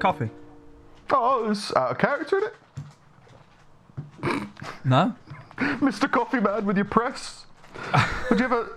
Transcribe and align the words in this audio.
coffee. 0.00 0.30
Oh, 1.10 1.50
it's 1.50 1.72
uh, 1.72 1.78
out 1.78 1.90
of 1.92 1.98
character 1.98 2.38
in 2.38 2.44
it. 2.44 2.54
No. 4.84 5.14
Mr. 5.56 6.10
Coffee 6.10 6.40
Man 6.40 6.64
with 6.66 6.76
your 6.76 6.84
press. 6.84 7.46
Would 8.30 8.38
you 8.38 8.44
ever, 8.46 8.76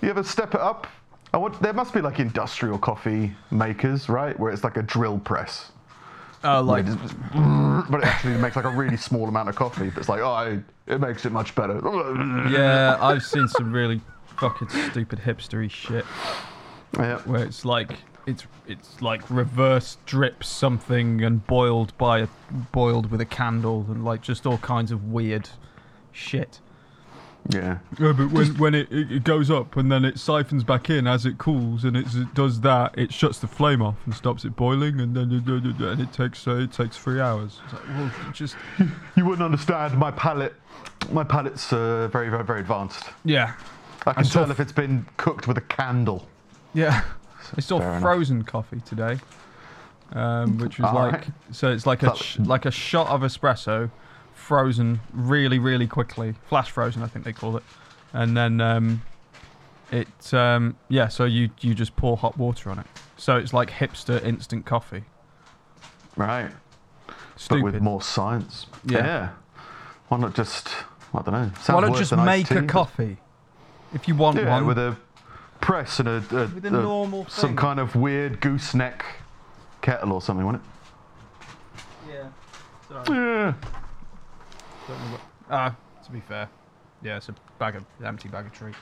you 0.00 0.10
ever 0.10 0.22
step 0.22 0.54
it 0.54 0.60
up? 0.60 0.86
I 1.34 1.38
want, 1.38 1.60
there 1.62 1.72
must 1.72 1.94
be 1.94 2.00
like 2.00 2.18
industrial 2.20 2.78
coffee 2.78 3.32
makers, 3.50 4.08
right? 4.08 4.38
Where 4.38 4.52
it's 4.52 4.64
like 4.64 4.76
a 4.76 4.82
drill 4.82 5.18
press. 5.18 5.72
Oh, 6.44 6.60
like 6.60 6.86
just- 6.86 7.14
but 7.90 8.00
it 8.00 8.04
actually 8.06 8.36
makes 8.36 8.56
like 8.56 8.64
a 8.64 8.70
really 8.70 8.96
small 8.96 9.28
amount 9.28 9.48
of 9.48 9.54
coffee. 9.54 9.88
But 9.90 9.98
it's 10.00 10.08
like, 10.08 10.20
oh, 10.20 10.32
I- 10.32 10.60
it 10.86 11.00
makes 11.00 11.24
it 11.24 11.32
much 11.32 11.54
better. 11.54 11.74
yeah, 12.50 12.98
I've 13.00 13.22
seen 13.22 13.48
some 13.48 13.72
really 13.72 14.00
fucking 14.36 14.68
stupid 14.90 15.20
hipstery 15.20 15.70
shit 15.70 16.04
Yeah. 16.96 17.18
where 17.20 17.44
it's 17.44 17.64
like 17.64 17.92
it's 18.26 18.46
it's 18.66 19.02
like 19.02 19.28
reverse 19.30 19.98
drip 20.06 20.44
something 20.44 21.22
and 21.22 21.46
boiled 21.46 21.96
by 21.98 22.20
a 22.20 22.28
boiled 22.72 23.10
with 23.10 23.20
a 23.20 23.26
candle 23.26 23.86
and 23.88 24.04
like 24.04 24.22
just 24.22 24.46
all 24.46 24.58
kinds 24.58 24.90
of 24.92 25.10
weird 25.12 25.48
shit. 26.12 26.60
Yeah. 27.48 27.78
Yeah, 27.98 28.12
but 28.12 28.30
when, 28.30 28.56
when 28.58 28.74
it, 28.74 28.92
it 28.92 29.10
it 29.10 29.24
goes 29.24 29.50
up 29.50 29.76
and 29.76 29.90
then 29.90 30.04
it 30.04 30.20
siphons 30.20 30.62
back 30.62 30.88
in 30.88 31.08
as 31.08 31.26
it 31.26 31.38
cools 31.38 31.82
and 31.82 31.96
it's, 31.96 32.14
it 32.14 32.32
does 32.34 32.60
that, 32.60 32.96
it 32.96 33.12
shuts 33.12 33.40
the 33.40 33.48
flame 33.48 33.82
off 33.82 33.96
and 34.04 34.14
stops 34.14 34.44
it 34.44 34.54
boiling 34.54 35.00
and 35.00 35.16
then 35.16 35.32
it, 35.32 35.44
and 35.48 36.00
it 36.00 36.12
takes 36.12 36.46
uh, 36.46 36.54
it 36.56 36.72
takes 36.72 36.96
three 36.96 37.20
hours. 37.20 37.60
It's 37.64 37.72
like, 37.72 37.88
well, 37.88 38.10
just 38.32 38.54
You 39.16 39.24
wouldn't 39.24 39.42
understand. 39.42 39.98
My 39.98 40.12
palate, 40.12 40.54
my 41.10 41.24
palate's 41.24 41.72
uh, 41.72 42.06
very, 42.12 42.28
very, 42.28 42.44
very 42.44 42.60
advanced. 42.60 43.06
yeah, 43.24 43.54
I 44.06 44.12
can 44.12 44.24
saw 44.24 44.42
tell 44.42 44.50
if 44.52 44.60
it's 44.60 44.70
been 44.70 45.04
cooked 45.16 45.48
with 45.48 45.58
a 45.58 45.62
candle. 45.62 46.28
yeah. 46.74 47.02
I 47.56 47.60
saw 47.60 47.78
Fair 47.78 47.88
enough. 47.90 48.02
frozen 48.02 48.42
coffee 48.44 48.80
today, 48.80 49.18
um, 50.12 50.58
which 50.58 50.78
was 50.78 50.88
All 50.88 50.94
like 50.94 51.12
right. 51.12 51.26
so 51.50 51.70
it's 51.70 51.86
like 51.86 52.02
a 52.02 52.14
sh- 52.16 52.38
like 52.40 52.64
a 52.64 52.70
shot 52.70 53.08
of 53.08 53.20
espresso, 53.22 53.90
frozen 54.34 55.00
really 55.12 55.58
really 55.58 55.86
quickly, 55.86 56.34
flash 56.48 56.70
frozen 56.70 57.02
I 57.02 57.06
think 57.08 57.24
they 57.24 57.32
call 57.32 57.56
it, 57.56 57.62
and 58.12 58.36
then 58.36 58.60
um, 58.60 59.02
it 59.90 60.32
um, 60.34 60.76
yeah 60.88 61.08
so 61.08 61.24
you 61.24 61.50
you 61.60 61.74
just 61.74 61.94
pour 61.96 62.16
hot 62.16 62.36
water 62.38 62.70
on 62.70 62.78
it, 62.78 62.86
so 63.16 63.36
it's 63.36 63.52
like 63.52 63.70
hipster 63.70 64.22
instant 64.24 64.64
coffee. 64.66 65.04
Right. 66.16 66.50
Stupid. 67.36 67.62
But 67.62 67.72
with 67.72 67.82
more 67.82 68.02
science. 68.02 68.66
Yeah. 68.84 69.30
Why 70.08 70.18
not 70.18 70.34
just, 70.34 70.68
I 71.14 71.22
don't 71.22 71.32
know. 71.32 71.50
Why 71.74 71.80
not 71.80 71.96
just 71.96 72.14
make 72.14 72.50
a 72.50 72.62
coffee 72.64 73.16
if 73.94 74.06
you 74.06 74.14
want 74.14 74.36
Yeah, 74.36 74.50
one? 74.50 74.66
with 74.66 74.76
a 74.78 74.96
press 75.62 75.98
and 76.00 76.08
a, 76.08 76.16
a, 76.16 76.46
With 76.48 76.66
a 76.66 76.70
normal 76.70 77.26
some 77.28 77.50
thing. 77.50 77.56
kind 77.56 77.80
of 77.80 77.96
weird 77.96 78.40
gooseneck 78.40 79.04
kettle 79.80 80.12
or 80.12 80.20
something, 80.20 80.44
wasn't 80.44 80.62
yeah. 82.08 82.28
Sorry. 82.88 83.02
it? 83.08 83.10
Yeah. 83.10 83.54
Ah, 85.50 85.74
to 86.04 86.10
be 86.10 86.20
fair, 86.20 86.48
yeah, 87.02 87.16
it's 87.16 87.28
a 87.30 87.34
bag 87.58 87.76
of 87.76 87.84
empty 88.04 88.28
bag 88.28 88.46
of 88.46 88.52
treats. 88.52 88.76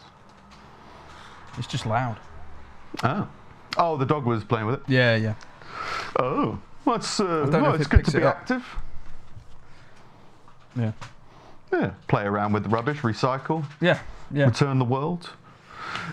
It's 1.59 1.67
just 1.67 1.87
loud. 1.87 2.17
Oh. 3.05 3.29
Oh, 3.77 3.97
the 3.97 4.07
dog 4.07 4.25
was 4.25 4.43
playing 4.43 4.67
with 4.67 4.77
it. 4.77 4.83
Yeah, 4.89 5.15
yeah. 5.17 5.35
Oh. 6.19 6.59
Well, 6.85 6.97
it's, 6.97 7.21
uh, 7.21 7.47
well, 7.53 7.75
it's 7.75 7.85
it 7.85 7.91
good 7.91 8.05
to 8.07 8.17
be 8.19 8.25
active. 8.25 8.65
Yeah. 10.77 10.93
Yeah. 11.73 11.91
Play 12.09 12.25
around 12.25 12.53
with 12.53 12.65
the 12.65 12.69
rubbish, 12.69 12.99
recycle, 12.99 13.65
Yeah, 13.81 13.99
yeah. 14.33 14.47
return 14.47 14.79
the 14.79 14.85
world. 14.85 15.31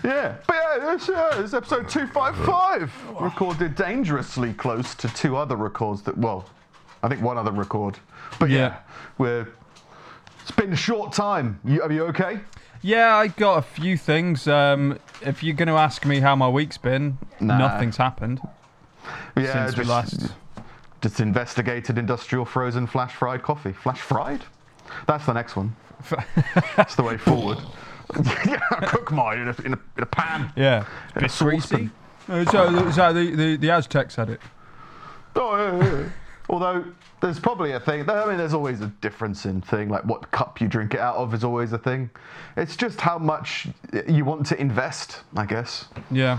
Yeah, 0.04 0.36
but 0.46 0.56
yeah, 0.78 0.94
it's, 0.94 1.08
uh, 1.08 1.40
it's 1.42 1.54
episode 1.54 1.88
255. 1.88 2.92
Recorded 3.20 3.74
dangerously 3.74 4.52
close 4.54 4.94
to 4.96 5.08
two 5.08 5.36
other 5.36 5.56
records 5.56 6.02
that, 6.02 6.16
well, 6.16 6.44
I 7.02 7.08
think 7.08 7.22
one 7.22 7.38
other 7.38 7.52
record. 7.52 7.98
But 8.38 8.50
yeah, 8.50 8.56
Yeah. 8.58 8.76
we're. 9.18 9.48
It's 10.42 10.50
been 10.52 10.72
a 10.72 10.76
short 10.76 11.12
time. 11.12 11.60
You, 11.64 11.82
are 11.82 11.92
you 11.92 12.04
okay? 12.06 12.40
Yeah, 12.80 13.16
I 13.16 13.26
got 13.28 13.58
a 13.58 13.62
few 13.62 13.96
things. 13.98 14.48
Um, 14.48 14.98
if 15.20 15.42
you're 15.42 15.54
going 15.56 15.68
to 15.68 15.74
ask 15.74 16.06
me 16.06 16.20
how 16.20 16.34
my 16.36 16.48
week's 16.48 16.78
been, 16.78 17.18
Nah. 17.40 17.58
nothing's 17.58 17.96
happened 17.98 18.40
Yeah, 19.36 19.66
since 19.66 19.76
we 19.76 19.84
last. 19.84 20.32
just 21.02 21.20
investigated 21.20 21.98
industrial 21.98 22.44
frozen 22.46 22.86
flash 22.86 23.12
fried 23.12 23.42
coffee. 23.42 23.72
Flash 23.72 24.00
fried? 24.00 24.42
That's 25.06 25.26
the 25.26 25.34
next 25.34 25.54
one. 25.56 25.76
That's 26.76 26.94
the 26.94 27.02
way 27.02 27.16
forward. 27.18 27.58
yeah, 28.46 28.60
I 28.70 28.86
cook 28.86 29.10
mine 29.12 29.38
in 29.38 29.48
a, 29.48 29.54
in 29.64 29.72
a, 29.74 29.80
in 29.96 30.02
a 30.02 30.06
pan. 30.06 30.52
Yeah, 30.56 30.86
In 31.16 31.24
a 31.24 31.28
saucepan. 31.28 31.90
So, 32.26 32.90
so 32.90 33.12
the, 33.12 33.34
the 33.34 33.56
the 33.56 33.70
Aztecs 33.70 34.16
had 34.16 34.30
it. 34.30 34.40
Oh, 35.34 35.56
yeah, 35.56 35.78
yeah, 35.78 36.00
yeah. 36.00 36.08
Although 36.50 36.84
there's 37.20 37.38
probably 37.38 37.72
a 37.72 37.80
thing. 37.80 38.08
I 38.08 38.26
mean, 38.26 38.38
there's 38.38 38.54
always 38.54 38.80
a 38.80 38.86
difference 39.02 39.44
in 39.44 39.60
thing. 39.60 39.88
Like 39.88 40.04
what 40.04 40.30
cup 40.30 40.60
you 40.60 40.68
drink 40.68 40.94
it 40.94 41.00
out 41.00 41.16
of 41.16 41.34
is 41.34 41.44
always 41.44 41.72
a 41.72 41.78
thing. 41.78 42.10
It's 42.56 42.76
just 42.76 43.00
how 43.00 43.18
much 43.18 43.68
you 44.06 44.24
want 44.24 44.46
to 44.46 44.60
invest, 44.60 45.20
I 45.36 45.44
guess. 45.44 45.86
Yeah, 46.10 46.38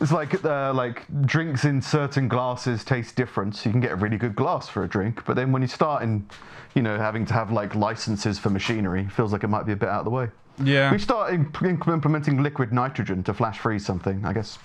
It's 0.00 0.12
like 0.12 0.44
uh, 0.44 0.72
like 0.74 1.04
drinks 1.22 1.64
in 1.64 1.80
certain 1.80 2.28
glasses 2.28 2.84
taste 2.84 3.16
different. 3.16 3.56
So 3.56 3.68
you 3.68 3.72
can 3.72 3.80
get 3.80 3.92
a 3.92 3.96
really 3.96 4.18
good 4.18 4.36
glass 4.36 4.68
for 4.68 4.84
a 4.84 4.88
drink, 4.88 5.24
but 5.24 5.36
then 5.36 5.52
when 5.52 5.62
you 5.62 5.68
start 5.68 6.02
in, 6.02 6.28
you 6.74 6.82
know, 6.82 6.98
having 6.98 7.24
to 7.26 7.32
have 7.34 7.50
like 7.50 7.74
licenses 7.74 8.38
for 8.38 8.50
machinery, 8.50 9.02
it 9.02 9.12
feels 9.12 9.32
like 9.32 9.42
it 9.44 9.48
might 9.48 9.64
be 9.64 9.72
a 9.72 9.76
bit 9.76 9.88
out 9.88 10.00
of 10.00 10.04
the 10.04 10.10
way. 10.10 10.28
Yeah. 10.62 10.90
We 10.92 10.98
start 10.98 11.32
in, 11.32 11.52
implementing 11.64 12.42
liquid 12.42 12.72
nitrogen 12.72 13.22
to 13.24 13.34
flash 13.34 13.58
freeze 13.58 13.84
something. 13.84 14.24
I 14.24 14.32
guess 14.32 14.58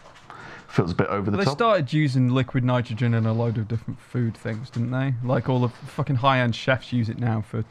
feels 0.68 0.92
a 0.92 0.96
bit 0.96 1.08
over 1.08 1.30
the 1.30 1.38
They 1.38 1.44
top. 1.44 1.58
started 1.58 1.92
using 1.92 2.30
liquid 2.30 2.64
nitrogen 2.64 3.14
in 3.14 3.26
a 3.26 3.34
load 3.34 3.58
of 3.58 3.68
different 3.68 4.00
food 4.00 4.36
things, 4.38 4.70
didn't 4.70 4.92
they? 4.92 5.14
Like 5.24 5.50
all 5.50 5.60
the 5.60 5.70
fucking 5.70 6.16
high-end 6.18 6.56
chefs 6.56 6.94
use 6.94 7.10
it 7.10 7.20
now 7.20 7.42
for, 7.42 7.66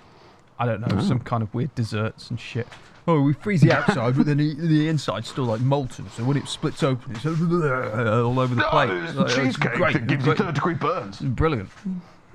I 0.59 0.67
don't 0.67 0.81
know, 0.87 1.01
some 1.01 1.19
oh. 1.23 1.25
kind 1.25 1.43
of 1.43 1.53
weird 1.55 1.75
desserts 1.75 2.29
and 2.29 2.39
shit. 2.39 2.69
Oh, 3.09 3.23
we 3.23 3.33
freeze 3.33 3.63
the 3.63 3.73
outside, 3.73 4.15
but 4.17 4.27
then 4.27 4.37
the, 4.37 4.55
the 4.55 4.87
inside's 4.89 5.29
still 5.29 5.45
like 5.45 5.63
molten. 5.63 6.11
So 6.11 6.23
when 6.25 6.37
it 6.37 6.47
splits 6.47 6.83
open, 6.83 7.13
it's 7.17 7.25
all 7.27 8.39
over 8.39 8.55
the 8.55 8.67
Oh, 8.67 8.71
plate. 8.71 8.91
it's 8.91 9.15
Like, 9.15 9.29
cheesecake 9.29 9.73
great. 9.73 9.93
that 9.95 10.07
gives 10.07 10.27
you 10.27 10.35
third 10.35 10.55
degree 10.55 10.75
burns. 10.75 11.19
brilliant. 11.21 11.71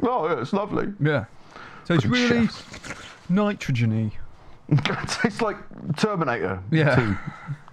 Oh, 0.02 0.28
yeah, 0.28 0.42
it's 0.42 0.52
lovely. 0.52 0.92
Yeah. 1.00 1.26
So 1.84 1.94
it's 1.94 2.06
really 2.06 2.50
nitrogen-y. 3.30 4.12
it 4.70 5.10
tastes 5.22 5.42
like 5.42 5.58
Terminator. 5.98 6.62
Yeah. 6.72 6.96
2. 6.96 7.18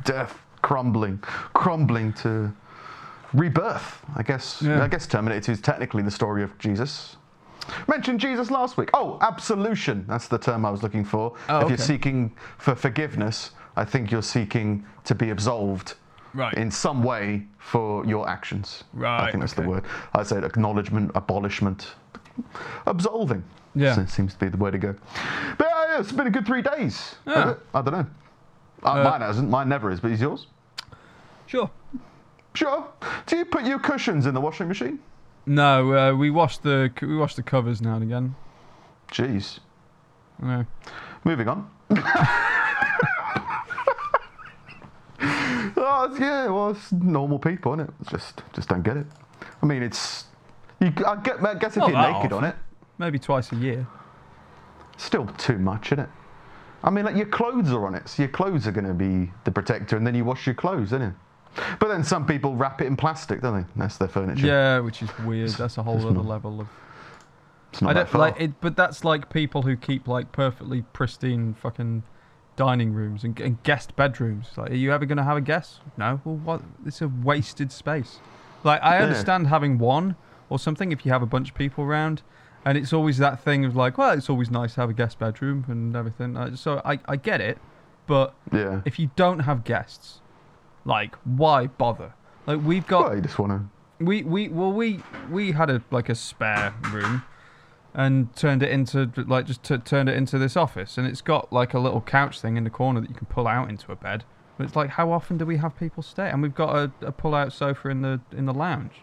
Death, 0.04 0.38
crumbling, 0.62 1.19
crumbling 1.54 2.12
to 2.14 2.53
rebirth. 3.32 4.03
I 4.16 4.22
guess. 4.22 4.60
Yeah. 4.62 4.82
I 4.82 4.88
guess 4.88 5.06
Terminator 5.06 5.41
2 5.47 5.53
is 5.53 5.60
technically 5.60 6.03
the 6.03 6.10
story 6.10 6.42
of 6.42 6.56
Jesus. 6.58 7.16
Mentioned 7.86 8.19
Jesus 8.20 8.50
last 8.50 8.76
week. 8.76 8.91
Oh, 8.92 9.19
absolution. 9.20 10.04
That's 10.08 10.26
the 10.28 10.38
term 10.38 10.64
I 10.66 10.70
was 10.70 10.82
looking 10.82 11.04
for. 11.04 11.34
Oh, 11.48 11.60
if 11.60 11.69
you're 11.69 11.78
seeking 11.78 12.34
for 12.58 12.75
forgiveness, 12.75 13.53
I 13.76 13.84
think 13.84 14.10
you're 14.10 14.20
seeking 14.22 14.84
to 15.04 15.14
be 15.14 15.30
absolved 15.30 15.94
Right. 16.34 16.54
in 16.54 16.70
some 16.70 17.03
way 17.04 17.47
for 17.59 18.04
your 18.06 18.28
actions. 18.28 18.84
Right. 18.94 19.28
I 19.28 19.30
think 19.30 19.42
that's 19.42 19.53
the 19.54 19.62
word. 19.62 19.84
I 20.14 20.22
said 20.24 20.44
acknowledgement, 20.44 21.12
abolishment, 21.14 21.94
absolving. 22.86 23.44
Yeah. 23.74 23.94
Se- 23.94 24.06
seems 24.06 24.32
to 24.34 24.38
be 24.41 24.48
the 24.48 24.56
way 24.56 24.70
to 24.70 24.78
go. 24.78 24.94
But 25.56 25.69
it's 26.03 26.13
been 26.13 26.27
a 26.27 26.31
good 26.31 26.47
three 26.47 26.63
days. 26.63 27.15
Yeah. 27.27 27.55
I 27.75 27.83
don't 27.83 27.93
know. 27.93 28.07
Uh, 28.83 28.91
Uh, 28.91 29.05
mine 29.05 29.21
hasn't. 29.21 29.49
Mine 29.49 29.69
never 29.69 29.91
is. 29.91 30.01
But 30.01 30.11
is 30.11 30.21
yours? 30.21 30.47
Sure. 31.47 31.71
Sure. 32.55 32.87
Do 33.27 33.37
you 33.37 33.45
put 33.45 33.65
your 33.65 33.78
cushions 33.78 34.27
in 34.27 34.34
the 34.34 34.41
washing 34.41 34.69
machine? 34.69 34.99
No, 35.47 35.93
uh, 35.95 36.15
we 36.16 36.31
wash 36.31 36.59
the 36.59 36.93
we 37.01 37.16
wash 37.16 37.34
the 37.34 37.43
covers 37.43 37.81
now 37.81 37.95
and 37.95 38.03
again. 38.03 38.34
Jeez. 39.10 39.60
Yeah. 40.43 40.65
Moving 41.25 41.49
on. 41.49 41.71
oh, 45.77 46.16
yeah, 46.19 46.48
well, 46.48 46.71
it's 46.71 46.91
normal 46.93 47.39
people, 47.39 47.75
isn't 47.75 47.89
it? 47.89 47.95
It's 48.01 48.10
just, 48.10 48.43
just 48.53 48.69
don't 48.69 48.83
get 48.83 48.97
it. 48.97 49.07
I 49.63 49.66
mean, 49.66 49.83
it's. 49.83 50.25
You, 50.81 50.93
I, 51.07 51.16
get, 51.16 51.45
I 51.45 51.55
guess 51.55 51.72
if 51.77 51.81
Not 51.81 51.91
you're 51.91 52.13
naked 52.13 52.33
on 52.33 52.45
it, 52.45 52.57
Maybe 52.98 53.19
twice 53.19 53.53
a 53.53 53.57
year. 53.57 53.87
Still 54.97 55.27
too 55.39 55.59
much, 55.59 55.89
isn't 55.89 56.00
it? 56.00 56.09
I 56.84 56.91
mean, 56.91 57.04
like 57.04 57.16
your 57.16 57.27
clothes 57.27 57.71
are 57.71 57.86
on 57.86 57.94
it, 57.94 58.09
so 58.09 58.22
your 58.22 58.30
clothes 58.30 58.66
are 58.66 58.72
going 58.72 58.86
to 58.86 58.94
be 58.94 59.30
the 59.44 59.50
protector, 59.53 59.97
and 59.97 60.06
then 60.06 60.15
you 60.15 60.24
wash 60.24 60.47
your 60.47 60.54
clothes, 60.54 60.89
isn't 60.89 61.03
it? 61.03 61.15
But 61.78 61.89
then 61.89 62.03
some 62.03 62.27
people 62.27 62.56
wrap 62.56 62.80
it 62.80 62.86
in 62.86 62.97
plastic, 62.97 63.41
don't 63.42 63.62
they? 63.62 63.66
That's 63.77 63.98
their 63.98 64.09
furniture. 64.09 64.47
Yeah, 64.47 64.78
which 64.80 65.03
is 65.03 65.10
weird. 65.18 65.50
That's 65.50 65.78
a 65.78 65.83
whole 65.83 65.97
it's 65.97 66.04
other 66.06 66.15
not- 66.15 66.24
level 66.27 66.60
of. 66.62 66.68
it's 67.72 67.83
not 67.83 67.91
I 67.91 67.92
don't 67.94 68.09
far. 68.09 68.21
like 68.22 68.41
it, 68.41 68.60
but 68.60 68.74
that's 68.77 69.04
like 69.04 69.30
people 69.30 69.62
who 69.62 69.77
keep 69.77 70.09
like 70.09 70.33
perfectly 70.33 70.83
pristine 70.92 71.54
fucking 71.54 72.03
dining 72.56 72.92
rooms 72.92 73.22
and, 73.22 73.38
and 73.41 73.62
guest 73.62 73.95
bedrooms. 73.97 74.48
Like, 74.56 74.71
are 74.71 74.74
you 74.74 74.92
ever 74.92 75.04
going 75.06 75.18
to 75.18 75.24
have 75.24 75.36
a 75.36 75.41
guest? 75.42 75.80
No. 75.97 76.21
Well, 76.24 76.36
what? 76.36 76.62
It's 76.86 77.00
a 77.03 77.09
wasted 77.09 77.71
space. 77.71 78.18
Like, 78.65 78.83
I 78.83 78.97
Yeah. 78.98 79.04
understand 79.04 79.47
having 79.48 79.78
one 79.78 80.16
or 80.48 80.59
something 80.59 80.91
if 80.91 81.04
you 81.06 81.12
have 81.12 81.22
a 81.22 81.27
bunch 81.27 81.50
of 81.50 81.54
people 81.54 81.84
around, 81.84 82.22
and 82.64 82.78
it's 82.78 82.92
always 82.92 83.18
that 83.18 83.41
thing 83.42 83.64
of 83.64 83.74
like, 83.76 83.98
well, 83.98 84.10
it's 84.16 84.30
always 84.30 84.50
nice 84.50 84.74
to 84.74 84.80
have 84.82 84.91
a 84.91 84.92
guest 84.94 85.18
bedroom 85.18 85.64
and 85.68 85.97
everything. 85.97 86.36
Uh, 86.36 86.54
So 86.56 86.80
I, 86.84 86.98
I 87.06 87.16
get 87.16 87.41
it, 87.41 87.59
but 88.06 88.34
Yeah. 88.53 88.80
if 88.84 88.98
you 88.98 89.10
don't 89.16 89.41
have 89.41 89.64
guests, 89.64 90.20
like, 90.84 91.14
why 91.24 91.66
bother? 91.68 92.12
Like, 92.47 92.60
we've 92.64 92.86
got 92.86 93.06
Well, 93.06 93.16
you 93.16 93.22
just 93.22 93.38
want 93.38 93.53
to 93.53 94.04
We 94.04 94.22
we 94.24 94.48
well 94.48 94.72
we 94.72 95.00
we 95.30 95.53
had 95.53 95.70
a 95.70 95.82
like 95.91 96.09
a 96.09 96.14
spare 96.14 96.74
room, 96.91 97.22
and 97.94 98.34
turned 98.34 98.62
it 98.62 98.70
into 98.70 99.10
like 99.28 99.47
just 99.47 99.62
t- 99.62 99.78
turned 99.78 100.09
it 100.09 100.16
into 100.16 100.38
this 100.38 100.56
office, 100.56 100.98
and 100.98 101.06
it's 101.06 101.20
got 101.20 101.53
like 101.53 101.72
a 101.74 101.78
little 101.78 102.00
couch 102.00 102.41
thing 102.41 102.56
in 102.56 102.64
the 102.64 102.70
corner 102.70 103.00
that 103.00 103.09
you 103.10 103.14
can 103.14 103.26
pull 103.26 103.47
out 103.47 103.68
into 103.70 103.92
a 103.92 103.97
bed. 103.97 104.24
But 104.59 104.64
it's 104.64 104.74
like, 104.76 104.91
how 104.91 105.12
often 105.12 105.38
do 105.38 105.47
we 105.47 105.56
have 105.59 105.78
people 105.78 106.03
stay? 106.03 106.28
And 106.30 106.42
we've 106.42 106.54
got 106.54 106.74
a, 106.76 106.91
a 107.06 107.12
pull 107.12 107.34
out 107.34 107.53
sofa 107.53 107.88
in 107.91 108.03
the 108.03 108.20
in 108.36 108.47
the 108.47 108.54
lounge. 108.54 109.03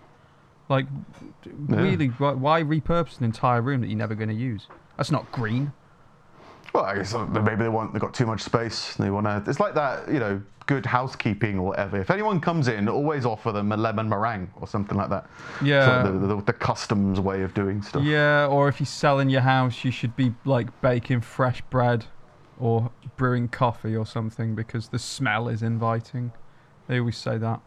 Like, 0.69 0.85
really, 1.67 2.07
why, 2.07 2.33
why 2.33 2.61
repurpose 2.61 3.17
an 3.17 3.25
entire 3.25 3.61
room 3.61 3.81
that 3.81 3.87
you're 3.87 3.97
never 3.97 4.15
going 4.15 4.29
to 4.29 4.35
use? 4.35 4.67
That's 4.97 5.11
not 5.11 5.29
green. 5.31 5.73
Well, 6.73 6.85
I 6.85 6.95
guess 6.95 7.15
uh, 7.15 7.25
maybe 7.25 7.55
they 7.55 7.69
want 7.69 7.93
they've 7.93 8.01
got 8.01 8.13
too 8.13 8.27
much 8.27 8.41
space. 8.41 8.95
They 8.95 9.09
want 9.09 9.25
to. 9.25 9.43
It's 9.49 9.59
like 9.59 9.73
that, 9.73 10.07
you 10.07 10.19
know, 10.19 10.41
good 10.67 10.85
housekeeping 10.85 11.57
or 11.57 11.65
whatever. 11.65 11.99
If 11.99 12.11
anyone 12.11 12.39
comes 12.39 12.67
in, 12.67 12.87
always 12.87 13.25
offer 13.25 13.51
them 13.51 13.71
a 13.71 13.77
lemon 13.77 14.07
meringue 14.07 14.51
or 14.61 14.67
something 14.67 14.95
like 14.95 15.09
that. 15.09 15.27
Yeah. 15.63 16.03
like 16.03 16.13
the, 16.13 16.27
the, 16.27 16.41
the 16.43 16.53
customs 16.53 17.19
way 17.19 17.41
of 17.41 17.55
doing 17.55 17.81
stuff. 17.81 18.03
Yeah, 18.03 18.45
or 18.45 18.67
if 18.69 18.79
you're 18.79 18.85
selling 18.85 19.31
your 19.31 19.41
house, 19.41 19.83
you 19.83 19.89
should 19.89 20.15
be 20.15 20.33
like 20.45 20.79
baking 20.81 21.21
fresh 21.21 21.61
bread 21.71 22.05
or 22.59 22.91
brewing 23.17 23.47
coffee 23.47 23.95
or 23.95 24.05
something 24.05 24.53
because 24.53 24.89
the 24.89 24.99
smell 24.99 25.47
is 25.47 25.63
inviting. 25.63 26.31
They 26.87 26.99
always 26.99 27.17
say 27.17 27.39
that. 27.39 27.61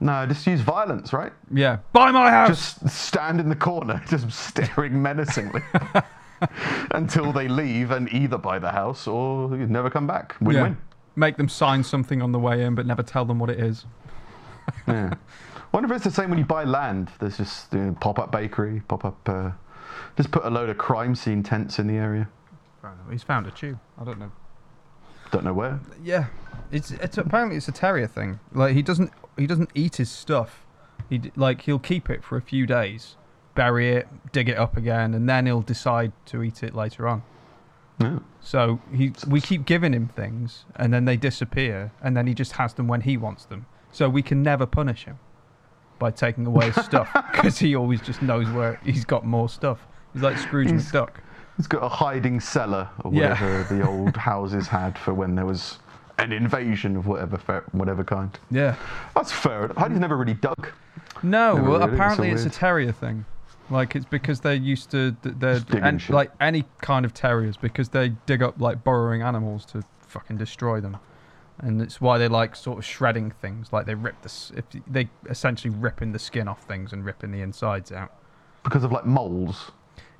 No, 0.00 0.26
just 0.26 0.46
use 0.46 0.60
violence, 0.60 1.12
right? 1.12 1.32
Yeah. 1.52 1.78
Buy 1.92 2.10
my 2.10 2.30
house! 2.30 2.48
Just 2.48 2.88
stand 2.90 3.40
in 3.40 3.48
the 3.48 3.56
corner, 3.56 4.02
just 4.08 4.30
staring 4.30 5.00
menacingly. 5.00 5.62
Until 6.90 7.32
they 7.32 7.48
leave 7.48 7.90
and 7.90 8.12
either 8.12 8.36
buy 8.36 8.58
the 8.58 8.70
house 8.70 9.06
or 9.06 9.48
never 9.56 9.88
come 9.88 10.06
back. 10.06 10.36
Win 10.40 10.60
win. 10.60 10.76
Make 11.16 11.36
them 11.36 11.48
sign 11.48 11.84
something 11.84 12.20
on 12.20 12.32
the 12.32 12.38
way 12.38 12.64
in, 12.64 12.74
but 12.74 12.86
never 12.86 13.02
tell 13.02 13.24
them 13.24 13.38
what 13.38 13.50
it 13.50 13.60
is. 13.60 13.86
Yeah. 14.88 15.12
Wonder 15.72 15.92
if 15.92 15.96
it's 15.96 16.04
the 16.04 16.10
same 16.10 16.30
when 16.30 16.38
you 16.38 16.44
buy 16.46 16.64
land. 16.64 17.10
There's 17.18 17.36
just 17.36 17.72
you 17.72 17.80
know, 17.80 17.96
pop 18.00 18.18
up 18.18 18.32
bakery, 18.32 18.80
pop 18.88 19.04
up. 19.04 19.28
Uh, 19.28 19.50
just 20.16 20.30
put 20.30 20.44
a 20.44 20.48
load 20.48 20.70
of 20.70 20.78
crime 20.78 21.14
scene 21.14 21.42
tents 21.42 21.78
in 21.78 21.86
the 21.86 21.96
area. 21.96 22.28
He's 23.10 23.22
found 23.22 23.46
a 23.46 23.50
tube. 23.50 23.78
I 24.00 24.04
don't 24.04 24.18
know. 24.18 24.32
Don't 25.32 25.44
know 25.44 25.52
where. 25.52 25.80
Yeah, 26.02 26.26
it's 26.74 26.90
it's 26.90 27.16
apparently 27.18 27.56
it's 27.56 27.68
a 27.68 27.72
terrier 27.72 28.06
thing. 28.06 28.40
Like 28.52 28.74
he 28.74 28.82
doesn't 28.82 29.12
he 29.36 29.46
doesn't 29.46 29.70
eat 29.74 29.96
his 29.96 30.10
stuff. 30.10 30.64
He 31.08 31.30
like 31.36 31.62
he'll 31.62 31.78
keep 31.78 32.10
it 32.10 32.22
for 32.24 32.36
a 32.36 32.42
few 32.42 32.66
days, 32.66 33.16
bury 33.54 33.90
it, 33.92 34.08
dig 34.32 34.48
it 34.48 34.58
up 34.58 34.76
again, 34.76 35.14
and 35.14 35.28
then 35.28 35.46
he'll 35.46 35.62
decide 35.62 36.12
to 36.26 36.42
eat 36.42 36.62
it 36.62 36.74
later 36.74 37.06
on. 37.08 37.22
Yeah. 38.00 38.18
So 38.40 38.80
he 38.92 39.12
we 39.28 39.40
keep 39.40 39.64
giving 39.66 39.92
him 39.92 40.08
things, 40.08 40.64
and 40.76 40.92
then 40.92 41.04
they 41.04 41.16
disappear, 41.16 41.92
and 42.02 42.16
then 42.16 42.26
he 42.26 42.34
just 42.34 42.52
has 42.52 42.74
them 42.74 42.88
when 42.88 43.02
he 43.02 43.16
wants 43.16 43.44
them. 43.44 43.66
So 43.92 44.08
we 44.08 44.22
can 44.22 44.42
never 44.42 44.66
punish 44.66 45.04
him 45.04 45.18
by 46.00 46.10
taking 46.10 46.44
away 46.46 46.70
his 46.72 46.84
stuff 46.84 47.08
because 47.32 47.58
he 47.58 47.76
always 47.76 48.00
just 48.00 48.20
knows 48.20 48.48
where 48.50 48.80
he's 48.84 49.04
got 49.04 49.24
more 49.24 49.48
stuff. 49.48 49.86
He's 50.12 50.22
like 50.22 50.36
Scrooge 50.38 50.70
He's- 50.70 50.90
McDuck. 50.90 51.10
It's 51.56 51.68
got 51.68 51.84
a 51.84 51.88
hiding 51.88 52.40
cellar 52.40 52.88
or 53.04 53.12
Yeah. 53.14 53.28
whatever 53.30 53.62
the 53.72 53.86
old 53.86 54.16
houses 54.16 54.66
had 54.66 54.98
for 54.98 55.14
when 55.14 55.36
there 55.36 55.46
was 55.46 55.78
an 56.18 56.32
invasion 56.32 56.96
of 56.96 57.06
whatever 57.06 57.64
whatever 57.72 58.04
kind. 58.04 58.38
Yeah. 58.50 58.76
That's 59.14 59.32
fair. 59.32 59.68
Heidi's 59.76 59.98
never 59.98 60.16
really 60.16 60.34
dug. 60.34 60.68
No, 61.22 61.54
Never 61.56 61.70
well, 61.70 61.80
really, 61.80 61.84
it's 61.84 61.90
so 61.90 61.94
apparently 61.94 62.30
it's 62.30 62.44
a 62.44 62.50
terrier 62.50 62.92
thing. 62.92 63.24
Like 63.70 63.96
it's 63.96 64.04
because 64.04 64.40
they're 64.40 64.54
used 64.54 64.90
to 64.90 65.16
they're 65.22 65.60
and, 65.72 66.00
shit. 66.00 66.14
like 66.14 66.30
any 66.40 66.64
kind 66.82 67.04
of 67.06 67.14
terriers 67.14 67.56
because 67.56 67.88
they 67.88 68.10
dig 68.26 68.42
up 68.42 68.60
like 68.60 68.84
burrowing 68.84 69.22
animals 69.22 69.64
to 69.66 69.82
fucking 70.06 70.36
destroy 70.36 70.80
them, 70.80 70.98
and 71.60 71.80
it's 71.80 71.98
why 72.00 72.18
they 72.18 72.28
like 72.28 72.54
sort 72.56 72.78
of 72.78 72.84
shredding 72.84 73.30
things. 73.30 73.72
Like 73.72 73.86
they 73.86 73.94
rip 73.94 74.20
the 74.20 74.26
s- 74.28 74.52
if 74.54 74.64
they 74.86 75.08
essentially 75.30 75.74
ripping 75.74 76.12
the 76.12 76.18
skin 76.18 76.46
off 76.46 76.64
things 76.64 76.92
and 76.92 77.04
ripping 77.06 77.30
the 77.32 77.40
insides 77.40 77.90
out. 77.90 78.12
Because 78.64 78.84
of 78.84 78.92
like 78.92 79.06
moles. 79.06 79.72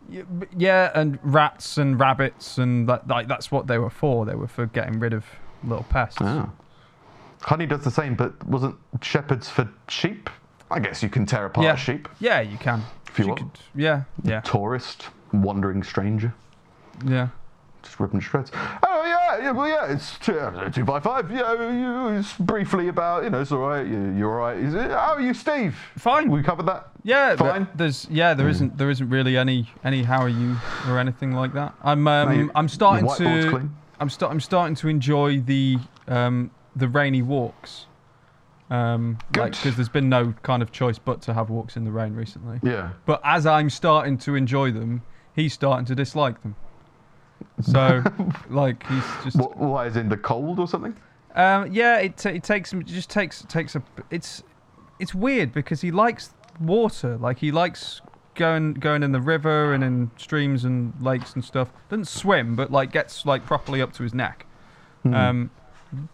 Yeah, 0.08 0.23
yeah, 0.56 0.91
and 0.94 1.19
rats 1.23 1.76
and 1.79 2.00
rabbits 2.00 2.56
and 2.58 2.88
that, 2.88 3.08
like 3.08 3.29
that's 3.29 3.50
what 3.50 3.67
they 3.67 3.76
were 3.79 3.91
for. 3.91 4.25
They 4.25 4.35
were 4.35 4.49
for 4.49 4.67
getting 4.67 4.99
rid 5.00 5.12
of 5.12 5.26
little 5.66 5.84
pests. 5.84 6.19
Oh. 6.20 6.50
Honey 7.43 7.66
does 7.66 7.84
the 7.84 7.90
same, 7.90 8.14
but 8.14 8.43
wasn't 8.46 8.76
shepherds 9.02 9.49
for 9.49 9.69
sheep? 9.88 10.31
I 10.70 10.78
guess 10.78 11.02
you 11.02 11.08
can 11.08 11.26
tear 11.26 11.46
apart 11.46 11.64
Yeah. 11.66 11.75
a 11.75 11.76
sheep. 11.76 12.08
Yeah, 12.20 12.40
you 12.40 12.56
can. 12.56 12.82
If 13.08 13.19
you 13.19 13.28
want. 13.28 13.58
yeah, 13.75 14.02
yeah, 14.25 14.40
Tourist, 14.40 15.08
wandering 15.32 15.82
stranger, 15.84 16.34
yeah. 17.06 17.28
just 17.82 18.00
ripping 18.00 18.19
shreds. 18.20 18.50
Oh 18.82 19.05
yeah, 19.06 19.38
yeah, 19.44 19.50
well 19.52 19.69
yeah, 19.69 19.93
it's 19.93 20.19
two, 20.19 20.37
uh, 20.37 20.69
two 20.70 20.84
by 20.84 20.99
five. 20.99 21.31
Yeah, 21.31 21.52
you, 21.70 22.19
it's 22.19 22.32
briefly 22.32 22.88
about 22.88 23.22
you 23.22 23.31
know 23.31 23.40
it's 23.43 23.52
all 23.52 23.58
right. 23.60 23.87
You, 23.87 24.14
you're 24.17 24.31
all 24.40 24.49
right. 24.52 24.56
Is 24.56 24.75
it, 24.75 24.90
how 24.90 25.14
are 25.14 25.20
you, 25.20 25.32
Steve? 25.34 25.76
Fine. 25.96 26.28
We 26.31 26.43
covered 26.43 26.67
that. 26.67 26.88
Yeah, 27.05 27.37
Fine. 27.37 27.69
There's 27.76 28.08
yeah, 28.10 28.34
there 28.34 28.49
isn't 28.49 28.78
there 28.78 28.90
isn't 28.90 29.08
really 29.08 29.37
any 29.37 29.69
any 29.84 30.02
how 30.02 30.20
are 30.22 30.28
you 30.28 30.56
or 30.88 30.99
anything 30.99 31.32
like 31.34 31.52
that. 31.52 31.75
I'm 31.84 32.08
um, 32.08 32.37
your- 32.37 32.50
I'm 32.56 32.69
starting 32.69 33.06
to 33.08 33.50
clean. 33.50 33.76
I'm 34.00 34.11
start 34.11 34.32
I'm 34.32 34.41
starting 34.41 34.75
to 34.76 34.88
enjoy 34.88 35.41
the 35.41 35.79
um 36.08 36.50
the 36.76 36.88
rainy 36.88 37.23
walks. 37.23 37.87
Um, 38.70 39.19
because 39.31 39.76
there's 39.76 39.91
been 39.91 40.08
no 40.08 40.35
kind 40.43 40.62
of 40.62 40.73
choice 40.73 40.99
but 40.99 41.20
to 41.23 41.35
have 41.35 41.50
walks 41.50 41.76
in 41.76 41.85
the 41.85 41.93
rain 41.93 42.14
recently. 42.14 42.58
Yeah. 42.62 42.91
But 43.05 43.20
as 43.23 43.46
I'm 43.46 43.69
starting 43.70 44.17
to 44.19 44.35
enjoy 44.35 44.73
them, 44.73 45.02
he's 45.37 45.52
starting 45.52 45.85
to 45.87 45.94
dislike 45.94 46.43
them. 46.43 46.56
So, 47.61 48.02
like 48.49 48.85
he's 48.88 49.05
just 49.23 49.37
What, 49.37 49.56
why 49.58 49.87
is 49.87 49.96
in 49.96 50.08
the 50.08 50.17
cold 50.17 50.58
or 50.58 50.67
something? 50.67 50.96
um, 51.37 51.73
yeah, 51.73 51.99
it, 51.99 52.17
ta 52.17 52.31
it 52.31 52.43
takes 52.43 52.73
him. 52.73 52.81
It 52.81 52.87
just 52.87 53.11
takes 53.11 53.44
takes 53.49 53.76
a. 53.76 53.82
It's 54.11 54.43
it's 54.99 55.14
weird 55.14 55.52
because 55.52 55.82
he 55.82 55.91
likes 55.91 56.32
water. 56.58 57.17
Like 57.19 57.38
he 57.38 57.52
likes 57.52 58.00
going 58.34 58.75
going 58.75 59.02
in 59.02 59.12
the 59.12 59.20
river 59.20 59.72
and 59.72 59.82
in 59.84 60.10
streams 60.16 60.64
and 60.64 60.92
lakes 61.00 61.34
and 61.34 61.44
stuff. 61.44 61.70
Doesn't 61.88 62.08
swim, 62.08 62.56
but 62.56 62.70
like 62.70 62.92
gets 62.92 63.25
like 63.26 63.46
properly 63.46 63.81
up 63.81 63.92
to 63.94 64.02
his 64.02 64.14
neck. 64.14 64.46
Hmm. 65.02 65.14
Um, 65.14 65.50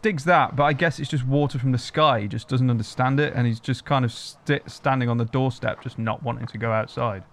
digs 0.02 0.24
that, 0.24 0.56
but 0.56 0.64
I 0.64 0.72
guess 0.72 0.98
it's 0.98 1.10
just 1.10 1.26
water 1.26 1.58
from 1.58 1.72
the 1.72 1.78
sky. 1.78 2.20
He 2.20 2.28
just 2.28 2.48
doesn't 2.48 2.70
understand 2.70 3.20
it, 3.20 3.32
and 3.34 3.46
he's 3.46 3.60
just 3.60 3.84
kind 3.84 4.04
of 4.04 4.12
sti 4.12 4.60
standing 4.66 5.08
on 5.08 5.18
the 5.18 5.24
doorstep, 5.24 5.82
just 5.82 5.98
not 5.98 6.22
wanting 6.22 6.46
to 6.48 6.58
go 6.58 6.72
outside. 6.72 7.24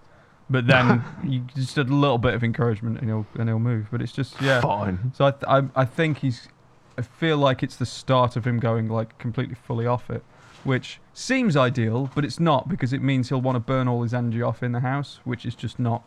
But 0.50 0.66
then 0.66 1.04
you 1.24 1.40
just 1.54 1.76
a 1.78 1.84
little 1.84 2.18
bit 2.18 2.34
of 2.34 2.42
encouragement, 2.42 2.98
and 3.00 3.08
he'll 3.08 3.26
and 3.38 3.48
he'll 3.48 3.58
move. 3.58 3.88
But 3.90 4.02
it's 4.02 4.12
just 4.12 4.40
yeah. 4.40 4.60
Fine. 4.60 5.12
So 5.14 5.26
I, 5.26 5.30
th- 5.30 5.44
I, 5.46 5.80
I 5.82 5.84
think 5.84 6.18
he's. 6.18 6.48
I 6.96 7.02
feel 7.02 7.36
like 7.36 7.62
it's 7.62 7.76
the 7.76 7.86
start 7.86 8.34
of 8.34 8.44
him 8.44 8.58
going 8.58 8.88
like 8.88 9.18
completely 9.18 9.54
fully 9.54 9.86
off 9.86 10.10
it, 10.10 10.24
which 10.64 11.00
seems 11.14 11.56
ideal, 11.56 12.10
but 12.14 12.24
it's 12.24 12.40
not 12.40 12.68
because 12.68 12.92
it 12.92 13.02
means 13.02 13.28
he'll 13.28 13.40
want 13.40 13.56
to 13.56 13.60
burn 13.60 13.88
all 13.88 14.02
his 14.02 14.12
energy 14.14 14.42
off 14.42 14.62
in 14.62 14.72
the 14.72 14.80
house, 14.80 15.20
which 15.24 15.44
is 15.46 15.54
just 15.54 15.78
not. 15.78 16.02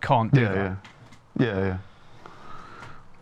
Can't 0.00 0.32
do 0.32 0.40
Yeah, 0.42 0.52
that. 0.52 0.76
yeah, 1.38 1.46
yeah, 1.46 1.64
yeah. 1.66 1.78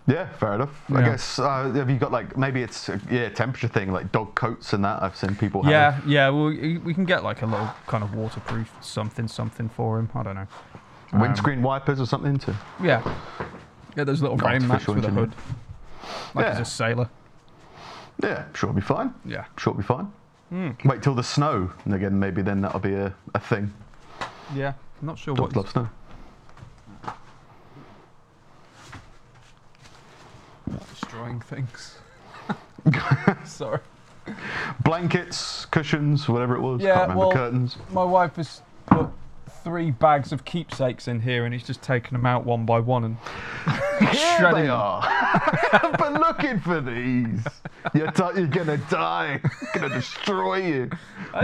Yeah, 0.08 0.26
fair 0.34 0.54
enough. 0.54 0.70
I 0.90 1.00
Yeah. 1.00 1.04
guess 1.10 1.38
uh, 1.40 1.72
have 1.72 1.90
you 1.90 1.96
got 1.96 2.12
like 2.12 2.36
maybe 2.36 2.62
it's 2.62 2.88
a, 2.88 3.00
yeah 3.10 3.28
temperature 3.28 3.66
thing 3.66 3.92
like 3.92 4.12
dog 4.12 4.34
coats 4.36 4.72
and 4.72 4.84
that 4.84 5.02
I've 5.02 5.16
seen 5.16 5.34
people 5.34 5.62
have. 5.64 5.70
Yeah, 5.72 6.00
yeah. 6.06 6.28
Well, 6.28 6.46
we 6.46 6.94
can 6.94 7.04
get 7.04 7.24
like 7.24 7.42
a 7.42 7.46
little 7.46 7.68
kind 7.88 8.04
of 8.04 8.14
waterproof 8.14 8.70
something, 8.80 9.26
something 9.26 9.68
for 9.68 9.98
him. 9.98 10.08
I 10.14 10.22
don't 10.22 10.36
know. 10.36 10.46
Um, 11.12 11.20
windscreen 11.20 11.60
wipers 11.62 12.00
or 12.00 12.06
something 12.06 12.36
too. 12.38 12.54
Yeah. 12.82 13.02
Yeah, 13.96 14.04
those 14.04 14.22
little 14.22 14.36
rain 14.36 14.66
mats 14.68 14.86
with 14.86 15.04
a 15.04 15.10
hood. 15.10 15.34
Like 16.34 16.46
Yeah. 16.46 16.50
he's 16.58 16.60
a 16.68 16.70
sailor. 16.70 17.08
Yeah, 18.22 18.44
sure, 18.54 18.70
it'll 18.70 18.74
be 18.80 18.80
fine. 18.86 19.12
Yeah. 19.24 19.44
Sure, 19.56 19.72
it'll 19.72 19.78
be 19.82 19.86
fine. 19.86 20.12
Hmm. 20.50 20.70
Wait 20.84 21.02
till 21.02 21.14
the 21.14 21.24
snow, 21.24 21.72
and 21.84 21.94
again 21.94 22.18
maybe 22.18 22.40
then 22.42 22.60
that'll 22.60 22.80
be 22.80 22.94
a, 22.94 23.14
a 23.34 23.38
thing. 23.40 23.72
Yeah. 24.54 24.74
I'm 25.00 25.06
not 25.06 25.18
sure 25.18 25.34
what. 25.34 25.52
Dogs 25.52 25.56
love 25.56 25.70
snow. 25.70 25.88
Destroying 30.90 31.40
things. 31.40 31.98
Sorry. 33.44 33.80
Blankets, 34.82 35.66
cushions, 35.66 36.28
whatever 36.28 36.56
it 36.56 36.60
was. 36.60 36.80
Yeah, 36.80 36.94
Can't 36.94 37.02
remember 37.10 37.26
well- 37.26 37.32
curtains. 37.32 37.76
My 37.92 38.04
wife 38.04 38.36
has 38.36 38.62
put 38.86 39.08
three 39.66 39.90
bags 39.90 40.30
of 40.30 40.44
keepsakes 40.44 41.08
in 41.08 41.18
here, 41.20 41.44
and 41.44 41.52
he's 41.52 41.66
just 41.66 41.82
taken 41.82 42.14
them 42.14 42.24
out 42.24 42.46
one 42.46 42.64
by 42.64 42.78
one 42.78 43.02
and 43.02 43.16
Here 43.98 44.14
shredding 44.38 44.60
they 44.60 44.66
them. 44.68 44.70
are. 44.70 45.02
I've 45.72 45.98
been 45.98 46.14
looking 46.14 46.60
for 46.60 46.80
these. 46.80 47.40
You're, 47.92 48.12
t- 48.12 48.22
you're 48.36 48.46
gonna 48.46 48.76
die. 48.88 49.40
gonna 49.74 49.88
destroy 49.88 50.58
you. 50.64 50.90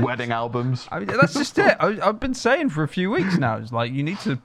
Wedding 0.03 0.31
albums. 0.31 0.87
I 0.93 1.01
mean, 1.01 1.09
that's 1.09 1.35
just 1.35 1.59
it. 1.59 1.77
I, 1.81 1.99
I've 2.01 2.21
been 2.21 2.33
saying 2.35 2.69
for 2.71 2.85
a 2.85 2.89
few 2.89 3.11
weeks 3.11 3.39
now. 3.39 3.57
It's 3.57 3.73
like 3.73 3.91
you 3.93 4.05
need 4.05 4.21
to 4.21 4.41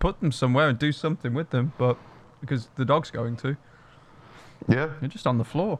put 0.00 0.18
them 0.18 0.32
somewhere 0.32 0.68
and 0.68 0.76
do 0.76 0.90
something 0.90 1.32
with 1.32 1.50
them, 1.50 1.72
but 1.78 1.96
because 2.40 2.68
the 2.74 2.84
dog's 2.84 3.12
going 3.12 3.36
to, 3.38 3.56
Yeah. 4.68 4.88
they're 4.98 5.08
just 5.08 5.28
on 5.28 5.38
the 5.38 5.44
floor. 5.44 5.78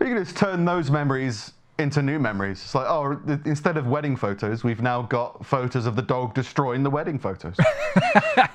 You 0.00 0.06
can 0.06 0.24
just 0.24 0.38
turn 0.38 0.64
those 0.64 0.90
memories 0.90 1.52
into 1.78 2.02
new 2.02 2.18
memories. 2.18 2.60
It's 2.62 2.74
like, 2.74 2.86
oh, 2.88 3.14
th- 3.26 3.40
instead 3.44 3.76
of 3.76 3.86
wedding 3.86 4.14
photos, 4.16 4.62
we've 4.62 4.82
now 4.82 5.02
got 5.02 5.44
photos 5.44 5.86
of 5.86 5.96
the 5.96 6.02
dog 6.02 6.34
destroying 6.34 6.82
the 6.82 6.90
wedding 6.90 7.18
photos. 7.18 7.56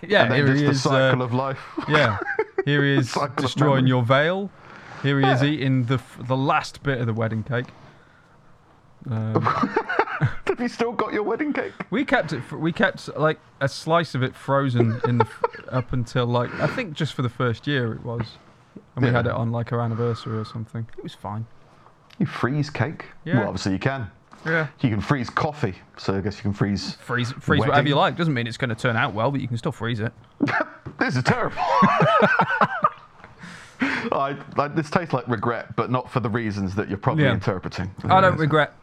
Yeah, 0.02 0.24
and 0.26 0.34
here 0.34 0.54
he 0.56 0.64
the 0.64 0.70
is. 0.72 0.84
cycle 0.84 1.22
uh, 1.22 1.26
of 1.26 1.34
life. 1.34 1.60
yeah, 1.90 2.18
here 2.66 2.84
he 2.84 2.94
is 2.98 3.16
destroying 3.36 3.86
your 3.88 4.04
veil. 4.04 4.50
Here 5.04 5.20
he 5.20 5.28
is 5.28 5.44
eating 5.44 5.86
the 5.86 5.96
f- 5.96 6.18
the 6.28 6.36
last 6.38 6.82
bit 6.84 7.00
of 7.00 7.08
the 7.08 7.14
wedding 7.14 7.44
cake. 7.44 7.66
Um, 9.10 9.42
Have 10.48 10.60
you 10.60 10.68
still 10.68 10.92
got 10.92 11.14
your 11.14 11.24
wedding 11.24 11.54
cake? 11.54 11.74
we 11.92 12.04
kept 12.06 12.34
it. 12.34 12.42
We 12.52 12.72
kept 12.72 13.16
like 13.18 13.40
a 13.62 13.68
slice 13.70 14.16
of 14.16 14.24
it 14.24 14.36
frozen 14.36 15.00
in 15.08 15.20
the 15.20 15.26
f- 15.26 15.44
up 15.70 15.94
until 15.94 16.26
like 16.26 16.54
I 16.60 16.68
think 16.68 16.94
just 16.94 17.14
for 17.14 17.22
the 17.22 17.30
first 17.30 17.68
year 17.68 17.94
it 17.94 18.04
was, 18.04 18.38
and 18.96 19.06
we 19.06 19.12
had 19.12 19.26
it 19.28 19.34
on 19.34 19.52
like 19.52 19.72
our 19.72 19.82
anniversary 19.82 20.38
or 20.38 20.46
something. 20.46 20.88
It 20.98 21.04
was 21.04 21.14
fine. 21.14 21.46
You 22.20 22.26
freeze 22.26 22.70
cake? 22.70 23.06
Yeah. 23.26 23.40
Well, 23.40 23.48
obviously 23.50 23.74
you 23.74 23.80
can. 23.80 24.10
Yeah. 24.46 24.68
You 24.82 24.90
can 24.90 25.02
freeze 25.02 25.30
coffee, 25.30 25.76
so 25.98 26.16
I 26.16 26.22
guess 26.22 26.38
you 26.38 26.42
can 26.44 26.54
freeze. 26.54 26.94
Freeze, 26.96 27.32
freeze 27.34 27.60
whatever 27.60 27.88
you 27.88 27.96
like. 27.96 28.16
Doesn't 28.16 28.34
mean 28.34 28.48
it's 28.48 28.58
going 28.58 28.70
to 28.70 28.76
turn 28.76 28.96
out 28.96 29.14
well, 29.14 29.30
but 29.32 29.42
you 29.42 29.48
can 29.48 29.58
still 29.58 29.72
freeze 29.72 30.00
it. 30.00 30.14
This 31.00 31.16
is 31.16 31.22
terrible. 31.24 31.56
I, 33.80 34.36
like, 34.56 34.76
this 34.76 34.90
tastes 34.90 35.14
like 35.14 35.28
regret, 35.28 35.76
but 35.76 35.92
not 35.92 36.10
for 36.12 36.20
the 36.20 36.30
reasons 36.30 36.74
that 36.76 36.90
you're 36.90 36.98
probably 36.98 37.26
Yeah. 37.26 37.34
interpreting. 37.34 37.94
I 38.06 38.20
don't 38.22 38.38
regret. 38.38 38.74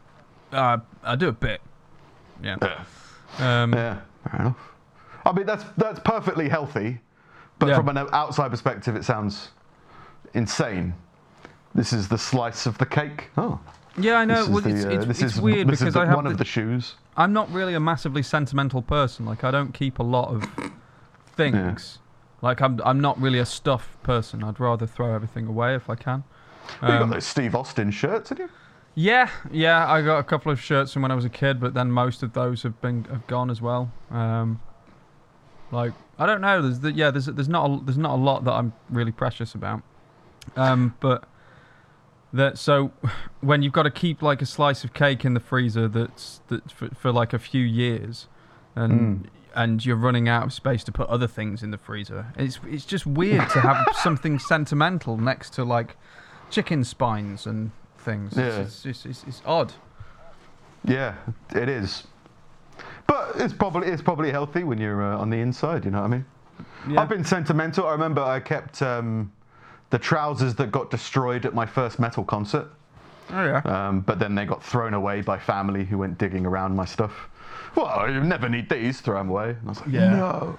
Uh, 0.53 0.77
I 1.03 1.15
do 1.17 1.27
a 1.27 1.33
bit. 1.33 1.61
Yeah. 2.41 2.55
Yeah. 2.61 3.63
Um, 3.63 3.73
Yeah, 3.73 3.99
fair 4.29 4.39
enough. 4.39 4.57
I 5.25 5.31
mean, 5.33 5.45
that's 5.45 5.65
that's 5.77 5.99
perfectly 5.99 6.47
healthy, 6.47 6.99
but 7.59 7.67
Yeah. 7.69 7.75
from 7.75 7.89
an 7.89 7.97
outside 8.13 8.49
perspective, 8.51 8.95
it 8.95 9.03
sounds 9.03 9.49
insane. 10.33 10.93
This 11.75 11.93
is 11.93 12.07
the 12.07 12.17
slice 12.17 12.65
of 12.65 12.77
the 12.79 12.85
cake. 12.85 13.29
Oh, 13.37 13.59
Yeah, 13.97 14.15
I 14.15 14.25
know. 14.25 14.35
this 14.35 14.43
is 14.45 14.49
Well, 14.49 14.61
the, 14.61 14.69
uh, 14.69 14.91
it's, 14.95 15.05
this 15.05 15.21
it's 15.21 15.35
is 15.35 15.41
weird 15.41 15.67
this 15.67 15.73
is 15.75 15.79
because 15.81 15.93
the- 15.93 15.99
I 16.01 16.05
have 16.07 16.15
one 16.15 16.23
the, 16.25 16.31
of 16.31 16.37
the 16.37 16.45
shoes. 16.45 16.95
I'm 17.17 17.31
not 17.33 17.51
really 17.51 17.73
a 17.75 17.79
massively 17.79 18.23
sentimental 18.23 18.81
person. 18.81 19.25
Like 19.25 19.43
I 19.43 19.51
don't 19.51 19.73
keep 19.73 19.99
a 19.99 20.03
lot 20.03 20.29
of 20.33 20.43
things. 21.35 21.99
Like 22.41 22.61
I'm 22.61 22.79
I'm 22.85 22.99
not 22.99 23.19
really 23.19 23.39
a 23.39 23.45
stuff 23.45 23.97
person. 24.03 24.43
I'd 24.43 24.59
rather 24.59 24.85
throw 24.85 25.13
everything 25.13 25.47
away 25.47 25.75
if 25.75 25.89
I 25.89 25.95
can. 25.95 26.23
you 26.81 26.87
got 26.87 27.01
Um, 27.03 27.09
those 27.09 27.25
Steve 27.25 27.55
Austin 27.55 27.91
shirts, 27.91 28.29
did 28.29 28.39
you? 28.39 28.49
yeah, 28.95 29.29
yeah. 29.51 29.89
I 29.91 30.01
got 30.01 30.19
a 30.19 30.23
couple 30.23 30.51
of 30.51 30.59
shirts 30.61 30.93
from 30.93 31.01
when 31.03 31.11
I 31.11 31.15
was 31.15 31.25
a 31.25 31.29
kid, 31.29 31.59
but 31.59 31.73
then 31.73 31.91
most 31.91 32.23
of 32.23 32.33
those 32.33 32.63
have 32.63 32.79
been 32.81 33.05
have 33.05 33.25
gone 33.27 33.49
as 33.49 33.61
well. 33.61 33.91
Um, 34.11 34.59
like 35.71 35.93
I 36.19 36.25
don't 36.25 36.41
know. 36.41 36.61
There's 36.61 36.79
the, 36.81 36.91
yeah. 36.91 37.11
There's 37.11 37.25
there's 37.25 37.49
not 37.49 37.69
a, 37.69 37.83
there's 37.85 37.97
not 37.97 38.11
a 38.11 38.21
lot 38.21 38.43
that 38.43 38.53
I'm 38.53 38.73
really 38.89 39.11
precious 39.13 39.55
about. 39.55 39.81
Um, 40.55 40.95
but 40.99 41.23
that 42.33 42.57
so 42.57 42.91
when 43.41 43.61
you've 43.61 43.73
got 43.73 43.83
to 43.83 43.91
keep 43.91 44.21
like 44.21 44.41
a 44.41 44.45
slice 44.45 44.83
of 44.83 44.93
cake 44.93 45.23
in 45.23 45.33
the 45.33 45.39
freezer 45.39 45.87
that's 45.87 46.41
that 46.47 46.71
for, 46.71 46.89
for 46.89 47.11
like 47.11 47.33
a 47.33 47.39
few 47.39 47.63
years, 47.63 48.27
and 48.75 49.29
and 49.55 49.85
you're 49.85 49.95
running 49.95 50.27
out 50.27 50.43
of 50.43 50.53
space 50.53 50.83
to 50.83 50.91
put 50.91 51.07
other 51.07 51.27
things 51.27 51.63
in 51.63 51.71
the 51.71 51.77
freezer. 51.77 52.27
It's 52.37 52.59
it's 52.67 52.85
just 52.85 53.05
weird 53.05 53.49
to 53.51 53.61
have 53.61 53.87
something 54.01 54.37
sentimental 54.37 55.17
next 55.17 55.53
to 55.53 55.63
like 55.63 55.95
chicken 56.49 56.83
spines 56.83 57.45
and 57.45 57.71
things. 57.97 58.33
Yeah. 58.37 58.59
It's, 58.59 58.85
it's, 58.85 59.05
it's, 59.05 59.23
it's 59.27 59.41
odd. 59.45 59.73
Yeah, 60.83 61.15
it 61.55 61.69
is. 61.69 62.03
But 63.07 63.33
it's 63.35 63.53
probably 63.53 63.87
it's 63.87 64.01
probably 64.01 64.31
healthy 64.31 64.63
when 64.63 64.77
you're 64.77 65.03
uh, 65.03 65.17
on 65.17 65.29
the 65.29 65.37
inside. 65.37 65.85
You 65.85 65.91
know 65.91 66.01
what 66.01 66.07
I 66.07 66.09
mean? 66.09 66.25
Yeah. 66.89 67.01
I've 67.01 67.09
been 67.09 67.25
sentimental. 67.25 67.87
I 67.87 67.91
remember 67.91 68.21
I 68.21 68.39
kept 68.39 68.81
um, 68.81 69.31
the 69.89 69.99
trousers 69.99 70.55
that 70.55 70.71
got 70.71 70.89
destroyed 70.91 71.45
at 71.45 71.53
my 71.53 71.65
first 71.65 71.99
metal 71.99 72.23
concert. 72.23 72.67
oh 73.31 73.45
yeah. 73.45 73.61
Um, 73.65 74.01
but 74.01 74.19
then 74.19 74.35
they 74.35 74.45
got 74.45 74.63
thrown 74.63 74.93
away 74.93 75.21
by 75.21 75.37
family 75.37 75.85
who 75.85 75.97
went 75.97 76.17
digging 76.17 76.45
around 76.45 76.75
my 76.75 76.85
stuff. 76.85 77.29
Well, 77.75 78.09
you 78.11 78.21
never 78.21 78.47
need 78.49 78.69
these, 78.69 79.01
throw 79.01 79.17
them 79.17 79.29
away. 79.29 79.49
And 79.49 79.59
I 79.65 79.69
was 79.69 79.81
like, 79.81 79.91
Yeah. 79.91 80.09
no. 80.15 80.57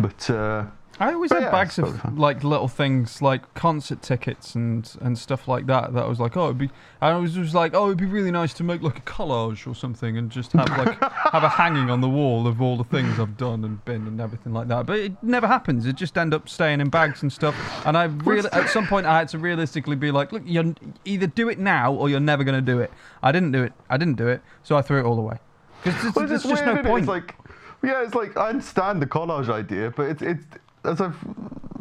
But 0.00 0.30
uh, 0.30 0.64
I 1.00 1.14
always 1.14 1.30
But 1.30 1.36
had 1.36 1.44
yeah, 1.44 1.50
bags 1.50 1.78
of 1.78 1.98
fine. 1.98 2.16
like 2.16 2.44
little 2.44 2.68
things 2.68 3.22
like 3.22 3.54
concert 3.54 4.02
tickets 4.02 4.54
and 4.54 4.88
and 5.00 5.18
stuff 5.18 5.48
like 5.48 5.66
that. 5.66 5.94
That 5.94 6.04
I 6.04 6.06
was 6.06 6.20
like, 6.20 6.36
oh, 6.36 6.44
it'd 6.44 6.58
be. 6.58 6.70
I 7.00 7.14
was 7.14 7.32
just 7.34 7.54
like, 7.54 7.74
oh, 7.74 7.86
it'd 7.86 7.96
be 7.96 8.04
really 8.04 8.30
nice 8.30 8.52
to 8.54 8.62
make 8.64 8.82
like 8.82 8.98
a 8.98 9.02
collage 9.02 9.66
or 9.66 9.74
something 9.74 10.18
and 10.18 10.30
just 10.30 10.52
have 10.52 10.68
like 10.76 11.00
have 11.32 11.42
a 11.42 11.48
hanging 11.48 11.88
on 11.90 12.02
the 12.02 12.08
wall 12.08 12.46
of 12.46 12.60
all 12.60 12.76
the 12.76 12.84
things 12.84 13.18
I've 13.18 13.38
done 13.38 13.64
and 13.64 13.82
been 13.86 14.06
and 14.06 14.20
everything 14.20 14.52
like 14.52 14.68
that. 14.68 14.84
But 14.84 14.98
it 14.98 15.22
never 15.22 15.46
happens. 15.46 15.86
It 15.86 15.96
just 15.96 16.18
end 16.18 16.34
up 16.34 16.48
staying 16.50 16.82
in 16.82 16.90
bags 16.90 17.22
and 17.22 17.32
stuff. 17.32 17.54
And 17.86 17.96
I 17.96 18.04
really, 18.04 18.50
at 18.52 18.68
some 18.68 18.86
point, 18.86 19.06
I 19.06 19.18
had 19.18 19.28
to 19.30 19.38
realistically 19.38 19.96
be 19.96 20.10
like, 20.10 20.32
look, 20.32 20.42
you 20.44 20.74
either 21.06 21.26
do 21.26 21.48
it 21.48 21.58
now 21.58 21.94
or 21.94 22.10
you're 22.10 22.20
never 22.20 22.44
going 22.44 22.62
to 22.62 22.72
do 22.72 22.78
it. 22.78 22.92
I 23.22 23.32
didn't 23.32 23.52
do 23.52 23.62
it. 23.62 23.72
I 23.88 23.96
didn't 23.96 24.16
do 24.18 24.28
it. 24.28 24.42
So 24.62 24.76
I 24.76 24.82
threw 24.82 25.00
it 25.00 25.06
all 25.06 25.18
away. 25.18 25.38
Because 25.82 26.14
well, 26.14 26.26
there's 26.26 26.44
it's 26.44 26.50
just 26.50 26.66
no 26.66 26.76
point. 26.82 27.04
It's 27.04 27.08
like, 27.08 27.34
yeah, 27.82 28.02
it's 28.02 28.14
like 28.14 28.36
I 28.36 28.50
understand 28.50 29.00
the 29.00 29.06
collage 29.06 29.48
idea, 29.48 29.90
but 29.90 30.10
it's 30.10 30.20
it's 30.20 30.44
as 30.84 31.00
I've 31.00 31.16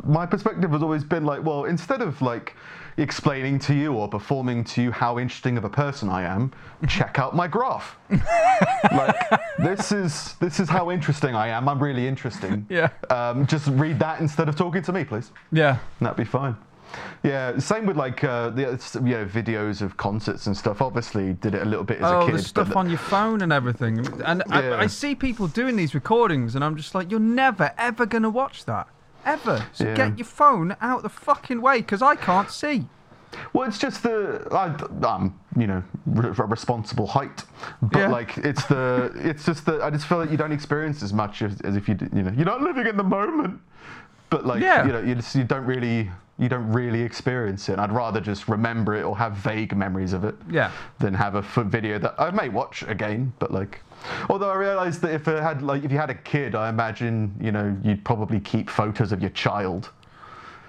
my 0.09 0.25
perspective 0.25 0.71
has 0.71 0.81
always 0.81 1.03
been 1.03 1.23
like, 1.23 1.43
well, 1.43 1.65
instead 1.65 2.01
of 2.01 2.21
like 2.21 2.55
explaining 2.97 3.59
to 3.59 3.73
you 3.73 3.93
or 3.93 4.07
performing 4.07 4.63
to 4.63 4.81
you 4.81 4.91
how 4.91 5.19
interesting 5.19 5.57
of 5.57 5.63
a 5.63 5.69
person 5.69 6.09
I 6.09 6.23
am, 6.23 6.51
check 6.87 7.19
out 7.19 7.35
my 7.35 7.47
graph. 7.47 7.97
like 8.91 9.15
this 9.59 9.91
is 9.91 10.33
this 10.39 10.59
is 10.59 10.69
how 10.69 10.91
interesting 10.91 11.35
I 11.35 11.49
am. 11.49 11.69
I'm 11.69 11.81
really 11.81 12.07
interesting. 12.07 12.65
Yeah. 12.69 12.89
Um, 13.09 13.45
just 13.45 13.67
read 13.67 13.99
that 13.99 14.19
instead 14.19 14.49
of 14.49 14.55
talking 14.55 14.81
to 14.83 14.91
me, 14.91 15.03
please. 15.03 15.31
yeah. 15.51 15.77
And 15.99 16.07
that'd 16.07 16.17
be 16.17 16.25
fine. 16.25 16.55
Yeah, 17.23 17.57
same 17.59 17.85
with 17.85 17.97
like 17.97 18.23
uh, 18.23 18.49
the 18.51 18.61
you 19.03 19.11
know 19.17 19.25
videos 19.25 19.81
of 19.81 19.97
concerts 19.97 20.47
and 20.47 20.55
stuff. 20.55 20.81
Obviously, 20.81 21.33
did 21.33 21.53
it 21.53 21.61
a 21.61 21.65
little 21.65 21.83
bit 21.83 21.97
as 21.99 22.11
oh, 22.11 22.21
a 22.21 22.25
kid. 22.27 22.35
the 22.35 22.39
stuff 22.41 22.75
on 22.77 22.89
your 22.89 22.97
phone 22.99 23.41
and 23.41 23.51
everything. 23.51 23.99
And 24.23 24.41
Yeah. 24.47 24.55
I, 24.55 24.81
I 24.83 24.87
see 24.87 25.15
people 25.15 25.47
doing 25.47 25.75
these 25.75 25.93
recordings, 25.93 26.55
and 26.55 26.63
I'm 26.63 26.77
just 26.77 26.95
like, 26.95 27.11
you're 27.11 27.19
never 27.19 27.73
ever 27.77 28.05
gonna 28.05 28.29
watch 28.29 28.63
that, 28.65 28.87
ever. 29.25 29.65
So 29.73 29.83
Yeah. 29.85 29.95
get 29.95 30.17
your 30.17 30.25
phone 30.27 30.77
out 30.79 31.03
the 31.03 31.09
fucking 31.09 31.61
way, 31.61 31.79
because 31.81 32.01
I 32.01 32.15
can't 32.15 32.49
see. 32.49 32.85
Well, 33.53 33.67
it's 33.67 33.77
just 33.77 34.01
the 34.01 34.47
I, 34.51 34.73
I'm 35.05 35.37
you 35.57 35.67
know 35.67 35.83
re- 36.05 36.29
re- 36.29 36.45
responsible 36.47 37.05
height, 37.07 37.43
but 37.81 37.99
Yeah. 37.99 38.07
like 38.07 38.37
it's 38.37 38.63
the 38.67 39.11
it's 39.15 39.45
just 39.45 39.65
that 39.65 39.81
I 39.81 39.89
just 39.89 40.07
feel 40.07 40.19
like 40.19 40.31
you 40.31 40.37
don't 40.37 40.53
experience 40.53 41.03
as 41.03 41.11
much 41.11 41.41
as, 41.41 41.59
as 41.61 41.75
if 41.75 41.89
you 41.89 41.97
you 42.13 42.23
know 42.23 42.31
you're 42.31 42.45
not 42.45 42.61
living 42.61 42.87
in 42.87 42.95
the 42.95 43.03
moment, 43.03 43.59
but 44.29 44.45
like 44.45 44.61
Yeah. 44.61 44.85
you 44.85 44.93
know 44.93 45.01
you 45.01 45.15
just 45.15 45.35
you 45.35 45.43
don't 45.43 45.65
really 45.65 46.09
you 46.39 46.47
don't 46.49 46.71
really 46.71 47.01
experience 47.01 47.67
it. 47.69 47.73
And 47.73 47.81
I'd 47.81 47.91
rather 47.91 48.21
just 48.21 48.47
remember 48.47 48.95
it 48.95 49.03
or 49.03 49.17
have 49.17 49.33
vague 49.33 49.75
memories 49.75 50.13
of 50.13 50.23
it 50.23 50.35
Yeah. 50.49 50.71
than 50.97 51.13
have 51.13 51.35
a 51.35 51.41
video 51.41 51.99
that 51.99 52.15
I 52.17 52.31
may 52.31 52.49
watch 52.49 52.83
again, 52.87 53.33
but 53.39 53.51
like. 53.51 53.81
Although 54.29 54.49
I 54.49 54.55
realised 54.55 55.01
that 55.01 55.11
if 55.13 55.27
it 55.27 55.43
had 55.43 55.61
like 55.61 55.83
if 55.83 55.91
you 55.91 55.97
had 55.97 56.09
a 56.09 56.15
kid, 56.15 56.55
I 56.55 56.69
imagine 56.69 57.35
you 57.41 57.51
know 57.51 57.75
you'd 57.83 58.05
probably 58.05 58.39
keep 58.39 58.69
photos 58.69 59.11
of 59.11 59.19
your 59.19 59.31
child, 59.31 59.89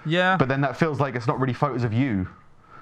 Yeah. 0.05 0.35
but 0.37 0.49
then 0.49 0.59
that 0.61 0.75
feels 0.75 0.99
like 0.99 1.15
it's 1.15 1.27
not 1.27 1.39
really 1.39 1.53
photos 1.53 1.83
of 1.85 1.93
you. 1.93 2.27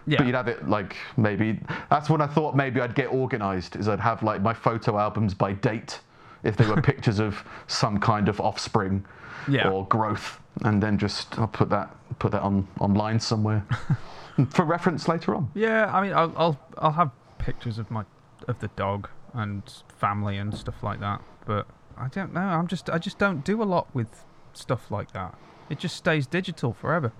yeah. 0.08 0.17
But 0.17 0.25
you'd 0.25 0.36
have 0.36 0.48
it 0.48 0.67
like 0.67 0.98
maybe 1.17 1.60
that's 1.91 2.10
when 2.10 2.19
I 2.22 2.25
thought 2.27 2.55
maybe 2.55 2.81
I'd 2.81 2.96
get 2.96 3.10
organised. 3.10 3.75
Is 3.75 3.88
I'd 3.88 4.00
have 4.00 4.24
like 4.24 4.41
my 4.41 4.53
photo 4.55 4.98
albums 4.98 5.36
by 5.36 5.53
date, 5.53 6.00
if 6.43 6.55
they 6.58 6.65
were 6.65 6.81
pictures 6.81 7.19
of 7.19 7.43
some 7.67 8.00
kind 8.00 8.29
of 8.29 8.39
offspring 8.39 9.05
Yeah. 9.48 9.69
or 9.69 9.86
growth, 9.88 10.39
and 10.63 10.81
then 10.84 10.98
just 10.98 11.38
I'll 11.39 11.48
put 11.48 11.69
that 11.69 11.96
put 12.19 12.31
that 12.31 12.41
on 12.41 12.67
online 12.79 13.19
somewhere 13.19 13.65
for 14.50 14.65
reference 14.65 15.08
later 15.08 15.36
on. 15.36 15.50
yeah. 15.53 15.93
I 15.96 16.01
mean, 16.01 16.13
I'll, 16.13 16.34
I'll 16.38 16.60
I'll 16.77 16.91
have 16.93 17.12
pictures 17.38 17.77
of 17.77 17.89
my 17.91 18.03
of 18.48 18.60
the 18.60 18.69
dog 18.75 19.10
and 19.34 19.62
family 19.98 20.38
and 20.38 20.55
stuff 20.55 20.81
like 20.84 21.00
that. 21.01 21.22
But 21.46 21.67
I 21.98 22.08
don't 22.08 22.34
know. 22.34 22.41
I'm 22.41 22.67
just 22.67 22.89
I 22.89 22.98
just 22.98 23.17
don't 23.17 23.43
do 23.46 23.62
a 23.62 23.65
lot 23.65 23.88
with 23.93 24.24
stuff 24.53 24.89
like 24.91 25.12
that. 25.13 25.36
It 25.69 25.77
just 25.79 25.96
stays 25.96 26.25
digital 26.27 26.74
forever. 26.74 27.12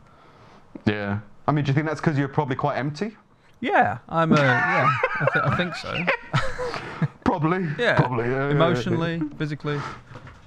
Yeah. 0.86 1.20
I 1.48 1.52
mean, 1.52 1.66
do 1.66 1.70
you 1.70 1.74
think 1.76 1.88
that's 1.88 2.00
because 2.02 2.18
you're 2.18 2.28
probably 2.28 2.56
quite 2.56 2.78
empty? 2.78 3.18
Yeah, 3.60 3.98
I'm. 4.08 4.32
Uh, 4.32 4.38
yeah, 4.38 4.90
I, 5.20 5.28
th- 5.34 5.46
I 5.46 5.56
think 5.58 5.76
so. 5.76 5.94
Probably. 7.30 7.68
Yeah, 7.78 7.96
Probably. 7.96 8.26
yeah, 8.26 8.48
yeah, 8.48 8.52
emotionally, 8.52 9.22
physically. 9.38 9.80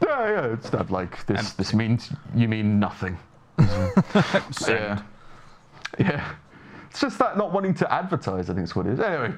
Yeah, 0.03 0.29
yeah. 0.31 0.53
It's 0.53 0.73
not 0.73 0.91
like 0.91 1.25
this. 1.27 1.53
This 1.53 1.73
means 1.73 2.11
you 2.35 2.49
mean 2.49 2.81
nothing. 2.81 3.17
Yeah. 4.69 5.01
Yeah. 5.99 6.33
It's 6.91 7.01
just 7.01 7.19
that 7.21 7.37
not 7.37 7.53
wanting 7.53 7.75
to 7.75 7.93
advertise, 7.93 8.51
I 8.51 8.55
think 8.55 8.65
is 8.65 8.75
what 8.75 8.87
it 8.87 8.95
is. 8.95 9.01
Anyway, 9.01 9.33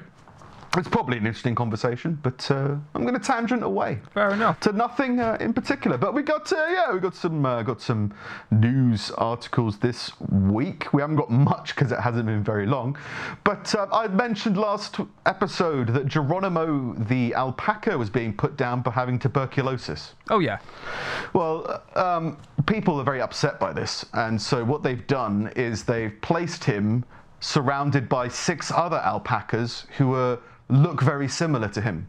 it's 0.77 0.89
probably 0.89 1.17
an 1.17 1.25
interesting 1.25 1.55
conversation, 1.55 2.19
but 2.21 2.49
uh, 2.51 2.75
I'm 2.93 3.01
going 3.01 3.13
to 3.13 3.19
tangent 3.19 3.63
away 3.63 3.99
Fair 4.13 4.31
enough. 4.31 4.59
to 4.61 4.71
nothing 4.71 5.19
uh, 5.19 5.37
in 5.39 5.53
particular. 5.53 5.97
But 5.97 6.13
we 6.13 6.21
got, 6.21 6.51
uh, 6.51 6.65
yeah, 6.69 6.93
we 6.93 6.99
got 6.99 7.15
some, 7.15 7.45
uh, 7.45 7.63
got 7.63 7.81
some 7.81 8.13
news 8.51 9.11
articles 9.11 9.77
this 9.79 10.11
week. 10.29 10.91
We 10.93 11.01
haven't 11.01 11.17
got 11.17 11.29
much 11.31 11.75
because 11.75 11.91
it 11.91 11.99
hasn't 11.99 12.25
been 12.25 12.43
very 12.43 12.65
long. 12.65 12.97
But 13.43 13.73
uh, 13.75 13.87
I 13.91 14.07
mentioned 14.07 14.57
last 14.57 14.99
episode 15.25 15.89
that 15.89 16.07
Geronimo 16.07 16.93
the 16.93 17.33
alpaca 17.35 17.97
was 17.97 18.09
being 18.09 18.35
put 18.35 18.57
down 18.57 18.83
for 18.83 18.91
having 18.91 19.19
tuberculosis. 19.19 20.13
Oh 20.29 20.39
yeah. 20.39 20.59
Well, 21.33 21.83
um, 21.95 22.37
people 22.65 22.99
are 22.99 23.03
very 23.03 23.21
upset 23.21 23.59
by 23.59 23.73
this, 23.73 24.05
and 24.13 24.41
so 24.41 24.63
what 24.63 24.83
they've 24.83 25.05
done 25.07 25.51
is 25.55 25.83
they've 25.83 26.19
placed 26.21 26.63
him 26.63 27.05
surrounded 27.39 28.09
by 28.09 28.27
six 28.27 28.71
other 28.71 28.97
alpacas 28.97 29.85
who 29.97 30.13
are, 30.15 30.39
look 30.69 31.01
very 31.01 31.27
similar 31.27 31.67
to 31.69 31.81
him, 31.81 32.07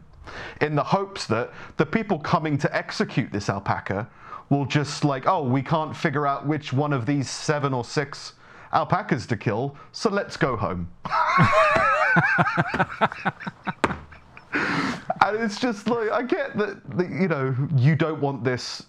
in 0.61 0.75
the 0.75 0.83
hopes 0.83 1.25
that 1.27 1.51
the 1.77 1.85
people 1.85 2.19
coming 2.19 2.57
to 2.57 2.75
execute 2.75 3.31
this 3.31 3.49
alpaca 3.49 4.09
will 4.49 4.65
just 4.65 5.03
like, 5.03 5.27
oh, 5.27 5.43
we 5.43 5.61
can't 5.61 5.95
figure 5.95 6.25
out 6.25 6.47
which 6.47 6.73
one 6.73 6.93
of 6.93 7.05
these 7.05 7.29
seven 7.29 7.73
or 7.73 7.83
six 7.83 8.33
alpacas 8.73 9.25
to 9.27 9.37
kill, 9.37 9.75
so 9.91 10.09
let's 10.09 10.37
go 10.37 10.55
home. 10.55 10.89
and 14.53 15.37
it's 15.37 15.59
just 15.59 15.87
like 15.87 16.09
I 16.11 16.21
get 16.23 16.57
that, 16.57 16.97
that 16.97 17.09
you 17.09 17.27
know 17.27 17.55
you 17.75 17.95
don't 17.95 18.21
want 18.21 18.43
this. 18.43 18.83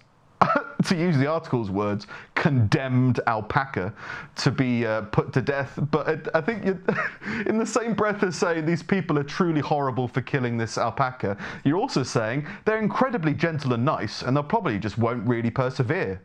to 0.85 0.97
use 0.97 1.17
the 1.19 1.27
article's 1.27 1.71
words, 1.71 2.07
condemned 2.35 3.19
alpaca 3.27 3.93
to 4.37 4.51
be 4.51 4.87
uh, 4.87 5.03
put 5.03 5.33
to 5.33 5.43
death. 5.43 5.79
But 5.91 6.09
it, 6.09 6.29
I 6.35 6.41
think 6.41 6.65
in 7.47 7.59
the 7.59 7.67
same 7.67 7.95
breath 7.95 8.23
as 8.23 8.37
saying 8.37 8.65
these 8.65 8.83
people 8.83 9.19
are 9.19 9.25
truly 9.25 9.61
horrible 9.61 10.07
for 10.09 10.21
killing 10.21 10.57
this 10.57 10.79
alpaca, 10.79 11.37
you're 11.65 11.79
also 11.79 12.03
saying 12.03 12.47
they're 12.65 12.79
incredibly 12.79 13.35
gentle 13.35 13.73
and 13.73 13.85
nice, 13.85 14.23
and 14.23 14.37
they'll 14.37 14.43
probably 14.45 14.79
just 14.79 14.99
won't 14.99 15.27
really 15.27 15.51
persevere. 15.51 16.21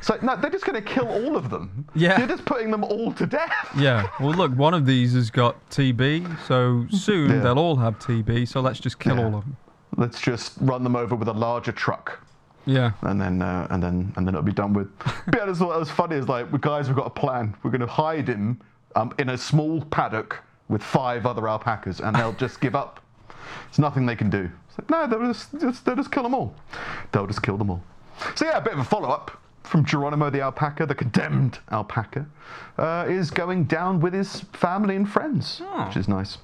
so 0.00 0.18
no, 0.22 0.34
they're 0.36 0.50
just 0.50 0.64
going 0.64 0.82
to 0.82 0.88
kill 0.94 1.06
all 1.08 1.36
of 1.36 1.48
them. 1.48 1.86
Yeah. 1.94 2.18
you're 2.18 2.26
just 2.26 2.44
putting 2.44 2.72
them 2.72 2.82
all 2.82 3.12
to 3.12 3.26
death. 3.26 3.68
Yeah. 3.78 4.08
Well, 4.18 4.34
look, 4.34 4.52
one 4.56 4.74
of 4.74 4.86
these 4.86 5.14
has 5.14 5.30
got 5.30 5.54
TB, 5.70 6.36
so 6.48 6.86
soon 6.90 7.30
Yeah. 7.30 7.38
they'll 7.40 7.58
all 7.60 7.76
have 7.76 7.98
TB. 8.00 8.48
So 8.48 8.60
let's 8.60 8.80
just 8.80 8.98
kill 8.98 9.16
Yeah. 9.16 9.22
all 9.26 9.34
of 9.36 9.44
them. 9.44 9.56
Let's 9.96 10.20
just 10.20 10.54
run 10.60 10.82
them 10.82 10.96
over 10.96 11.14
with 11.14 11.28
a 11.28 11.32
larger 11.32 11.70
truck. 11.70 12.18
Yeah. 12.66 12.92
and 13.02 13.20
then 13.20 13.42
uh, 13.42 13.66
and 13.70 13.82
then 13.82 14.12
and 14.16 14.26
then 14.26 14.34
it'll 14.34 14.42
be 14.42 14.52
done 14.52 14.72
with. 14.72 14.88
but 15.04 15.36
yeah, 15.36 15.44
that's 15.46 15.60
what 15.60 15.78
was 15.78 15.90
funny 15.90 16.16
is 16.16 16.28
like, 16.28 16.50
guys, 16.60 16.88
we've 16.88 16.96
got 16.96 17.06
a 17.06 17.10
plan. 17.10 17.54
We're 17.62 17.70
going 17.70 17.80
to 17.80 17.86
hide 17.86 18.28
him 18.28 18.60
um, 18.96 19.12
in 19.18 19.30
a 19.30 19.38
small 19.38 19.82
paddock 19.86 20.42
with 20.68 20.82
five 20.82 21.26
other 21.26 21.46
alpacas, 21.48 22.00
and 22.00 22.16
they'll 22.16 22.32
just 22.32 22.60
give 22.60 22.74
up. 22.74 23.00
There's 23.66 23.78
nothing 23.78 24.06
they 24.06 24.16
can 24.16 24.30
do. 24.30 24.50
It's 24.68 24.78
like, 24.78 24.90
no, 24.90 25.06
they'll 25.06 25.32
just, 25.32 25.58
just 25.60 25.84
they'll 25.84 25.96
just 25.96 26.10
kill 26.10 26.22
them 26.22 26.34
all. 26.34 26.54
They'll 27.12 27.26
just 27.26 27.42
kill 27.42 27.56
them 27.58 27.70
all. 27.70 27.82
So 28.34 28.44
yeah, 28.46 28.58
a 28.58 28.60
bit 28.60 28.72
of 28.72 28.78
a 28.78 28.84
follow 28.84 29.08
up 29.10 29.40
from 29.64 29.84
Geronimo 29.84 30.30
the 30.30 30.40
alpaca, 30.40 30.86
the 30.86 30.94
condemned 30.94 31.58
alpaca, 31.72 32.26
uh, 32.78 33.06
is 33.08 33.30
going 33.30 33.64
down 33.64 33.98
with 34.00 34.12
his 34.12 34.40
family 34.52 34.94
and 34.96 35.08
friends, 35.08 35.60
Oh. 35.64 35.86
which 35.86 35.96
is 35.96 36.06
nice. 36.08 36.38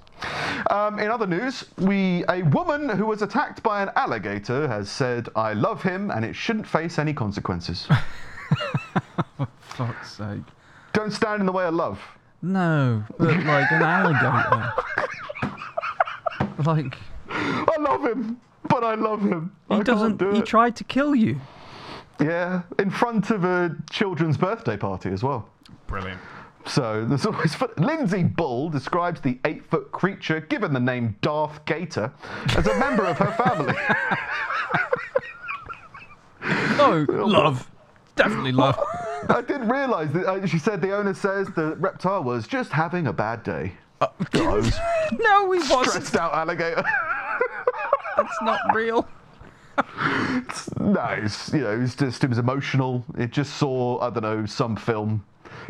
Um, 0.71 0.99
in 0.99 1.11
other 1.11 1.27
news, 1.27 1.65
we 1.79 2.25
a 2.29 2.43
woman 2.43 2.89
who 2.89 3.07
was 3.07 3.23
attacked 3.23 3.63
by 3.63 3.83
an 3.83 3.91
alligator 3.97 4.69
has 4.69 4.91
said, 4.91 5.29
"I 5.35 5.53
love 5.55 5.83
him, 5.83 6.11
and 6.11 6.25
it 6.25 6.35
shouldn't 6.35 6.67
face 6.67 6.99
any 6.99 7.13
consequences. 7.15 7.87
For 9.37 9.49
fuck's 9.61 10.13
sake. 10.13 10.43
Don't 10.93 11.13
stand 11.13 11.41
in 11.41 11.47
the 11.47 11.53
way 11.53 11.65
of 11.65 11.75
love." 11.75 12.01
No, 12.43 13.03
but 13.19 13.29
like 13.45 13.71
an 13.73 13.83
alligator. 13.83 14.73
like 16.65 16.97
I 17.29 17.77
love 17.79 18.05
him, 18.05 18.41
but 18.69 18.85
I 18.85 18.95
love 18.95 19.23
him. 19.23 19.55
I 19.69 19.75
he 19.75 19.79
can't 19.79 19.87
doesn't. 19.87 20.17
do 20.19 20.31
He 20.33 20.39
it. 20.41 20.47
tried 20.47 20.77
to 20.77 20.85
kill 20.85 21.15
you. 21.15 21.41
yeah, 22.21 22.63
in 22.79 22.91
front 22.91 23.31
of 23.31 23.45
a 23.45 23.75
children's 23.91 24.37
birthday 24.37 24.77
party 24.77 25.11
as 25.11 25.23
well. 25.23 25.49
Brilliant. 25.87 26.21
So 26.67 27.05
there's 27.05 27.27
always 27.27 27.55
fun. 27.55 27.71
Lindsay 27.79 28.23
Bull 28.23 28.69
describes 28.69 29.21
the 29.21 29.39
eight-foot 29.45 29.93
creature, 29.93 30.41
given 30.41 30.73
the 30.73 30.81
name 30.81 31.17
Darth 31.23 31.65
Gator, 31.65 32.13
as 32.57 32.67
a 32.67 32.79
member 32.79 33.05
of 33.07 33.19
her 33.19 33.33
family. 33.33 33.75
Oh, 36.43 37.05
love. 37.09 37.71
Definitely 38.17 38.53
love. 38.53 38.79
I 39.29 39.43
didn't 39.43 39.69
realise 39.69 40.11
that. 40.13 40.27
Uh, 40.27 40.47
she 40.47 40.59
said 40.59 40.81
the 40.81 40.97
owner 40.97 41.13
says 41.15 41.49
the 41.55 41.77
reptile 41.77 42.25
was 42.25 42.47
just 42.47 42.73
having 42.73 43.07
a 43.07 43.13
bad 43.13 43.43
day. 43.43 43.73
Guys, 44.31 44.73
no, 45.19 45.53
he 45.53 45.59
wasn't. 45.59 45.87
stressed 45.89 46.17
out 46.17 46.33
alligator. 46.33 46.83
That's 48.17 48.43
not 48.43 48.61
real. 48.75 49.07
no, 50.81 51.05
it's, 51.19 51.53
you 51.53 51.61
know, 51.61 51.81
it's 51.81 51.95
just 51.95 52.25
it 52.25 52.31
was 52.31 52.39
emotional. 52.39 53.05
It 53.19 53.31
just 53.31 53.57
saw 53.57 54.01
I 54.01 54.09
don't 54.11 54.23
know 54.23 54.47
some 54.47 54.75
film, 54.77 55.25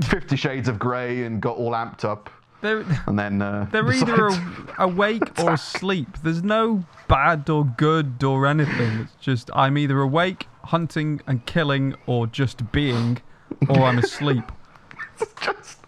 Fifty 0.05 0.37
Shades 0.37 0.69
of 0.69 0.79
Grey, 0.79 1.25
and 1.25 1.41
got 1.41 1.57
all 1.57 1.73
amped 1.73 2.05
up, 2.05 2.31
They're, 2.61 2.85
and 3.07 3.19
then 3.19 3.43
uh, 3.43 3.67
they're 3.73 3.91
either 3.93 4.29
a, 4.29 4.75
awake 4.79 5.39
or 5.41 5.55
asleep. 5.55 6.09
There's 6.23 6.43
no 6.43 6.85
bad 7.09 7.49
or 7.51 7.65
good 7.65 8.23
or 8.23 8.47
anything. 8.47 9.01
It's 9.01 9.15
just 9.21 9.51
I'm 9.55 9.77
either 9.79 10.01
awake, 10.01 10.47
hunting 10.65 11.21
and 11.27 11.45
killing, 11.47 11.95
or 12.07 12.27
just 12.27 12.71
being, 12.73 13.19
or 13.69 13.83
I'm 13.83 13.99
asleep. 13.99 14.45
it's 15.21 15.35
just. 15.41 15.79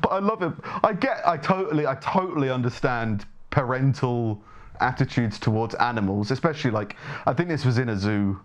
But 0.00 0.08
I 0.10 0.18
love 0.18 0.42
it. 0.42 0.52
I 0.82 0.92
get. 0.92 1.26
I 1.26 1.36
totally. 1.36 1.86
I 1.86 1.94
totally 1.96 2.50
understand 2.50 3.24
parental 3.50 4.42
attitudes 4.80 5.38
towards 5.38 5.74
animals, 5.76 6.30
especially 6.30 6.70
like 6.70 6.96
I 7.26 7.32
think 7.32 7.48
this 7.48 7.64
was 7.64 7.78
in 7.78 7.88
a 7.88 7.96
zoo 7.96 8.40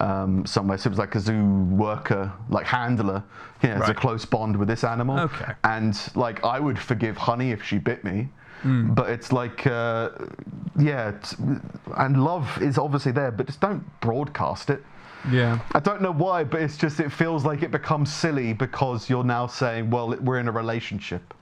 um, 0.00 0.44
somewhere. 0.46 0.78
So 0.78 0.88
it 0.88 0.90
was 0.90 0.98
like 0.98 1.14
a 1.14 1.20
zoo 1.20 1.44
worker, 1.70 2.32
like 2.48 2.66
handler. 2.66 3.22
He 3.60 3.68
has 3.68 3.88
a 3.88 3.94
close 3.94 4.24
bond 4.24 4.56
with 4.56 4.68
this 4.68 4.84
animal. 4.84 5.18
Okay. 5.20 5.52
And 5.64 5.98
like 6.14 6.44
I 6.44 6.60
would 6.60 6.78
forgive 6.78 7.16
Honey 7.16 7.50
if 7.50 7.62
she 7.62 7.78
bit 7.78 8.04
me. 8.04 8.28
Hmm. 8.62 8.94
But 8.94 9.10
it's 9.10 9.32
like, 9.32 9.66
uh, 9.66 10.10
yeah, 10.78 11.10
it's, 11.10 11.36
and 11.96 12.24
love 12.24 12.60
is 12.62 12.78
obviously 12.78 13.12
there, 13.12 13.30
but 13.30 13.46
just 13.46 13.60
don't 13.60 13.84
broadcast 14.00 14.70
it. 14.70 14.82
Yeah. 15.30 15.58
I 15.72 15.80
don't 15.80 16.02
know 16.02 16.12
why, 16.12 16.44
but 16.44 16.60
it's 16.62 16.76
just 16.76 17.00
it 17.00 17.10
feels 17.10 17.44
like 17.44 17.62
it 17.62 17.70
becomes 17.70 18.12
silly 18.12 18.52
because 18.52 19.08
you're 19.10 19.24
now 19.24 19.46
saying, 19.46 19.90
well, 19.90 20.14
we're 20.20 20.38
in 20.38 20.48
a 20.48 20.52
relationship. 20.52 21.34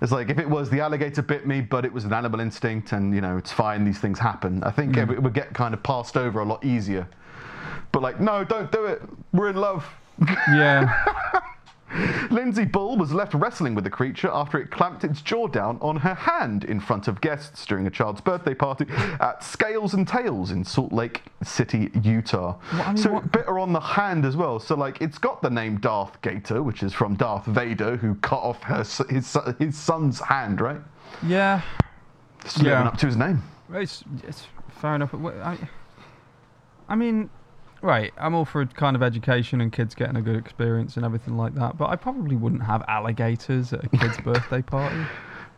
It's 0.00 0.10
like 0.12 0.30
if 0.30 0.38
it 0.38 0.48
was 0.48 0.68
the 0.68 0.80
alligator 0.80 1.22
bit 1.22 1.46
me, 1.46 1.60
but 1.60 1.84
it 1.84 1.92
was 1.92 2.04
an 2.04 2.12
animal 2.12 2.40
instinct, 2.40 2.90
and 2.92 3.14
you 3.14 3.20
know 3.20 3.36
it's 3.36 3.52
fine. 3.52 3.84
These 3.84 4.00
things 4.00 4.18
happen. 4.18 4.62
I 4.64 4.70
think 4.72 4.96
Mm. 4.96 5.12
it 5.12 5.22
would 5.22 5.32
get 5.32 5.54
kind 5.54 5.72
of 5.74 5.82
passed 5.82 6.16
over 6.16 6.40
a 6.40 6.44
lot 6.44 6.64
easier. 6.64 7.06
But 7.92 8.02
like, 8.02 8.20
no, 8.20 8.44
don't 8.44 8.70
do 8.72 8.84
it. 8.86 9.02
We're 9.32 9.50
in 9.50 9.56
love. 9.56 9.86
Yeah. 10.48 11.40
Lindsay 12.30 12.64
Bull 12.64 12.96
was 12.96 13.12
left 13.12 13.34
wrestling 13.34 13.74
with 13.74 13.84
the 13.84 13.90
creature 13.90 14.30
after 14.32 14.58
it 14.58 14.70
clamped 14.70 15.04
its 15.04 15.20
jaw 15.20 15.46
down 15.46 15.76
on 15.82 15.96
her 15.96 16.14
hand 16.14 16.64
in 16.64 16.80
front 16.80 17.06
of 17.06 17.20
guests 17.20 17.66
during 17.66 17.86
a 17.86 17.90
child's 17.90 18.22
birthday 18.22 18.54
party 18.54 18.86
at 19.20 19.44
Scales 19.44 19.92
and 19.92 20.08
Tails 20.08 20.52
in 20.52 20.64
Salt 20.64 20.90
Lake 20.90 21.22
City, 21.42 21.90
Utah. 22.02 22.54
What- 22.54 22.86
I 22.86 22.88
mean, 22.88 22.96
so 22.96 23.12
what- 23.12 23.30
bit 23.30 23.46
are 23.46 23.58
on 23.58 23.74
the 23.74 23.80
hand 23.80 24.24
as 24.24 24.38
well. 24.38 24.58
So 24.58 24.74
like 24.74 25.02
it's 25.02 25.18
got 25.18 25.42
the 25.42 25.50
name 25.50 25.76
Darth 25.80 26.18
Gator, 26.22 26.62
which 26.62 26.82
is 26.82 26.94
from 26.94 27.14
Darth 27.14 27.44
Vader, 27.44 27.98
who 27.98 28.14
cut 28.16 28.40
off 28.40 28.62
her 28.62 28.78
his 29.10 29.36
his 29.58 29.76
son's 29.76 30.18
hand, 30.18 30.62
right? 30.62 30.80
Yeah. 31.26 31.60
Living 32.56 32.64
Yeah. 32.72 32.84
up 32.84 32.96
to 32.98 33.06
his 33.06 33.18
name. 33.18 33.42
It's, 33.74 34.02
it's 34.26 34.46
fair 34.80 34.94
enough. 34.94 35.14
I, 35.14 35.58
I 36.88 36.94
mean, 36.94 37.28
right, 37.82 38.12
I'm 38.16 38.34
all 38.34 38.44
for 38.44 38.64
kind 38.66 38.96
of 38.96 39.02
education 39.02 39.60
and 39.60 39.72
kids 39.72 39.94
getting 39.94 40.16
a 40.16 40.22
good 40.22 40.36
experience 40.36 40.96
and 40.96 41.04
everything 41.04 41.36
like 41.36 41.54
that, 41.56 41.76
but 41.76 41.88
I 41.90 41.96
probably 41.96 42.36
wouldn't 42.36 42.62
have 42.62 42.82
alligators 42.88 43.72
at 43.72 43.84
a 43.84 43.88
kid's 43.88 44.18
birthday 44.24 44.62
party. 44.62 45.04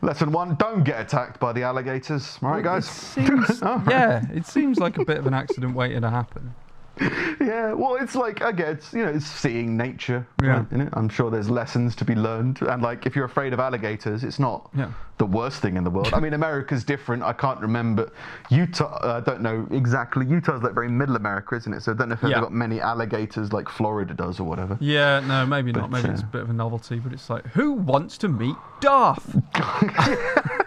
Lesson 0.03 0.33
one: 0.33 0.57
Don't 0.57 0.85
get 0.85 1.01
attacked 1.01 1.41
by 1.41 1.53
the 1.53 1.63
alligators. 1.63 2.39
All 2.43 2.51
right, 2.51 2.63
guys. 2.63 2.87
It 2.87 2.91
seems, 2.91 3.63
All 3.63 3.79
right. 3.79 3.91
yeah, 3.91 4.23
it 4.35 4.47
seems 4.47 4.79
like 4.79 4.99
a 4.99 5.05
bit 5.05 5.19
of 5.19 5.27
an 5.27 5.35
accident 5.35 5.75
waiting 5.75 6.03
to 6.03 6.11
happen. 6.11 6.55
Yeah, 7.41 7.73
well, 7.75 7.97
it's 7.97 8.15
like 8.15 8.41
I 8.43 8.51
it's, 8.51 8.93
you 8.93 9.05
know, 9.05 9.11
it's 9.11 9.27
seeing 9.27 9.77
nature. 9.77 10.27
Yeah. 10.43 10.49
right, 10.49 10.67
you 10.71 10.79
know? 10.79 10.89
I'm 10.95 11.09
sure 11.09 11.31
there's 11.31 11.51
lessons 11.51 11.95
to 11.97 12.05
be 12.05 12.15
learned, 12.15 12.63
and 12.63 12.81
like 12.83 13.07
if 13.07 13.15
you're 13.17 13.25
afraid 13.25 13.53
of 13.53 13.61
alligators, 13.61 14.25
it's 14.25 14.39
not 14.39 14.71
Yeah. 14.75 14.93
the 15.19 15.27
worst 15.27 15.61
thing 15.61 15.77
in 15.77 15.85
the 15.85 15.91
world. 15.91 16.11
I 16.15 16.21
mean, 16.21 16.33
America's 16.33 16.85
different. 16.85 17.23
I 17.23 17.33
can't 17.33 17.61
remember 17.61 18.11
Utah. 18.51 18.99
uh, 19.03 19.17
I 19.17 19.21
don't 19.21 19.43
know 19.43 19.67
exactly. 19.73 20.27
Utah's 20.27 20.63
like 20.63 20.75
very 20.75 20.89
middle 20.89 21.17
America, 21.17 21.55
isn't 21.57 21.73
it? 21.75 21.83
So 21.83 21.93
I 21.93 21.97
don't 21.97 22.09
know 22.09 22.15
if 22.15 22.21
they've 22.21 22.33
got 22.33 22.53
many 22.53 22.81
alligators 22.81 23.53
like 23.53 23.69
Florida 23.69 24.15
does 24.15 24.39
or 24.41 24.45
whatever. 24.45 24.79
Yeah, 24.81 25.21
no, 25.21 25.45
maybe 25.45 25.73
not. 25.73 25.91
But, 25.91 26.03
Maybe 26.03 26.15
it's 26.15 26.23
a 26.23 26.27
uh, 26.27 26.29
bit 26.29 26.43
of 26.43 26.51
a 26.51 26.55
novelty, 26.55 26.99
but 27.01 27.13
it's 27.13 27.29
like, 27.29 27.47
who 27.49 27.73
wants 27.73 28.17
to 28.19 28.29
meet 28.29 28.57
Darth? 28.81 29.37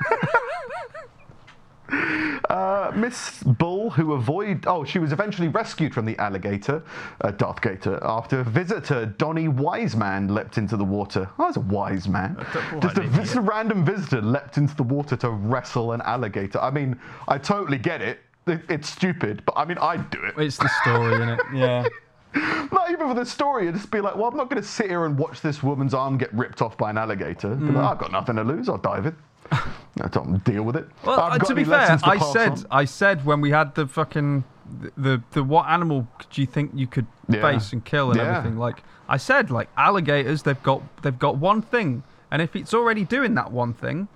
Uh, 1.91 2.91
Miss 2.95 3.41
Bull, 3.43 3.89
who 3.89 4.13
avoid 4.13 4.65
oh, 4.67 4.83
she 4.83 4.99
was 4.99 5.11
eventually 5.11 5.47
rescued 5.47 5.93
from 5.93 6.05
the 6.05 6.17
alligator, 6.17 6.83
uh, 7.21 7.31
Darth 7.31 7.61
Gator, 7.61 7.99
after 8.03 8.39
a 8.39 8.43
visitor 8.43 9.05
Donnie 9.05 9.47
Wiseman 9.47 10.33
leapt 10.33 10.57
into 10.57 10.77
the 10.77 10.83
water. 10.83 11.29
Oh, 11.39 11.45
that's 11.45 11.57
a 11.57 11.61
wise 11.61 12.07
man. 12.07 12.35
what 12.35 12.81
Just 12.81 12.97
a, 12.97 13.01
an 13.01 13.13
just 13.13 13.35
a 13.35 13.41
random 13.41 13.83
visitor 13.85 14.21
leapt 14.21 14.57
into 14.57 14.75
the 14.75 14.83
water 14.83 15.15
to 15.17 15.29
wrestle 15.29 15.91
an 15.93 16.01
alligator. 16.01 16.59
I 16.59 16.71
mean, 16.71 16.99
I 17.27 17.37
totally 17.37 17.77
get 17.77 18.01
it. 18.01 18.19
It- 18.47 18.61
It's 18.69 18.89
stupid, 18.89 19.43
but 19.45 19.53
I 19.57 19.65
mean, 19.65 19.77
I'd 19.79 20.09
do 20.09 20.21
it. 20.23 20.35
It's 20.37 20.57
the 20.57 20.69
story, 20.81 21.13
innit? 21.15 21.39
Yeah. 21.53 21.85
Not 22.71 22.91
even 22.91 23.07
for 23.07 23.13
the 23.13 23.25
story, 23.25 23.65
you'd 23.65 23.75
just 23.75 23.89
be 23.89 23.99
like, 24.01 24.15
well, 24.15 24.25
I'm 24.25 24.35
not 24.37 24.49
going 24.49 24.61
to 24.61 24.67
sit 24.67 24.87
here 24.87 25.05
and 25.05 25.17
watch 25.17 25.41
this 25.41 25.63
woman's 25.63 25.93
arm 25.93 26.17
get 26.17 26.31
ripped 26.33 26.61
off 26.61 26.77
by 26.77 26.89
an 26.89 26.97
alligator. 26.97 27.55
Be 27.55 27.71
like, 27.71 27.83
I've 27.91 27.97
got 27.97 28.11
nothing 28.11 28.35
to 28.35 28.43
lose. 28.43 28.67
I'll 28.69 28.77
dive 28.77 29.05
in. 29.07 29.15
I 30.01 30.07
don't 30.07 30.43
deal 30.43 30.63
with 30.63 30.75
it. 30.75 30.87
Well, 31.05 31.19
uh, 31.19 31.37
to 31.39 31.55
be 31.55 31.63
fair, 31.63 31.97
to 31.97 32.07
I 32.07 32.17
said 32.17 32.51
on. 32.51 32.65
I 32.71 32.85
said 32.85 33.25
when 33.25 33.41
we 33.41 33.51
had 33.51 33.75
the 33.75 33.87
fucking 33.87 34.43
the 34.81 34.91
the, 34.97 35.21
the 35.31 35.43
what 35.43 35.67
animal 35.69 36.07
do 36.31 36.41
you 36.41 36.47
think 36.47 36.71
you 36.75 36.87
could 36.87 37.07
Yeah. 37.29 37.41
face 37.41 37.73
and 37.73 37.83
kill 37.83 38.11
and 38.11 38.19
Yeah. 38.19 38.37
everything? 38.37 38.57
Like 38.59 38.83
I 39.09 39.17
said, 39.17 39.49
like 39.51 39.69
alligators, 39.77 40.43
they've 40.43 40.61
got 40.63 40.81
they've 41.01 41.17
got 41.17 41.37
one 41.37 41.61
thing, 41.61 42.03
and 42.31 42.41
if 42.41 42.55
it's 42.55 42.73
already 42.73 43.03
doing 43.05 43.35
that 43.35 43.51
one 43.51 43.73
thing, 43.73 44.07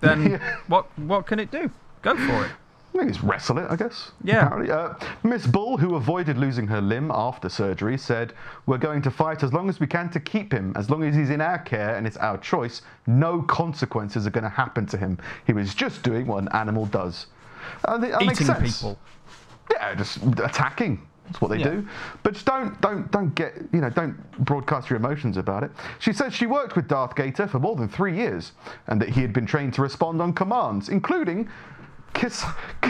then 0.00 0.30
Yeah. 0.32 0.56
what 0.66 0.86
what 0.98 1.26
can 1.26 1.38
it 1.40 1.50
do? 1.50 1.70
Go 2.02 2.16
for 2.16 2.44
it. 2.46 2.50
I 2.92 2.98
think 2.98 3.10
it's 3.10 3.22
wrestle 3.22 3.58
it, 3.58 3.66
I 3.70 3.76
guess. 3.76 4.10
Yeah. 4.24 4.46
Apparently. 4.46 4.72
Uh, 4.72 4.94
Miss 5.22 5.46
Bull, 5.46 5.76
who 5.76 5.94
avoided 5.94 6.36
losing 6.36 6.66
her 6.66 6.80
limb 6.80 7.10
after 7.14 7.48
surgery, 7.48 7.96
said, 7.96 8.32
We're 8.66 8.78
going 8.78 9.00
to 9.02 9.10
fight 9.10 9.42
as 9.42 9.52
long 9.52 9.68
as 9.68 9.78
we 9.78 9.86
can 9.86 10.10
to 10.10 10.20
keep 10.20 10.52
him. 10.52 10.72
As 10.76 10.90
long 10.90 11.04
as 11.04 11.14
he's 11.14 11.30
in 11.30 11.40
our 11.40 11.58
care 11.58 11.94
and 11.94 12.06
it's 12.06 12.16
our 12.16 12.36
choice, 12.38 12.82
no 13.06 13.42
consequences 13.42 14.26
are 14.26 14.30
going 14.30 14.44
to 14.44 14.50
happen 14.50 14.86
to 14.86 14.96
him. 14.96 15.18
He 15.46 15.52
was 15.52 15.72
just 15.74 16.02
doing 16.02 16.26
what 16.26 16.42
an 16.42 16.48
animal 16.52 16.86
does. 16.86 17.26
Think 17.86 18.00
that 18.12 18.20
makes 18.26 18.40
Eating 18.40 18.54
sense. 18.54 18.78
people. 18.78 18.98
Yeah, 19.70 19.94
just 19.94 20.18
attacking. 20.40 21.06
That's 21.26 21.40
what 21.40 21.48
they 21.52 21.58
Yeah. 21.58 21.70
do. 21.70 21.88
But 22.24 22.32
just 22.34 22.44
don't, 22.44 22.78
don't, 22.80 23.08
don't 23.12 23.32
get, 23.36 23.54
you 23.72 23.80
know, 23.80 23.90
don't 23.90 24.16
broadcast 24.44 24.90
your 24.90 24.96
emotions 24.96 25.36
about 25.36 25.62
it. 25.62 25.70
She 26.00 26.12
says 26.12 26.34
she 26.34 26.46
worked 26.46 26.74
with 26.74 26.88
Darth 26.88 27.14
Gator 27.14 27.46
for 27.46 27.60
more 27.60 27.76
than 27.76 27.88
three 27.88 28.16
years, 28.16 28.50
and 28.88 29.00
that 29.00 29.10
he 29.10 29.20
had 29.22 29.32
been 29.32 29.46
trained 29.46 29.74
to 29.74 29.82
respond 29.82 30.20
on 30.20 30.32
commands, 30.32 30.88
including 30.88 31.48
kiss, 32.14 32.44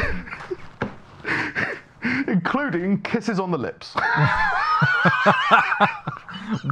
including 2.27 3.01
kisses 3.03 3.39
on 3.41 3.51
the 3.51 3.59
lips. 3.59 3.95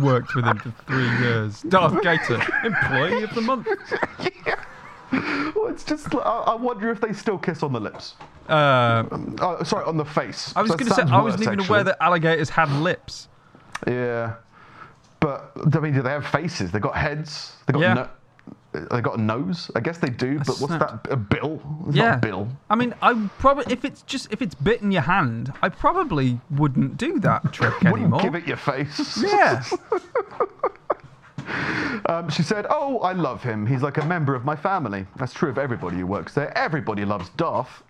Worked 0.00 0.34
with 0.34 0.44
him 0.44 0.58
for 0.58 0.70
three 0.86 1.08
years. 1.18 1.62
Darth 1.62 2.02
Gator, 2.02 2.40
employee 2.64 3.22
of 3.22 3.34
the 3.34 3.40
month. 3.42 3.66
well, 5.56 5.66
it's 5.68 5.84
just, 5.84 6.12
I, 6.14 6.18
I 6.18 6.54
wonder 6.54 6.90
if 6.90 7.00
they 7.00 7.12
still 7.12 7.38
kiss 7.38 7.62
on 7.62 7.72
the 7.72 7.80
lips. 7.80 8.14
Uh, 8.48 9.04
Oh, 9.40 9.62
sorry, 9.62 9.84
on 9.84 9.96
the 9.96 10.04
face. 10.04 10.52
I 10.56 10.62
was 10.62 10.70
going 10.72 10.88
to 10.88 10.94
say, 10.94 11.02
I 11.02 11.20
wasn't 11.22 11.44
even 11.44 11.60
aware 11.60 11.84
that 11.84 11.98
alligators 12.02 12.48
had 12.50 12.70
lips. 12.72 13.28
Yeah, 13.86 14.34
but 15.20 15.52
I 15.72 15.78
mean, 15.78 15.94
do 15.94 16.02
they 16.02 16.10
have 16.10 16.26
faces? 16.26 16.72
They've 16.72 16.82
got 16.82 16.96
heads. 16.96 17.52
They 17.66 17.72
got 17.72 17.80
Yeah. 17.80 17.94
no, 17.94 18.08
they 18.72 19.00
got 19.00 19.18
a 19.18 19.20
nose. 19.20 19.70
I 19.74 19.80
guess 19.80 19.98
they 19.98 20.10
do. 20.10 20.38
But 20.38 20.58
what's 20.60 20.76
that? 20.78 21.06
A 21.10 21.16
bill? 21.16 21.60
It's 21.86 21.96
yeah, 21.96 22.10
not 22.10 22.18
a 22.18 22.20
bill. 22.20 22.48
I 22.68 22.74
mean, 22.74 22.94
I 23.00 23.28
probably 23.38 23.72
if 23.72 23.84
it's 23.84 24.02
just 24.02 24.30
if 24.32 24.42
it's 24.42 24.54
bitten 24.54 24.92
your 24.92 25.02
hand, 25.02 25.52
I 25.62 25.68
probably 25.70 26.40
wouldn't 26.50 26.96
do 26.96 27.18
that 27.20 27.52
trick 27.52 27.74
Wouldn't 27.80 27.98
anymore. 28.00 28.20
give 28.20 28.34
it 28.34 28.46
your 28.46 28.56
face. 28.58 29.22
Yeah, 29.22 29.62
Um, 32.06 32.28
she 32.28 32.42
said, 32.42 32.66
"Oh, 32.68 32.98
I 33.00 33.12
love 33.12 33.42
him. 33.42 33.66
He's 33.66 33.80
like 33.82 33.96
a 33.96 34.04
member 34.04 34.34
of 34.34 34.44
my 34.44 34.54
family. 34.54 35.06
That's 35.16 35.32
true 35.32 35.48
of 35.48 35.56
everybody 35.56 35.96
who 35.96 36.06
works 36.06 36.34
there. 36.34 36.56
Everybody 36.56 37.06
loves 37.06 37.30
Darth. 37.30 37.82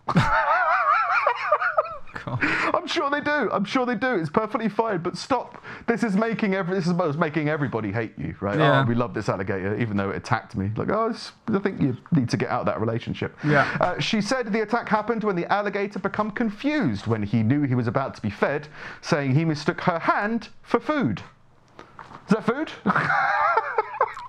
God. 2.24 2.38
I'm 2.74 2.86
sure 2.86 3.10
they 3.10 3.20
do. 3.20 3.50
I'm 3.50 3.64
sure 3.64 3.86
they 3.86 3.94
do. 3.94 4.14
It's 4.14 4.30
perfectly 4.30 4.68
fine. 4.68 4.98
But 4.98 5.16
stop. 5.16 5.62
This 5.86 6.02
is 6.02 6.16
making 6.16 6.54
every. 6.54 6.74
This 6.74 6.86
is 6.86 7.16
making 7.16 7.48
everybody 7.48 7.92
hate 7.92 8.12
you, 8.18 8.34
right? 8.40 8.58
Yeah. 8.58 8.82
Oh, 8.82 8.88
we 8.88 8.94
love 8.94 9.14
this 9.14 9.28
alligator, 9.28 9.78
even 9.78 9.96
though 9.96 10.10
it 10.10 10.16
attacked 10.16 10.56
me. 10.56 10.70
Like, 10.76 10.90
oh, 10.90 11.14
I 11.48 11.58
think 11.58 11.80
you 11.80 11.96
need 12.12 12.28
to 12.30 12.36
get 12.36 12.48
out 12.48 12.60
of 12.60 12.66
that 12.66 12.80
relationship. 12.80 13.36
Yeah. 13.44 13.76
Uh, 13.80 13.98
she 13.98 14.20
said 14.20 14.52
the 14.52 14.62
attack 14.62 14.88
happened 14.88 15.24
when 15.24 15.36
the 15.36 15.50
alligator 15.52 15.98
became 15.98 16.30
confused 16.30 17.06
when 17.06 17.22
he 17.22 17.42
knew 17.42 17.62
he 17.62 17.74
was 17.74 17.86
about 17.86 18.14
to 18.16 18.22
be 18.22 18.30
fed, 18.30 18.68
saying 19.00 19.34
he 19.34 19.44
mistook 19.44 19.80
her 19.82 19.98
hand 19.98 20.48
for 20.62 20.80
food. 20.80 21.22
Is 22.28 22.34
that 22.34 22.44
food? 22.44 22.70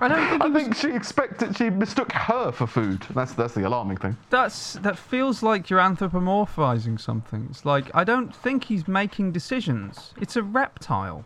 I 0.01 0.07
don't 0.07 0.29
think 0.29 0.41
I 0.43 0.53
think 0.53 0.75
she 0.75 0.91
expected 0.91 1.57
she 1.57 1.69
mistook 1.69 2.11
her 2.13 2.51
for 2.51 2.65
food. 2.67 3.05
That's 3.13 3.33
that's 3.33 3.53
the 3.53 3.67
alarming 3.67 3.97
thing. 3.97 4.15
that's 4.29 4.73
that 4.73 4.97
feels 4.97 5.43
like 5.43 5.69
you're 5.69 5.79
anthropomorphizing 5.81 6.99
something. 6.99 7.47
It's 7.49 7.65
like 7.65 7.91
I 7.93 8.03
don't 8.03 8.33
think 8.35 8.63
he's 8.65 8.87
making 8.87 9.31
decisions. 9.33 10.13
It's 10.21 10.35
a 10.35 10.43
reptile. 10.43 11.25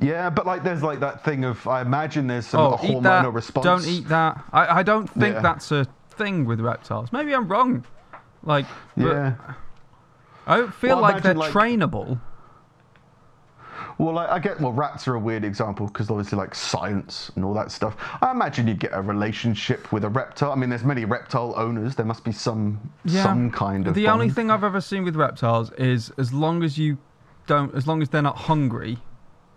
Yeah, 0.00 0.30
but 0.30 0.46
like 0.46 0.62
there's 0.64 0.82
like 0.82 1.00
that 1.00 1.24
thing 1.24 1.44
of 1.44 1.66
I 1.66 1.80
imagine 1.82 2.26
there's 2.26 2.46
some 2.46 2.60
Oh, 2.60 2.78
eat 2.82 2.90
hormonal 2.96 3.02
that! 3.02 3.32
response. 3.32 3.64
Don't 3.64 3.86
eat 3.86 4.08
that. 4.08 4.42
I, 4.52 4.80
I 4.80 4.82
don't 4.82 5.06
think 5.08 5.34
Yeah. 5.36 5.40
that's 5.42 5.70
a 5.72 5.86
thing 6.10 6.44
with 6.44 6.60
reptiles. 6.60 7.12
Maybe 7.12 7.34
I'm 7.34 7.48
wrong. 7.48 7.84
Like, 8.42 8.66
but 8.96 9.04
Yeah. 9.06 9.34
I 10.46 10.56
don't 10.58 10.72
feel 10.74 10.96
Well, 10.96 11.02
like 11.02 11.22
they're 11.22 11.34
like- 11.34 11.52
trainable. 11.52 12.20
Well, 13.98 14.14
like, 14.14 14.30
I 14.30 14.38
get 14.38 14.60
well, 14.60 14.72
rats 14.72 15.08
are 15.08 15.14
a 15.16 15.18
weird 15.18 15.44
example 15.44 15.86
because 15.88 16.08
obviously 16.08 16.38
like 16.38 16.54
science 16.54 17.32
and 17.34 17.44
all 17.44 17.52
that 17.54 17.72
stuff. 17.72 17.96
I 18.22 18.30
imagine 18.30 18.68
you 18.68 18.74
get 18.74 18.92
a 18.94 19.02
relationship 19.02 19.90
with 19.92 20.04
a 20.04 20.08
reptile. 20.08 20.52
I 20.52 20.54
mean, 20.54 20.70
there's 20.70 20.84
many 20.84 21.04
reptile 21.04 21.52
owners. 21.56 21.96
There 21.96 22.06
must 22.06 22.24
be 22.24 22.30
some 22.32 22.92
Yeah. 23.04 23.24
some 23.24 23.50
kind 23.50 23.88
of. 23.88 23.94
The 23.94 24.06
only 24.08 24.30
thing 24.30 24.50
I've 24.52 24.62
ever 24.64 24.80
seen 24.80 25.02
with 25.04 25.16
reptiles 25.16 25.72
is 25.72 26.12
as 26.16 26.32
long 26.32 26.62
as 26.62 26.78
you 26.78 26.98
don't, 27.48 27.74
as 27.74 27.86
long 27.88 28.00
as 28.02 28.08
they're 28.08 28.22
not 28.22 28.36
hungry, 28.36 28.98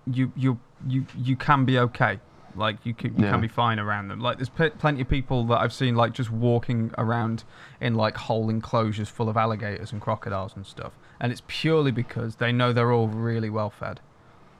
you 0.07 0.31
you 0.35 0.59
you 0.87 1.05
you 1.15 1.35
can 1.35 1.63
be 1.65 1.77
okay. 1.77 2.19
Like 2.55 2.77
you 2.83 2.93
can 2.95 3.15
you 3.17 3.25
Yeah. 3.25 3.31
can 3.31 3.41
be 3.41 3.47
fine 3.47 3.77
around 3.79 4.07
them. 4.07 4.19
Like 4.21 4.37
there's 4.37 4.49
pl- 4.49 4.71
plenty 4.71 5.01
of 5.01 5.07
people 5.07 5.45
that 5.45 5.59
I've 5.61 5.71
seen 5.71 5.95
like 5.95 6.13
just 6.13 6.31
walking 6.31 6.91
around 6.97 7.43
in 7.79 7.93
like 7.93 8.17
whole 8.17 8.49
enclosures 8.49 9.07
full 9.07 9.29
of 9.29 9.37
alligators 9.37 9.91
and 9.91 10.01
crocodiles 10.01 10.55
and 10.55 10.65
stuff, 10.65 10.93
and 11.19 11.31
it's 11.31 11.43
purely 11.47 11.91
because 11.91 12.37
they 12.37 12.51
know 12.51 12.73
they're 12.73 12.91
all 12.91 13.07
really 13.07 13.49
well 13.51 13.69
fed. 13.69 13.99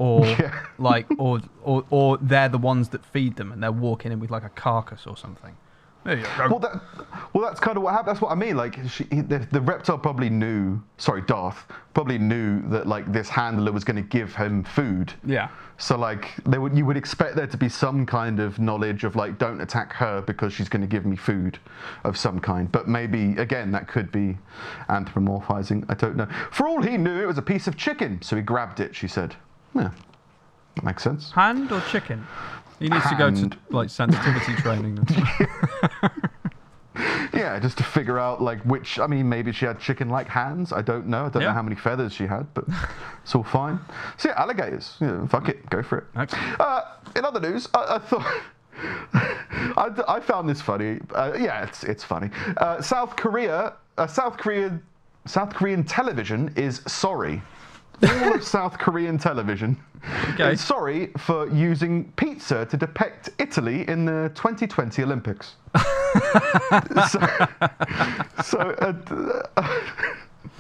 Or 0.02 0.26
Yeah. 0.44 0.52
like, 0.80 1.06
or, 1.20 1.42
or 1.64 1.84
or 1.90 2.18
they're 2.32 2.50
the 2.50 2.58
ones 2.72 2.90
that 2.90 3.06
feed 3.06 3.36
them, 3.36 3.52
and 3.52 3.62
they're 3.62 3.72
walking 3.90 4.12
in 4.12 4.20
with 4.20 4.32
like 4.32 4.44
a 4.44 4.50
carcass 4.66 5.06
or 5.06 5.16
something. 5.16 5.56
There. 6.04 6.18
Well, 6.50 6.58
that, 6.66 6.82
well, 7.32 7.44
that's 7.48 7.60
kind 7.60 7.78
of 7.78 7.84
what 7.84 7.92
happened. 7.92 8.08
That's 8.10 8.22
what 8.22 8.32
I 8.32 8.36
mean. 8.46 8.58
Like, 8.58 8.74
she, 8.90 9.04
he, 9.12 9.22
the, 9.22 9.48
the 9.52 9.62
reptile 9.62 10.00
probably 10.00 10.32
knew. 10.32 10.82
Sorry, 10.98 11.22
Darth 11.22 11.60
probably 11.94 12.18
knew 12.18 12.68
that 12.70 12.88
like 12.88 13.06
this 13.14 13.30
handler 13.30 13.72
was 13.72 13.84
going 13.84 13.98
to 14.04 14.10
give 14.18 14.34
him 14.36 14.64
food. 14.64 15.14
yeah. 15.24 15.50
So 15.78 15.98
like, 15.98 16.24
they 16.46 16.58
would 16.58 16.76
you 16.78 16.86
would 16.88 16.98
expect 16.98 17.36
there 17.36 17.48
to 17.48 17.58
be 17.58 17.70
some 17.70 18.06
kind 18.08 18.40
of 18.40 18.58
knowledge 18.60 19.04
of 19.04 19.16
like, 19.16 19.38
don't 19.38 19.62
attack 19.62 19.94
her 19.94 20.22
because 20.22 20.54
she's 20.54 20.70
going 20.70 20.82
to 20.82 20.88
give 20.96 21.06
me 21.06 21.16
food 21.16 21.60
of 22.04 22.18
some 22.18 22.40
kind. 22.40 22.72
But 22.72 22.88
maybe 22.88 23.22
again, 23.38 23.72
that 23.74 23.88
could 23.88 24.12
be 24.12 24.38
anthropomorphizing. 24.90 25.86
I 25.90 25.94
don't 25.94 26.16
know. 26.18 26.28
For 26.52 26.68
all 26.68 26.82
he 26.82 26.98
knew, 26.98 27.22
it 27.22 27.26
was 27.28 27.38
a 27.38 27.42
piece 27.44 27.68
of 27.68 27.78
chicken, 27.78 28.22
so 28.22 28.36
he 28.36 28.42
grabbed 28.42 28.80
it. 28.80 28.96
She 28.96 29.08
said, 29.08 29.36
"Yeah, 29.76 29.92
that 30.76 30.84
makes 30.84 31.04
sense." 31.04 31.32
Hand 31.32 31.72
or 31.72 31.82
chicken? 31.82 32.26
He 32.80 32.90
needs 32.90 33.08
to 33.10 33.16
go 33.16 33.30
to 33.30 33.50
like 33.70 33.90
sensitivity 33.90 34.56
training. 34.56 34.98
Yeah, 37.34 37.58
just 37.60 37.78
to 37.78 37.84
figure 37.84 38.20
out 38.20 38.42
like 38.42 38.62
which. 38.64 39.00
I 39.00 39.08
mean, 39.08 39.28
maybe 39.30 39.54
she 39.54 39.66
had 39.66 39.80
chicken-like 39.80 40.28
hands. 40.28 40.74
I 40.74 40.82
don't 40.82 41.08
know. 41.08 41.26
I 41.26 41.30
don't 41.30 41.42
Yeah. 41.42 41.48
know 41.48 41.54
how 41.54 41.62
many 41.62 41.76
feathers 41.78 42.12
she 42.14 42.28
had, 42.28 42.54
but 42.54 42.66
it's 43.24 43.34
all 43.34 43.44
fine. 43.44 43.80
So 44.18 44.30
yeah, 44.30 44.36
alligators. 44.40 44.98
Yeah, 45.00 45.26
fuck 45.28 45.48
it, 45.48 45.68
go 45.70 45.82
for 45.82 46.00
it. 46.00 46.34
Uh, 46.60 46.82
in 47.16 47.24
other 47.24 47.40
news, 47.40 47.70
I, 47.74 47.96
I 47.96 48.00
thought. 48.00 48.42
I, 49.14 50.04
I 50.08 50.20
found 50.20 50.50
this 50.50 50.62
funny. 50.62 51.00
Uh, 51.16 51.32
yeah, 51.40 51.64
it's 51.64 51.84
it's 51.86 52.04
funny. 52.04 52.30
Uh, 52.58 52.82
South 52.82 53.16
Korea, 53.16 53.74
uh, 53.98 54.08
South 54.08 54.36
Korean, 54.38 54.84
South 55.26 55.54
Korean 55.54 55.84
television 55.86 56.54
is 56.58 56.82
sorry. 56.88 57.42
All 58.04 58.36
of 58.36 58.44
South 58.44 58.78
Korean 58.78 59.18
television 59.18 59.78
Okay. 60.34 60.56
sorry 60.56 61.08
for 61.18 61.48
using 61.50 62.12
pizza 62.14 62.66
to 62.66 62.78
depict 62.78 63.30
Italy 63.38 63.88
in 63.88 64.06
the 64.06 64.32
2020 64.36 65.04
Olympics. 65.04 65.56
so, 67.10 67.20
so 68.44 68.60
uh, 68.80 69.78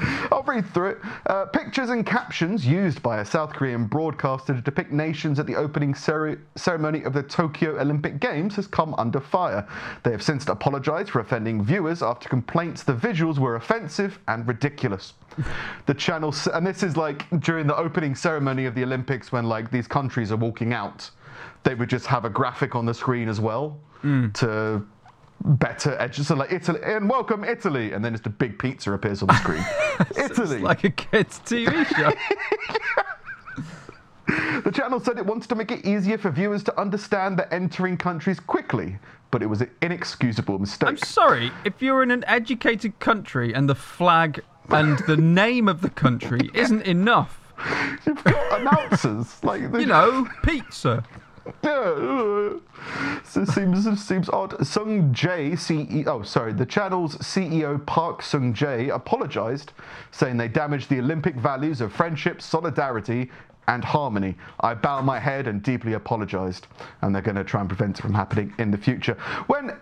I'll 0.32 0.44
read 0.44 0.66
through 0.74 0.90
it. 0.92 0.98
Uh, 1.28 1.46
pictures 1.46 1.90
and 1.90 2.06
captions 2.06 2.66
used 2.66 3.02
by 3.02 3.20
a 3.20 3.26
South 3.26 3.54
Korean 3.54 3.86
broadcaster 3.86 4.54
to 4.54 4.62
depict 4.62 4.92
nations 4.92 5.40
at 5.40 5.46
the 5.46 5.56
opening 5.56 5.94
cere- 5.94 6.42
ceremony 6.56 7.04
of 7.04 7.14
the 7.14 7.24
Tokyo 7.24 7.80
Olympic 7.80 8.20
Games 8.20 8.56
has 8.56 8.68
come 8.68 8.96
under 8.98 9.20
fire. 9.20 9.68
They 10.04 10.12
have 10.12 10.24
since 10.24 10.48
apologized 10.48 11.10
for 11.12 11.20
offending 11.20 11.64
viewers 11.64 12.02
after 12.02 12.28
complaints 12.30 12.84
the 12.84 12.94
visuals 12.94 13.38
were 13.38 13.56
offensive 13.56 14.20
and 14.28 14.48
ridiculous. 14.48 15.14
The 15.86 15.94
channel, 15.94 16.30
s- 16.34 16.48
and 16.48 16.66
this 16.68 16.84
is 16.84 16.98
like 16.98 17.26
during 17.40 17.68
the 17.68 17.76
opening 17.78 18.16
ceremony 18.16 18.66
of 18.66 18.76
the 18.76 18.84
Olympics 18.84 19.32
when 19.32 19.46
like 19.46 19.72
these 19.72 19.88
countries 19.88 20.32
are 20.32 20.38
walking 20.38 20.74
out, 20.74 21.10
they 21.64 21.76
would 21.76 21.90
just 21.90 22.08
have 22.08 22.26
a 22.26 22.30
graphic 22.30 22.76
on 22.76 22.86
the 22.86 22.94
screen 22.94 23.30
as 23.30 23.40
well 23.40 23.80
to 24.34 24.84
better 25.44 25.96
edge. 26.00 26.18
So 26.18 26.36
like 26.36 26.52
Italy 26.52 26.80
and 26.84 27.10
welcome 27.10 27.44
Italy, 27.44 27.94
and 27.94 28.04
then 28.04 28.14
just 28.14 28.26
a 28.28 28.30
big 28.30 28.60
pizza 28.60 28.92
appears 28.94 29.22
on 29.22 29.28
the 29.28 29.38
screen. 29.38 29.66
Italy. 30.18 30.56
It's 30.56 30.64
like 30.64 30.84
a 30.84 30.90
kids' 30.90 31.40
TV 31.40 31.86
show. 31.96 32.12
The 34.64 34.72
channel 34.72 35.00
said 35.00 35.18
it 35.18 35.26
wanted 35.26 35.50
to 35.50 35.56
make 35.56 35.72
it 35.72 35.86
easier 35.86 36.18
for 36.18 36.30
viewers 36.32 36.64
to 36.64 36.80
understand 36.80 37.38
the 37.38 37.52
entering 37.54 37.98
countries 37.98 38.40
quickly, 38.40 38.98
but 39.30 39.42
it 39.44 39.48
was 39.48 39.62
an 39.62 39.72
inexcusable 39.82 40.60
mistake. 40.60 40.88
I'm 40.88 40.98
sorry, 40.98 41.52
if 41.66 41.82
you're 41.82 42.04
in 42.04 42.12
an 42.12 42.24
educated 42.28 43.00
country 43.00 43.54
and 43.54 43.68
the 43.68 43.76
flag 43.76 44.42
and 44.70 45.00
the 45.00 45.18
name 45.44 45.68
of 45.68 45.82
the 45.82 45.90
country 45.90 46.50
isn't 46.54 46.84
enough, 46.84 47.42
You've 48.06 48.24
got 48.24 48.62
announcers 48.62 49.44
like 49.44 49.62
you 49.62 49.86
know, 49.86 50.28
pizza. 50.44 51.04
Seems 53.24 54.08
seems 54.08 54.30
odd. 54.30 54.66
Sung 54.66 55.14
Jae, 55.14 55.54
CEO, 55.54 56.08
oh 56.08 56.22
sorry, 56.24 56.54
the 56.54 56.66
channel's 56.66 57.16
CEO 57.18 57.84
Park 57.86 58.22
Sung 58.22 58.54
Jae 58.54 58.94
apologized, 58.94 59.74
saying 60.12 60.38
they 60.38 60.48
damaged 60.48 60.90
the 60.90 61.00
Olympic 61.00 61.36
values 61.36 61.82
of 61.82 61.92
friendship, 61.92 62.42
solidarity, 62.42 63.32
and 63.68 63.84
harmony. 63.84 64.36
I 64.60 64.74
bow 64.74 65.02
my 65.02 65.20
head 65.20 65.48
and 65.48 65.64
deeply 65.64 65.94
apologized, 65.94 66.68
and 67.02 67.14
they're 67.14 67.22
going 67.22 67.36
to 67.36 67.44
try 67.44 67.62
and 67.62 67.70
prevent 67.70 68.00
it 68.00 68.02
from 68.02 68.14
happening 68.14 68.54
in 68.58 68.72
the 68.72 68.78
future. 68.78 69.18
When 69.48 69.78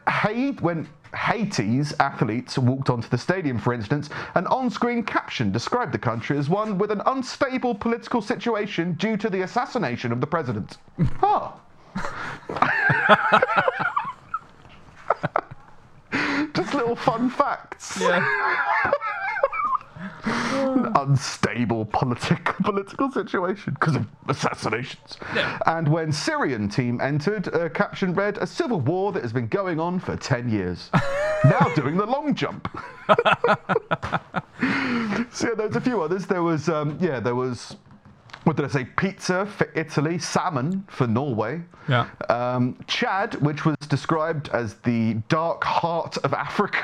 when 0.61 0.87
Haiti's 1.15 1.93
athletes 1.99 2.57
walked 2.57 2.89
onto 2.89 3.09
the 3.09 3.17
stadium, 3.17 3.57
for 3.57 3.73
instance, 3.73 4.09
an 4.35 4.45
on-screen 4.47 5.03
caption 5.03 5.51
described 5.51 5.91
the 5.91 5.97
country 5.97 6.37
as 6.37 6.49
one 6.49 6.77
with 6.77 6.91
an 6.91 7.01
unstable 7.07 7.73
political 7.73 8.21
situation 8.21 8.93
due 8.93 9.17
to 9.17 9.29
the 9.29 9.41
assassination 9.41 10.11
of 10.11 10.21
the 10.21 10.27
president. 10.27 10.77
oh. 11.23 11.59
Just 16.53 16.73
little 16.73 16.95
fun 16.95 17.29
facts. 17.29 17.99
Yeah. 17.99 18.65
unstable 20.95 21.85
politic, 21.85 22.45
political 22.63 23.11
situation 23.11 23.73
because 23.79 23.95
of 23.95 24.07
assassinations. 24.27 25.17
Yeah. 25.35 25.59
And 25.65 25.87
when 25.87 26.11
Syrian 26.11 26.69
team 26.69 26.99
entered, 27.01 27.47
a 27.47 27.69
caption 27.69 28.13
read, 28.13 28.37
"A 28.37 28.47
civil 28.47 28.79
war 28.79 29.11
that 29.11 29.23
has 29.23 29.33
been 29.33 29.47
going 29.47 29.79
on 29.79 29.99
for 29.99 30.15
ten 30.15 30.49
years, 30.49 30.89
now 31.45 31.71
doing 31.75 31.97
the 31.97 32.05
long 32.05 32.35
jump." 32.35 32.67
so 35.31 35.47
yeah, 35.47 35.55
there's 35.55 35.75
a 35.75 35.81
few 35.81 36.01
others. 36.01 36.25
There 36.25 36.43
was, 36.43 36.69
um, 36.69 36.97
yeah, 37.01 37.19
there 37.19 37.35
was. 37.35 37.75
What 38.45 38.55
did 38.55 38.65
I 38.65 38.69
say? 38.69 38.85
Pizza 38.85 39.45
for 39.45 39.69
Italy, 39.75 40.17
salmon 40.17 40.85
for 40.87 41.05
Norway. 41.05 41.61
Yeah. 41.89 42.07
Um, 42.29 42.77
Chad, 42.87 43.35
which 43.35 43.65
was 43.65 43.75
described 43.89 44.49
as 44.53 44.75
the 44.75 45.15
dark 45.27 45.63
heart 45.63 46.17
of 46.17 46.33
Africa. 46.33 46.81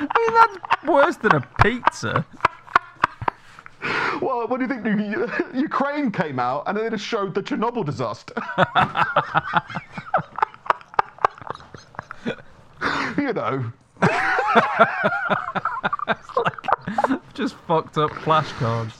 I 0.00 0.18
mean, 0.18 0.34
that's 0.34 0.56
worse 0.86 1.16
than 1.16 1.34
a 1.34 1.40
pizza. 1.62 2.24
well, 4.20 4.46
what 4.48 4.60
do 4.60 4.66
you 4.66 4.68
think? 4.68 4.86
Ukraine 5.54 6.10
came 6.12 6.38
out 6.38 6.64
and 6.66 6.76
they 6.78 6.88
just 6.90 7.04
showed 7.04 7.34
the 7.34 7.42
Chernobyl 7.42 7.84
disaster. 7.84 8.34
you 13.20 13.32
know, 13.32 13.72
Just 17.34 17.54
fucked 17.66 17.98
up 17.98 18.10
flashcards. 18.10 18.92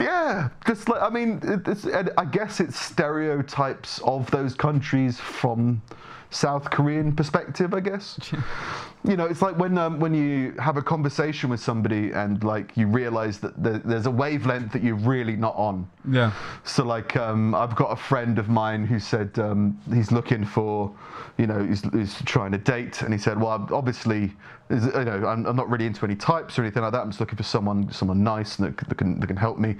yeah, 0.00 0.48
just 0.66 0.88
like 0.88 1.02
I 1.02 1.08
mean, 1.10 1.40
it's, 1.66 1.84
I 1.86 2.24
guess 2.24 2.60
it's 2.60 2.80
stereotypes 2.80 4.00
of 4.04 4.30
those 4.30 4.54
countries 4.54 5.18
from 5.20 5.82
South 6.30 6.70
Korean 6.70 7.14
perspective. 7.14 7.74
I 7.74 7.80
guess. 7.80 8.18
you 9.04 9.16
know, 9.16 9.26
it's 9.26 9.42
like 9.42 9.56
when 9.56 9.78
um, 9.78 10.00
when 10.00 10.12
you 10.12 10.52
have 10.58 10.76
a 10.76 10.82
conversation 10.82 11.48
with 11.50 11.60
somebody 11.60 12.10
and 12.10 12.42
like 12.42 12.76
you 12.76 12.86
realize 12.86 13.38
that 13.38 13.62
there, 13.62 13.78
there's 13.78 14.06
a 14.06 14.10
wavelength 14.10 14.72
that 14.72 14.82
you're 14.82 14.96
really 14.96 15.36
not 15.36 15.54
on. 15.54 15.88
Yeah. 16.10 16.32
So 16.64 16.84
like, 16.84 17.16
um, 17.16 17.54
I've 17.54 17.76
got 17.76 17.92
a 17.92 17.96
friend 17.96 18.38
of 18.38 18.48
mine 18.48 18.86
who 18.86 18.98
said 18.98 19.38
um, 19.38 19.80
he's 19.94 20.10
looking 20.10 20.44
for, 20.44 20.92
you 21.36 21.46
know, 21.46 21.64
he's, 21.64 21.82
he's 21.92 22.20
trying 22.22 22.50
to 22.52 22.58
date, 22.58 23.02
and 23.02 23.12
he 23.12 23.18
said, 23.18 23.40
well, 23.40 23.50
I'm 23.50 23.72
obviously, 23.72 24.32
you 24.68 24.76
know, 24.76 25.24
I'm, 25.26 25.46
I'm 25.46 25.56
not 25.56 25.70
really 25.70 25.86
into 25.86 26.04
any 26.04 26.16
types 26.16 26.58
or 26.58 26.62
anything 26.62 26.82
like 26.82 26.92
that. 26.92 27.00
I'm 27.00 27.10
just 27.10 27.20
looking 27.20 27.36
for 27.36 27.44
someone, 27.44 27.92
someone 27.92 28.24
nice 28.24 28.58
and 28.58 28.68
that, 28.68 28.88
that 28.88 28.94
can 28.96 29.20
that 29.20 29.28
can 29.28 29.36
help 29.36 29.58
me. 29.58 29.76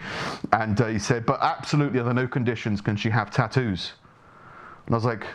And 0.53 0.81
uh, 0.81 0.87
he 0.87 0.99
said, 0.99 1.27
but 1.27 1.41
absolutely 1.43 1.99
under 1.99 2.15
no 2.15 2.29
conditions 2.29 2.81
can 2.81 2.97
she 2.97 3.11
have 3.11 3.31
tattoos. 3.31 3.93
And 4.87 4.95
I 4.95 4.97
was 4.97 5.05
like. 5.05 5.27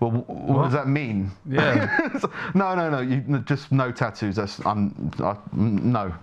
Well, 0.00 0.10
what, 0.12 0.28
What? 0.28 0.62
does 0.64 0.72
that 0.72 0.88
mean? 0.88 1.30
Yeah. 1.48 2.10
no, 2.54 2.74
no, 2.74 2.88
no. 2.90 3.00
You, 3.00 3.20
just 3.40 3.72
no 3.72 3.90
tattoos. 3.90 4.36
That's 4.36 4.64
I'm 4.64 5.10
I, 5.18 5.36
no. 5.52 6.14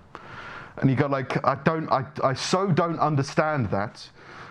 And 0.77 0.89
you 0.89 0.95
go 0.95 1.07
like, 1.07 1.43
I 1.45 1.55
don't, 1.63 1.89
I, 1.89 2.05
I 2.23 2.33
so 2.33 2.67
don't 2.67 2.99
understand 2.99 3.69
that. 3.71 4.07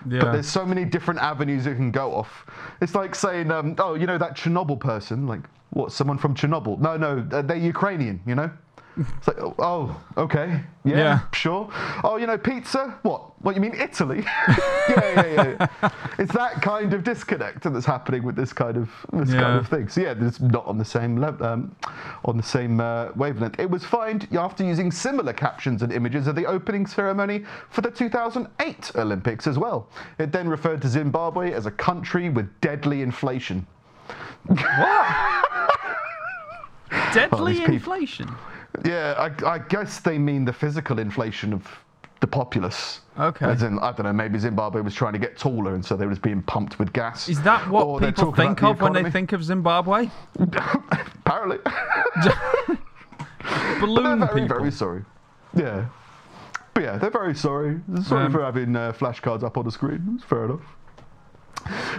Yeah. 0.08 0.20
But 0.20 0.32
there's 0.32 0.48
so 0.48 0.64
many 0.66 0.84
different 0.84 1.20
avenues 1.20 1.66
it 1.66 1.76
can 1.76 1.90
go 1.90 2.14
off. 2.14 2.46
It's 2.80 2.94
like 2.94 3.14
saying, 3.14 3.50
um, 3.50 3.74
oh, 3.78 3.94
you 3.94 4.06
know 4.06 4.18
that 4.18 4.37
Chernobyl 4.37 4.78
person, 4.78 5.26
like 5.26 5.40
what? 5.70 5.92
Someone 5.92 6.18
from 6.18 6.34
Chernobyl? 6.34 6.78
No, 6.78 6.96
no, 6.96 7.20
they're 7.42 7.56
Ukrainian. 7.56 8.20
You 8.26 8.34
know. 8.34 8.50
It's 8.96 9.26
like, 9.26 9.40
oh, 9.40 9.54
oh, 9.59 10.00
okay, 10.16 10.61
yeah, 10.85 10.96
Yeah. 10.96 11.20
sure. 11.33 11.68
Oh, 12.04 12.16
you 12.16 12.26
know, 12.28 12.38
pizza? 12.38 12.96
What? 13.02 13.33
What 13.42 13.54
you 13.57 13.61
mean, 13.61 13.74
Italy? 13.74 14.22
yeah, 14.48 14.57
yeah, 14.88 15.33
yeah, 15.35 15.66
yeah. 15.83 15.88
It's 16.18 16.33
that 16.33 16.62
kind 16.62 16.94
of 16.94 17.02
disconnect 17.02 17.62
that's 17.64 17.85
happening 17.85 18.22
with 18.22 18.37
this 18.37 18.52
kind 18.52 18.76
of 18.76 18.88
this 19.12 19.30
kind 19.33 19.59
of 19.59 19.68
thing. 19.68 19.88
So 19.88 20.00
yeah, 20.02 20.14
it's 20.18 20.40
not 20.40 20.64
on 20.66 20.78
the 20.78 20.85
same 20.85 21.16
level, 21.16 21.44
um, 21.44 21.76
on 22.24 22.37
the 22.37 22.42
same 22.42 22.78
uh, 22.80 23.09
wavelength. 23.16 23.59
It 23.59 23.68
was 23.68 23.85
found 23.85 24.28
after 24.37 24.62
using 24.64 24.92
similar 24.92 25.33
captions 25.33 25.83
and 25.83 25.92
images 25.92 26.26
of 26.28 26.37
the 26.37 26.46
opening 26.46 26.87
ceremony 26.87 27.44
for 27.70 27.80
the 27.80 27.90
2008 27.90 28.92
Olympics 28.94 29.46
as 29.48 29.59
well. 29.59 29.88
It 30.18 30.30
then 30.33 30.48
referred 30.48 30.80
to 30.83 30.88
Zimbabwe 30.88 31.52
as 31.52 31.66
a 31.66 31.70
country 31.72 32.28
with 32.30 32.48
deadly 32.61 33.02
inflation. 33.02 33.66
What? 34.46 35.44
Deadly 37.12 37.54
people- 37.54 37.74
inflation. 37.74 38.28
Yeah, 38.84 39.14
I, 39.18 39.46
I 39.54 39.58
guess 39.58 40.00
they 40.00 40.18
mean 40.18 40.44
the 40.44 40.52
physical 40.52 40.98
inflation 40.98 41.52
of 41.52 41.66
the 42.20 42.26
populace. 42.26 43.00
Okay. 43.18 43.46
As 43.46 43.62
in, 43.62 43.78
I 43.80 43.92
don't 43.92 44.04
know, 44.06 44.12
maybe 44.12 44.38
Zimbabwe 44.38 44.80
was 44.80 44.94
trying 44.94 45.12
to 45.12 45.18
get 45.18 45.37
taller 45.37 45.74
and 45.74 45.84
so 45.84 45.96
they 45.96 46.06
was 46.06 46.18
being 46.18 46.42
pumped 46.42 46.78
with 46.78 46.92
gas. 46.92 47.28
Is 47.28 47.40
that 47.42 47.68
what 47.68 47.84
Or 47.87 48.00
people 48.00 48.32
think 48.34 48.62
of 48.62 48.78
the 48.78 48.84
when 48.84 48.92
they 48.94 49.10
think 49.10 49.32
of 49.32 49.44
Zimbabwe? 49.44 50.08
Apparently. 50.40 51.58
Balloon 53.80 54.20
they're 54.20 54.28
very, 54.28 54.40
people. 54.42 54.58
very 54.58 54.70
sorry. 54.72 55.04
Yeah. 55.54 55.87
But 56.72 56.82
yeah, 56.82 56.96
they're 56.98 57.10
very 57.10 57.34
sorry. 57.34 57.80
Sorry 58.02 58.26
Um, 58.26 58.32
for 58.32 58.42
having 58.42 58.74
uh, 58.74 58.92
flashcards 58.92 59.42
up 59.44 59.56
on 59.56 59.64
the 59.64 59.70
screen. 59.70 60.14
It's 60.16 60.24
fair 60.24 60.46
enough. 60.46 60.62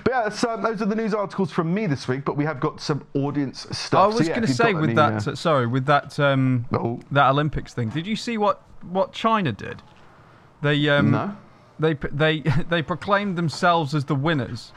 But 0.04 0.12
yeah, 0.12 0.30
so 0.30 0.58
those 0.58 0.82
are 0.82 0.86
the 0.86 0.96
news 0.96 1.14
articles 1.14 1.52
from 1.52 1.74
me 1.74 1.88
this 1.88 2.08
week, 2.08 2.26
but 2.26 2.38
we 2.38 2.46
have 2.46 2.60
got 2.60 2.80
some 2.80 3.06
audience 3.14 3.68
stuff. 3.72 4.00
I 4.00 4.08
was 4.08 4.18
So 4.18 4.24
yeah, 4.24 4.36
going 4.36 4.48
to 4.48 4.54
say 4.54 4.74
with 4.74 4.86
any, 4.86 4.94
that, 4.96 5.28
uh, 5.28 5.36
sorry, 5.36 5.68
with 5.68 5.86
that 5.86 6.20
um, 6.20 6.66
oh, 6.74 7.00
that 7.12 7.30
Olympics 7.30 7.74
thing. 7.74 7.90
Did 7.90 8.08
you 8.08 8.16
see 8.16 8.38
what 8.38 8.62
what 8.90 9.12
China 9.12 9.52
did? 9.52 9.82
They 10.62 10.88
um, 10.90 11.12
no. 11.12 11.36
they 11.80 11.94
they 11.94 12.40
they 12.70 12.82
proclaimed 12.82 13.38
themselves 13.38 13.96
as 13.96 14.06
the 14.06 14.16
winners, 14.16 14.72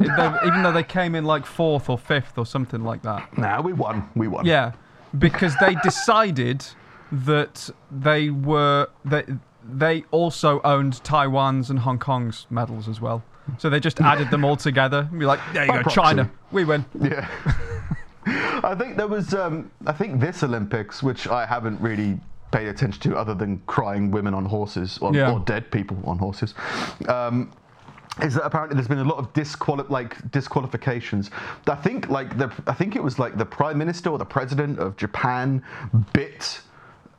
even 0.00 0.62
though 0.62 0.72
they 0.72 0.82
came 0.82 1.14
in 1.14 1.24
like 1.24 1.46
fourth 1.46 1.88
or 1.88 1.98
fifth 1.98 2.38
or 2.38 2.46
something 2.46 2.84
like 2.84 3.02
that. 3.02 3.36
Nah, 3.36 3.60
we 3.60 3.72
won. 3.72 4.08
We 4.14 4.28
won. 4.28 4.46
Yeah, 4.46 4.72
because 5.18 5.54
they 5.60 5.74
decided 5.76 6.64
that 7.10 7.70
they 7.90 8.30
were 8.30 8.88
they 9.04 9.24
they 9.64 10.04
also 10.10 10.60
owned 10.62 11.02
Taiwan's 11.04 11.70
and 11.70 11.80
Hong 11.80 11.98
Kong's 11.98 12.46
medals 12.50 12.88
as 12.88 13.00
well. 13.00 13.22
So 13.58 13.70
they 13.70 13.80
just 13.80 14.00
added 14.00 14.30
them 14.30 14.44
all 14.44 14.56
together 14.56 15.08
and 15.10 15.18
be 15.18 15.26
like, 15.26 15.40
there 15.52 15.64
you 15.64 15.68
By 15.70 15.76
go, 15.78 15.82
proxy. 15.84 16.00
China, 16.00 16.30
we 16.52 16.64
win. 16.64 16.84
Yeah. 17.00 17.26
I 18.62 18.74
think 18.74 18.96
there 18.96 19.06
was, 19.08 19.32
um, 19.34 19.70
I 19.86 19.92
think 19.92 20.20
this 20.20 20.42
Olympics, 20.42 21.02
which 21.02 21.26
I 21.28 21.46
haven't 21.46 21.80
really 21.80 22.18
paid 22.50 22.68
attention 22.68 23.00
to 23.10 23.16
other 23.16 23.34
than 23.34 23.62
crying 23.66 24.10
women 24.10 24.34
on 24.34 24.44
horses 24.44 24.98
or, 25.00 25.14
Yeah. 25.14 25.32
or 25.32 25.40
dead 25.40 25.70
people 25.70 25.96
on 26.04 26.18
horses. 26.18 26.54
Um, 27.08 27.50
is 28.22 28.34
that 28.34 28.44
apparently 28.44 28.74
there's 28.74 28.88
been 28.88 28.98
a 28.98 29.04
lot 29.04 29.18
of 29.18 29.32
disquali- 29.32 29.88
like 29.88 30.30
disqualifications. 30.32 31.30
I 31.68 31.76
think 31.76 32.08
like 32.08 32.36
the 32.36 32.50
I 32.66 32.74
think 32.74 32.96
it 32.96 33.02
was 33.02 33.18
like 33.20 33.38
the 33.38 33.44
prime 33.46 33.78
minister 33.78 34.10
or 34.10 34.18
the 34.18 34.24
president 34.24 34.80
of 34.80 34.96
Japan 34.96 35.62
bit 36.12 36.60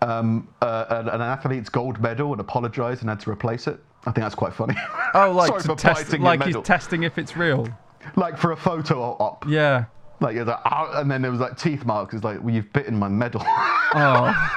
um, 0.01 0.47
uh, 0.61 0.85
an, 0.89 1.07
an 1.07 1.21
athlete's 1.21 1.69
gold 1.69 2.01
medal 2.01 2.33
and 2.33 2.41
apologized 2.41 3.01
and 3.01 3.09
had 3.09 3.19
to 3.21 3.29
replace 3.31 3.65
it. 3.67 3.79
I 4.05 4.11
think 4.11 4.23
that's 4.23 4.35
quite 4.35 4.53
funny. 4.53 4.75
Oh, 5.15 5.31
like 5.31 5.59
Sorry 5.61 5.75
test, 5.75 6.19
like 6.19 6.43
he's 6.43 6.55
testing 6.63 7.01
if 7.01 7.17
it's 7.17 7.35
real. 7.35 7.67
like 8.15 8.37
for 8.37 8.51
a 8.51 8.57
photo 8.57 9.01
op. 9.01 9.43
Yeah. 9.47 9.85
Like, 10.19 10.35
was 10.35 10.45
like 10.45 10.59
"Ah," 10.65 10.99
and 10.99 11.09
then 11.09 11.23
there 11.23 11.31
was 11.31 11.39
like 11.39 11.57
teeth 11.57 11.83
marks. 11.83 12.13
It's 12.13 12.23
like, 12.23 12.43
well, 12.43 12.53
you've 12.53 12.71
bitten 12.73 12.95
my 12.97 13.07
medal. 13.07 13.41
Oh, 13.95 14.51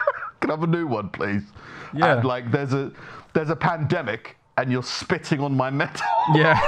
Can 0.40 0.50
I 0.50 0.52
have 0.52 0.62
a 0.62 0.66
new 0.68 0.86
one, 0.86 1.08
please? 1.08 1.42
Yeah. 1.92 2.14
And 2.18 2.24
like, 2.24 2.52
there's 2.52 2.72
a 2.72 2.92
there's 3.32 3.50
a 3.50 3.56
pandemic, 3.56 4.36
and 4.58 4.70
you're 4.70 4.84
spitting 4.84 5.40
on 5.40 5.56
my 5.56 5.70
medal. 5.70 6.06
yeah. 6.34 6.60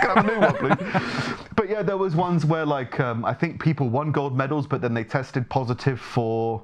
Can 0.00 0.10
I 0.10 0.14
have 0.14 0.24
a 0.24 0.32
new 0.32 0.40
one, 0.40 0.56
please? 0.56 1.46
But 1.54 1.68
yeah, 1.68 1.82
there 1.82 1.96
was 1.96 2.16
ones 2.16 2.44
where 2.44 2.66
like 2.66 2.98
um, 2.98 3.24
I 3.24 3.34
think 3.34 3.60
people 3.62 3.88
won 3.88 4.10
gold 4.10 4.36
medals, 4.36 4.66
but 4.66 4.80
then 4.80 4.94
they 4.94 5.04
tested 5.04 5.48
positive 5.48 6.00
for. 6.00 6.60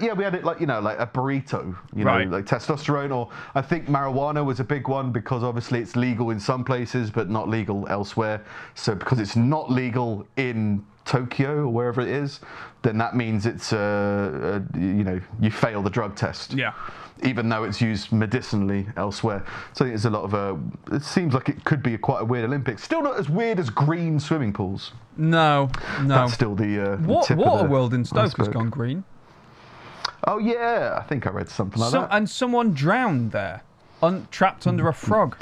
Yeah, 0.00 0.12
we 0.14 0.24
had 0.24 0.34
it 0.34 0.44
like 0.44 0.60
you 0.60 0.66
know, 0.66 0.80
like 0.80 0.98
a 0.98 1.06
burrito, 1.06 1.76
you 1.94 2.04
know, 2.04 2.10
Right. 2.10 2.28
like 2.30 2.46
testosterone, 2.46 3.14
or 3.14 3.28
I 3.54 3.62
think 3.62 3.86
marijuana 3.86 4.44
was 4.44 4.58
a 4.60 4.64
big 4.64 4.88
one 4.88 5.12
because 5.12 5.44
obviously 5.44 5.80
it's 5.80 5.94
legal 5.94 6.30
in 6.30 6.40
some 6.40 6.64
places 6.64 7.10
but 7.10 7.30
not 7.30 7.48
legal 7.48 7.86
elsewhere. 7.88 8.42
So 8.74 8.94
because 8.94 9.20
it's 9.20 9.36
not 9.36 9.70
legal 9.70 10.26
in 10.36 10.84
Tokyo 11.04 11.60
or 11.62 11.68
wherever 11.68 12.00
it 12.00 12.08
is, 12.08 12.40
then 12.82 12.98
that 12.98 13.14
means 13.14 13.46
it's 13.46 13.72
uh, 13.72 14.60
uh, 14.74 14.78
you 14.78 15.04
know 15.04 15.20
you 15.40 15.50
fail 15.50 15.82
the 15.82 15.90
drug 15.90 16.16
test 16.16 16.54
Yeah. 16.54 16.72
even 17.22 17.48
though 17.48 17.62
it's 17.64 17.80
used 17.80 18.10
medicinally 18.12 18.86
elsewhere. 18.96 19.44
So 19.74 19.84
I 19.84 19.88
think 19.88 19.90
there's 19.92 20.04
a 20.06 20.10
lot 20.10 20.24
of. 20.24 20.34
Uh, 20.34 20.56
it 20.96 21.02
seems 21.04 21.34
like 21.34 21.48
it 21.48 21.62
could 21.64 21.82
be 21.84 21.94
a 21.94 21.98
quite 21.98 22.22
a 22.22 22.24
weird 22.24 22.44
Olympics. 22.44 22.82
Still 22.82 23.02
not 23.02 23.16
as 23.18 23.28
weird 23.30 23.58
as 23.60 23.70
green 23.70 24.18
swimming 24.20 24.52
pools. 24.52 24.92
No, 25.16 25.70
no. 26.02 26.08
That's 26.16 26.34
still 26.34 26.54
the. 26.56 26.80
Uh, 26.94 26.96
the 26.96 27.08
Wa- 27.08 27.22
tip 27.22 27.38
the 27.38 27.44
Waterworld 27.44 27.92
in 27.92 28.04
Stoke 28.04 28.36
has 28.36 28.48
gone 28.48 28.70
green. 28.70 29.04
Oh 30.26 30.38
yeah, 30.38 30.98
I 30.98 31.02
think 31.04 31.26
I 31.26 31.30
read 31.30 31.48
something 31.48 31.80
like 31.80 31.90
Some, 31.90 32.02
that. 32.02 32.14
and 32.16 32.28
someone 32.28 32.72
drowned 32.74 33.32
there, 33.32 33.62
un- 34.02 34.26
trapped 34.30 34.66
under 34.66 34.88
a 34.88 34.92
frog. 34.94 35.36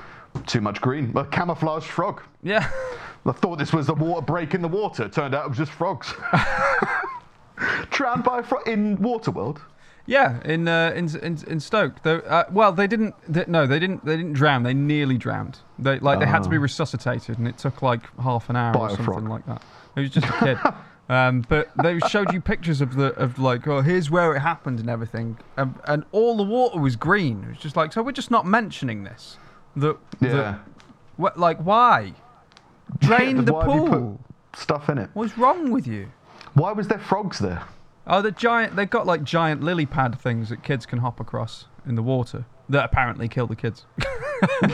Too 0.46 0.60
much 0.60 0.80
green. 0.80 1.16
A 1.16 1.24
camouflaged 1.24 1.86
frog. 1.86 2.22
Yeah. 2.42 2.68
I 3.24 3.32
thought 3.32 3.58
this 3.58 3.72
was 3.72 3.88
a 3.88 3.94
water 3.94 4.20
break 4.24 4.54
in 4.54 4.62
the 4.62 4.68
water. 4.68 5.08
Turned 5.08 5.34
out 5.34 5.46
it 5.46 5.48
was 5.48 5.58
just 5.58 5.72
frogs. 5.72 6.12
Drowned 7.90 8.22
by 8.22 8.40
a 8.40 8.42
frog 8.42 8.68
in 8.68 8.98
Waterworld. 8.98 9.58
Yeah, 10.04 10.40
in 10.44 10.68
uh, 10.68 10.92
in, 10.94 11.08
in 11.20 11.38
in 11.48 11.58
Stoke. 11.58 12.02
They, 12.02 12.12
uh, 12.22 12.44
well, 12.52 12.70
they 12.70 12.86
didn't. 12.86 13.14
They, 13.26 13.44
no, 13.48 13.66
they 13.66 13.78
didn't. 13.80 14.04
They 14.04 14.16
didn't 14.16 14.34
drown. 14.34 14.62
They 14.62 14.74
nearly 14.74 15.16
drowned. 15.18 15.58
They 15.78 15.98
like 15.98 16.20
they 16.20 16.26
had 16.26 16.44
to 16.44 16.48
be 16.48 16.58
resuscitated, 16.58 17.38
and 17.38 17.48
it 17.48 17.58
took 17.58 17.82
like 17.82 18.02
half 18.20 18.48
an 18.50 18.54
hour 18.56 18.76
or 18.76 18.90
something 18.90 19.04
frog. 19.04 19.28
like 19.28 19.46
that. 19.46 19.62
It 19.96 20.00
was 20.00 20.10
just 20.10 20.28
a 20.28 20.32
kid. 20.38 20.58
Um, 21.08 21.42
but 21.48 21.70
they 21.80 22.00
showed 22.00 22.32
you 22.32 22.40
pictures 22.40 22.80
of 22.80 22.96
the 22.96 23.14
of 23.14 23.38
like, 23.38 23.66
oh, 23.68 23.80
here's 23.80 24.10
where 24.10 24.34
it 24.34 24.40
happened 24.40 24.80
and 24.80 24.90
everything, 24.90 25.38
and, 25.56 25.74
and 25.86 26.04
all 26.10 26.36
the 26.36 26.42
water 26.42 26.80
was 26.80 26.96
green. 26.96 27.44
It 27.44 27.48
was 27.50 27.58
just 27.58 27.76
like, 27.76 27.92
so 27.92 28.02
we're 28.02 28.10
just 28.12 28.30
not 28.30 28.44
mentioning 28.44 29.04
this. 29.04 29.36
That, 29.76 29.96
Yeah. 30.20 30.32
that 30.32 30.60
what, 31.16 31.38
like, 31.38 31.58
why? 31.58 32.14
Drain 32.98 33.44
the 33.44 33.54
have 33.54 33.68
you 33.74 33.84
pool. 33.88 34.20
stuff 34.56 34.88
in 34.88 34.98
it. 34.98 35.10
What's 35.14 35.38
wrong 35.38 35.70
with 35.70 35.86
you? 35.86 36.08
Why 36.54 36.72
was 36.72 36.88
there 36.88 36.98
frogs 36.98 37.38
there? 37.38 37.62
Oh, 38.08 38.20
the 38.22 38.30
giant. 38.32 38.74
They've 38.76 38.90
got 38.90 39.06
like 39.06 39.22
giant 39.22 39.62
lily 39.62 39.86
pad 39.86 40.18
things 40.20 40.48
that 40.48 40.62
kids 40.62 40.86
can 40.86 40.98
hop 41.00 41.20
across 41.20 41.66
in 41.86 41.94
the 41.94 42.02
water 42.02 42.46
that 42.68 42.84
apparently 42.84 43.28
kill 43.28 43.46
the 43.46 43.56
kids. 43.56 43.84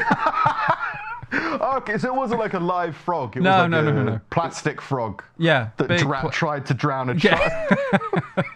Okay, 1.32 1.98
so 1.98 2.08
it 2.08 2.14
wasn't 2.16 2.40
like 2.40 2.54
a 2.54 2.58
live 2.58 2.96
frog. 2.96 3.36
It 3.36 3.42
No, 3.42 3.50
was 3.50 3.58
like 3.60 3.70
no, 3.70 3.78
a 3.78 3.82
no, 3.82 3.92
no, 3.92 4.02
no. 4.04 4.20
plastic 4.30 4.80
frog 4.80 5.22
yeah, 5.38 5.70
that 5.78 5.98
dra- 5.98 6.20
pla- 6.20 6.30
tried 6.30 6.66
to 6.66 6.74
drown 6.74 7.10
a 7.10 7.14
Yeah. 7.14 7.36
child. 7.36 7.78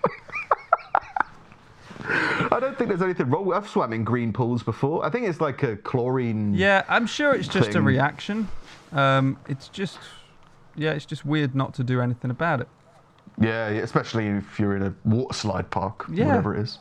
I 2.52 2.60
don't 2.60 2.76
think 2.78 2.88
there's 2.88 3.02
anything 3.02 3.28
wrong. 3.30 3.52
I've 3.52 3.68
swam 3.68 3.92
in 3.92 4.04
green 4.04 4.32
pools 4.32 4.62
before. 4.62 5.04
I 5.04 5.10
think 5.10 5.26
it's 5.26 5.40
like 5.40 5.62
a 5.62 5.76
chlorine. 5.76 6.54
Yeah, 6.54 6.84
I'm 6.88 7.06
sure 7.06 7.34
it's 7.34 7.48
just 7.48 7.74
a 7.74 7.82
reaction. 7.82 8.48
Um, 8.92 9.38
it's 9.48 9.68
just, 9.68 9.98
yeah, 10.76 10.92
it's 10.92 11.06
just 11.06 11.24
weird 11.24 11.54
not 11.54 11.74
to 11.74 11.84
do 11.84 12.00
anything 12.00 12.30
about 12.30 12.60
it. 12.60 12.68
Yeah, 13.40 13.70
yeah, 13.70 13.80
especially 13.80 14.26
if 14.28 14.58
you're 14.60 14.76
in 14.76 14.82
a 14.82 14.94
water 15.04 15.34
slide 15.34 15.70
park, 15.70 16.06
Yeah. 16.10 16.26
whatever 16.26 16.54
it 16.54 16.60
is. 16.60 16.78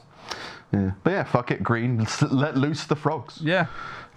Yeah, 0.71 0.91
but 1.03 1.11
yeah, 1.11 1.23
fuck 1.23 1.51
it, 1.51 1.63
green. 1.63 1.97
Let's 1.99 2.21
loose 2.21 2.83
the 2.85 2.95
frogs. 2.95 3.39
Yeah, 3.41 3.67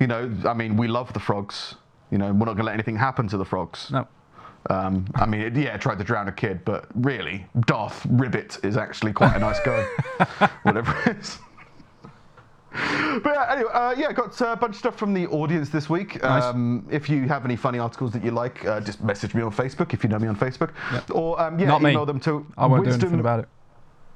You 0.01 0.07
know, 0.07 0.31
I 0.45 0.55
mean, 0.55 0.77
we 0.77 0.89
love 0.89 1.13
the 1.13 1.21
frogs. 1.21 1.75
You 2.11 2.19
know, 2.19 2.27
we're 2.33 2.47
not 2.47 2.55
gonna 2.55 2.65
let 2.65 2.75
anything 2.75 2.97
happen 2.97 3.29
to 3.29 3.37
the 3.37 3.45
frogs. 3.45 3.91
no. 3.91 4.07
Um, 4.71 5.07
I 5.15 5.25
mean, 5.25 5.41
it, 5.41 5.57
yeah, 5.57 5.77
tried 5.79 5.99
to 5.99 6.05
drown 6.05 6.29
a 6.29 6.33
kid, 6.33 6.63
but 6.65 6.87
really, 6.95 7.47
Darth 7.61 8.05
Ribbit 8.11 8.59
is 8.65 8.77
actually 8.77 9.13
quite 9.13 9.35
a 9.37 9.39
nice 9.39 9.61
guy. 9.61 9.83
Whatever 10.65 10.95
it 11.07 11.17
is. 11.19 11.39
But 12.71 13.33
yeah, 13.35 13.47
anyway, 13.53 13.71
uh, 13.73 13.95
yeah, 13.97 14.13
got 14.13 14.39
a 14.41 14.57
bunch 14.57 14.73
of 14.75 14.79
stuff 14.79 14.97
from 14.97 15.15
the 15.15 15.27
audience 15.29 15.71
this 15.71 15.89
week. 15.89 16.23
Nice. 16.23 16.43
Um, 16.45 16.87
if 16.91 17.09
you 17.09 17.27
have 17.29 17.45
any 17.45 17.57
funny 17.57 17.79
articles 17.79 18.13
that 18.13 18.23
you 18.23 18.31
like, 18.31 18.65
uh, 18.67 18.81
just 18.81 19.03
message 19.03 19.35
me 19.35 19.43
on 19.43 19.51
Facebook 19.53 19.95
if 19.95 20.03
you 20.05 20.11
know 20.11 20.19
me 20.19 20.29
on 20.29 20.37
Facebook, 20.37 20.71
Yep. 20.93 21.11
or 21.15 21.41
um, 21.41 21.59
yeah, 21.59 21.67
Not 21.67 21.81
me. 21.83 21.91
email 21.91 22.05
them 22.05 22.21
to 22.21 22.45
I 22.59 22.67
won't 22.67 22.85
do 22.85 22.89
wisdom 22.91 23.09
anything 23.09 23.21
about 23.21 23.41
it. 23.41 23.49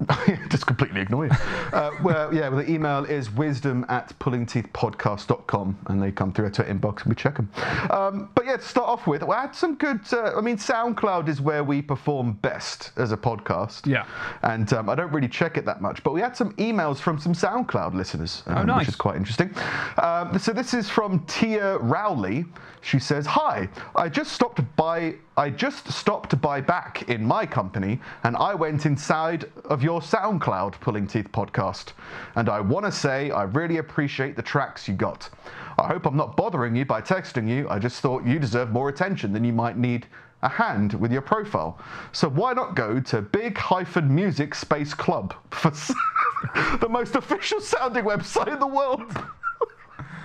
just 0.48 0.66
completely 0.66 1.00
ignore 1.00 1.26
you. 1.26 1.30
Uh, 1.72 1.90
well, 2.02 2.32
yeah, 2.34 2.48
well, 2.48 2.58
the 2.62 2.70
email 2.70 3.04
is 3.04 3.30
wisdom 3.30 3.84
at 3.88 4.16
pullingteethpodcast.com 4.18 5.78
and 5.86 6.02
they 6.02 6.10
come 6.12 6.32
through 6.32 6.50
to 6.50 6.64
our 6.64 6.68
inbox 6.72 6.98
and 7.02 7.06
we 7.06 7.14
check 7.14 7.36
them. 7.36 7.50
Um, 7.90 8.30
but 8.34 8.44
yeah, 8.46 8.56
to 8.56 8.62
start 8.62 8.88
off 8.88 9.06
with, 9.06 9.22
we 9.22 9.34
had 9.34 9.54
some 9.54 9.74
good, 9.76 10.00
uh, 10.12 10.36
I 10.36 10.40
mean, 10.40 10.56
SoundCloud 10.56 11.28
is 11.28 11.40
where 11.40 11.64
we 11.64 11.82
perform 11.82 12.32
best 12.34 12.92
as 12.96 13.12
a 13.12 13.16
podcast. 13.16 13.86
Yeah. 13.86 14.06
And 14.42 14.72
um, 14.72 14.88
I 14.88 14.94
don't 14.94 15.12
really 15.12 15.28
check 15.28 15.56
it 15.56 15.64
that 15.66 15.80
much, 15.80 16.02
but 16.02 16.12
we 16.12 16.20
had 16.20 16.36
some 16.36 16.52
emails 16.54 16.98
from 16.98 17.18
some 17.18 17.32
SoundCloud 17.34 17.94
listeners, 17.94 18.42
um, 18.46 18.58
Oh, 18.58 18.62
nice. 18.64 18.78
which 18.80 18.88
is 18.88 18.96
quite 18.96 19.16
interesting. 19.16 19.54
Um, 19.98 20.38
so 20.38 20.52
this 20.52 20.74
is 20.74 20.88
from 20.88 21.20
Tia 21.26 21.78
Rowley. 21.78 22.44
She 22.84 22.98
says, 22.98 23.26
"Hi, 23.26 23.68
I 23.94 24.08
just 24.08 24.32
stopped 24.32 24.60
by. 24.76 25.14
I 25.34 25.48
just 25.48 25.90
stopped 25.90 26.28
to 26.30 26.36
buy 26.36 26.60
back 26.60 27.08
in 27.08 27.24
my 27.24 27.46
company, 27.46 28.00
and 28.22 28.36
I 28.36 28.54
went 28.54 28.84
inside 28.84 29.50
of 29.64 29.82
your 29.82 30.02
SoundCloud 30.02 30.78
Pulling 30.80 31.06
Teeth 31.06 31.32
podcast, 31.32 31.92
and 32.36 32.50
I 32.50 32.60
want 32.60 32.84
to 32.84 32.92
say 32.92 33.30
I 33.30 33.44
really 33.44 33.78
appreciate 33.78 34.36
the 34.36 34.42
tracks 34.42 34.86
you 34.86 34.92
got. 34.92 35.30
I 35.78 35.86
hope 35.86 36.04
I'm 36.04 36.18
not 36.18 36.36
bothering 36.36 36.76
you 36.76 36.84
by 36.84 37.00
texting 37.00 37.48
you. 37.48 37.66
I 37.70 37.78
just 37.78 38.02
thought 38.02 38.26
you 38.26 38.38
deserve 38.38 38.72
more 38.72 38.90
attention 38.90 39.32
than 39.32 39.42
you 39.44 39.52
might 39.52 39.78
need." 39.78 40.06
A 40.44 40.48
hand 40.48 40.94
with 40.94 41.12
your 41.12 41.22
profile. 41.22 41.78
So 42.10 42.28
why 42.28 42.52
not 42.52 42.74
go 42.74 42.98
to 42.98 43.22
Big 43.22 43.56
Hyphen 43.56 44.12
Music 44.12 44.56
Space 44.56 44.92
Club 44.92 45.34
for 45.52 45.70
the 46.80 46.88
most 46.90 47.14
official 47.14 47.60
sounding 47.60 48.04
website 48.04 48.52
in 48.52 48.58
the 48.58 48.66
world? 48.66 49.04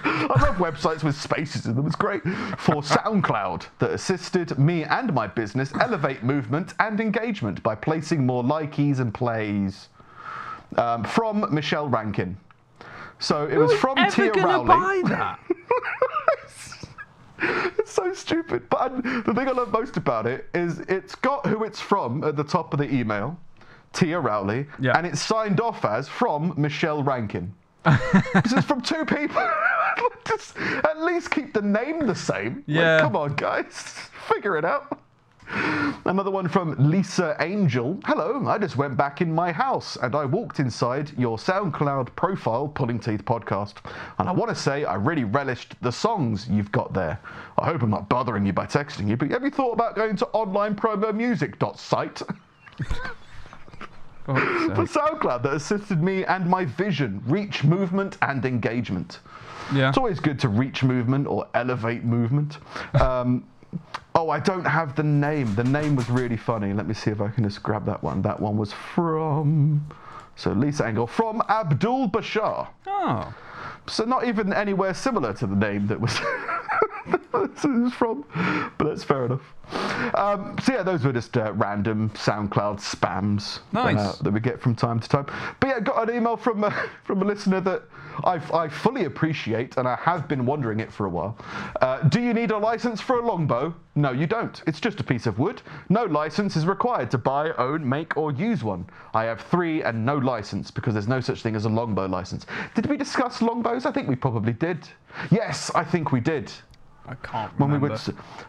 I 0.03 0.41
love 0.41 0.55
websites 0.57 1.03
with 1.03 1.15
spaces 1.19 1.65
in 1.65 1.75
them. 1.75 1.85
It's 1.87 1.95
great. 1.95 2.21
For 2.57 2.81
SoundCloud, 2.81 3.65
that 3.79 3.91
assisted 3.91 4.57
me 4.57 4.83
and 4.83 5.13
my 5.13 5.27
business 5.27 5.71
elevate 5.81 6.23
movement 6.23 6.73
and 6.79 6.99
engagement 6.99 7.61
by 7.63 7.75
placing 7.75 8.25
more 8.25 8.43
likeys 8.43 8.99
and 8.99 9.13
plays. 9.13 9.89
Um, 10.77 11.03
from 11.05 11.45
Michelle 11.53 11.87
Rankin. 11.87 12.35
So 13.19 13.47
it 13.47 13.57
was 13.57 13.73
from 13.73 13.97
Ever 13.97 14.29
Tia 14.31 14.43
Rowley. 14.43 14.67
buy 14.67 15.01
that? 15.05 15.39
It's 17.39 17.91
so 17.91 18.13
stupid. 18.13 18.67
But 18.69 18.81
I, 18.81 18.87
the 18.89 19.33
thing 19.35 19.47
I 19.47 19.51
love 19.51 19.71
most 19.71 19.95
about 19.95 20.25
it 20.25 20.47
is 20.55 20.79
it's 20.81 21.13
got 21.15 21.45
who 21.45 21.63
it's 21.63 21.79
from 21.79 22.23
at 22.23 22.35
the 22.35 22.43
top 22.43 22.73
of 22.73 22.79
the 22.79 22.91
email, 22.91 23.39
Tia 23.93 24.19
Rowley, 24.19 24.65
Yeah. 24.79 24.97
and 24.97 25.05
it's 25.05 25.21
signed 25.21 25.61
off 25.61 25.85
as 25.85 26.07
from 26.09 26.53
Michelle 26.57 27.03
Rankin. 27.03 27.53
this 28.33 28.53
is 28.53 28.65
from 28.65 28.81
two 28.81 29.05
people. 29.05 29.47
Just 30.27 30.57
at 30.57 31.01
least 31.01 31.31
keep 31.31 31.53
the 31.53 31.61
name 31.61 32.05
the 32.05 32.15
same. 32.15 32.55
Like, 32.67 32.77
Yeah. 32.77 32.99
come 33.01 33.15
on, 33.15 33.35
guys. 33.35 33.73
Figure 34.27 34.57
it 34.57 34.65
out. 34.65 34.99
Another 36.05 36.29
one 36.29 36.49
from 36.49 36.75
Lisa 36.77 37.37
Angel. 37.39 37.97
Hello, 38.03 38.45
I 38.47 38.57
just 38.57 38.75
went 38.75 38.97
back 38.97 39.21
in 39.21 39.33
my 39.33 39.53
house 39.53 39.95
and 40.01 40.13
I 40.13 40.25
walked 40.25 40.59
inside 40.59 41.17
your 41.17 41.37
SoundCloud 41.37 42.13
profile, 42.17 42.67
Pulling 42.67 42.99
Teeth 42.99 43.23
podcast. 43.23 43.75
And 44.19 44.27
I 44.27 44.33
want 44.33 44.49
to 44.49 44.55
say 44.55 44.83
I 44.83 44.95
really 44.95 45.23
relished 45.23 45.75
the 45.81 45.91
songs 45.91 46.49
you've 46.49 46.73
got 46.73 46.93
there. 46.93 47.17
I 47.57 47.65
hope 47.65 47.81
I'm 47.81 47.89
not 47.89 48.09
bothering 48.09 48.45
you 48.45 48.51
by 48.51 48.65
texting 48.65 49.07
you, 49.07 49.15
but 49.15 49.29
have 49.31 49.41
you 49.43 49.49
thought 49.49 49.71
about 49.71 49.95
going 49.95 50.17
to 50.17 50.25
onlinepromomusic.site 50.33 52.17
for. 54.25 54.33
SoundCloud 54.35 55.43
that 55.43 55.53
assisted 55.53 56.03
me 56.03 56.25
and 56.25 56.45
my 56.49 56.65
vision, 56.65 57.21
reach 57.25 57.63
movement 57.63 58.17
and 58.21 58.43
engagement? 58.45 59.19
Yeah. 59.73 59.89
It's 59.89 59.97
always 59.97 60.19
good 60.19 60.39
to 60.39 60.49
reach 60.49 60.83
movement 60.83 61.27
or 61.27 61.47
elevate 61.53 62.03
movement. 62.03 62.57
Um, 62.99 63.45
oh, 64.15 64.29
I 64.29 64.39
don't 64.39 64.65
have 64.65 64.95
the 64.95 65.03
name. 65.03 65.53
The 65.55 65.63
name 65.63 65.95
was 65.95 66.09
really 66.09 66.37
funny. 66.37 66.73
Let 66.73 66.87
me 66.87 66.93
see 66.93 67.11
if 67.11 67.21
I 67.21 67.29
can 67.29 67.43
just 67.43 67.63
grab 67.63 67.85
that 67.85 68.03
one. 68.03 68.21
That 68.21 68.39
one 68.39 68.57
was 68.57 68.73
from. 68.73 69.85
So 70.35 70.51
Lisa 70.51 70.85
Engel 70.85 71.07
from 71.07 71.41
Abdul 71.49 72.09
Bashar. 72.09 72.67
Oh. 72.85 73.33
So 73.87 74.05
not 74.05 74.25
even 74.27 74.53
anywhere 74.53 74.93
similar 74.93 75.33
to 75.33 75.47
the 75.47 75.55
name 75.55 75.87
that 75.87 75.99
was 75.99 76.13
this 77.33 77.65
is 77.65 77.93
from, 77.93 78.25
but 78.77 78.87
that's 78.87 79.03
fair 79.03 79.25
enough. 79.25 79.41
Um, 80.15 80.55
so 80.63 80.73
yeah, 80.73 80.83
those 80.83 81.03
were 81.03 81.13
just 81.13 81.35
uh, 81.35 81.51
random 81.53 82.09
SoundCloud 82.11 82.79
spams 82.79 83.59
Nice. 83.73 83.97
uh, 83.97 84.15
that 84.21 84.31
we 84.31 84.39
get 84.39 84.61
from 84.61 84.75
time 84.75 84.99
to 84.99 85.09
time. 85.09 85.25
But 85.59 85.67
yeah, 85.67 85.79
got 85.79 86.09
an 86.09 86.15
email 86.15 86.37
from 86.37 86.63
uh, 86.63 86.69
from 87.03 87.21
a 87.21 87.25
listener 87.25 87.59
that 87.61 87.83
I, 88.23 88.41
I 88.53 88.67
fully 88.69 89.05
appreciate, 89.05 89.77
and 89.77 89.87
I 89.87 89.95
have 89.97 90.27
been 90.27 90.45
wondering 90.45 90.79
it 90.79 90.91
for 90.91 91.05
a 91.05 91.09
while. 91.09 91.37
Uh, 91.81 92.01
do 92.07 92.21
you 92.21 92.33
need 92.33 92.51
a 92.51 92.57
license 92.57 93.01
for 93.01 93.19
a 93.19 93.25
longbow? 93.25 93.75
No, 93.95 94.11
you 94.11 94.27
don't. 94.27 94.61
It's 94.67 94.79
just 94.79 94.99
a 94.99 95.03
piece 95.03 95.27
of 95.27 95.37
wood. 95.39 95.61
No 95.89 96.05
license 96.05 96.55
is 96.55 96.65
required 96.65 97.11
to 97.11 97.17
buy, 97.17 97.51
own, 97.53 97.87
make, 97.87 98.15
or 98.15 98.31
use 98.31 98.63
one. 98.63 98.85
I 99.13 99.25
have 99.25 99.41
three 99.41 99.83
and 99.83 100.05
no 100.05 100.17
license 100.17 100.71
because 100.71 100.93
there's 100.93 101.07
no 101.07 101.19
such 101.19 101.41
thing 101.41 101.55
as 101.55 101.65
a 101.65 101.69
longbow 101.69 102.05
license. 102.05 102.45
Did 102.75 102.85
we 102.85 102.97
discuss 102.97 103.41
longbows? 103.41 103.85
I 103.85 103.91
think 103.91 104.07
we 104.07 104.15
probably 104.15 104.53
did. 104.53 104.87
Yes, 105.31 105.71
I 105.75 105.83
think 105.83 106.11
we 106.11 106.19
did. 106.19 106.51
I 107.07 107.15
can't 107.15 107.57
When 107.57 107.71
we 107.71 107.77
were, 107.77 107.97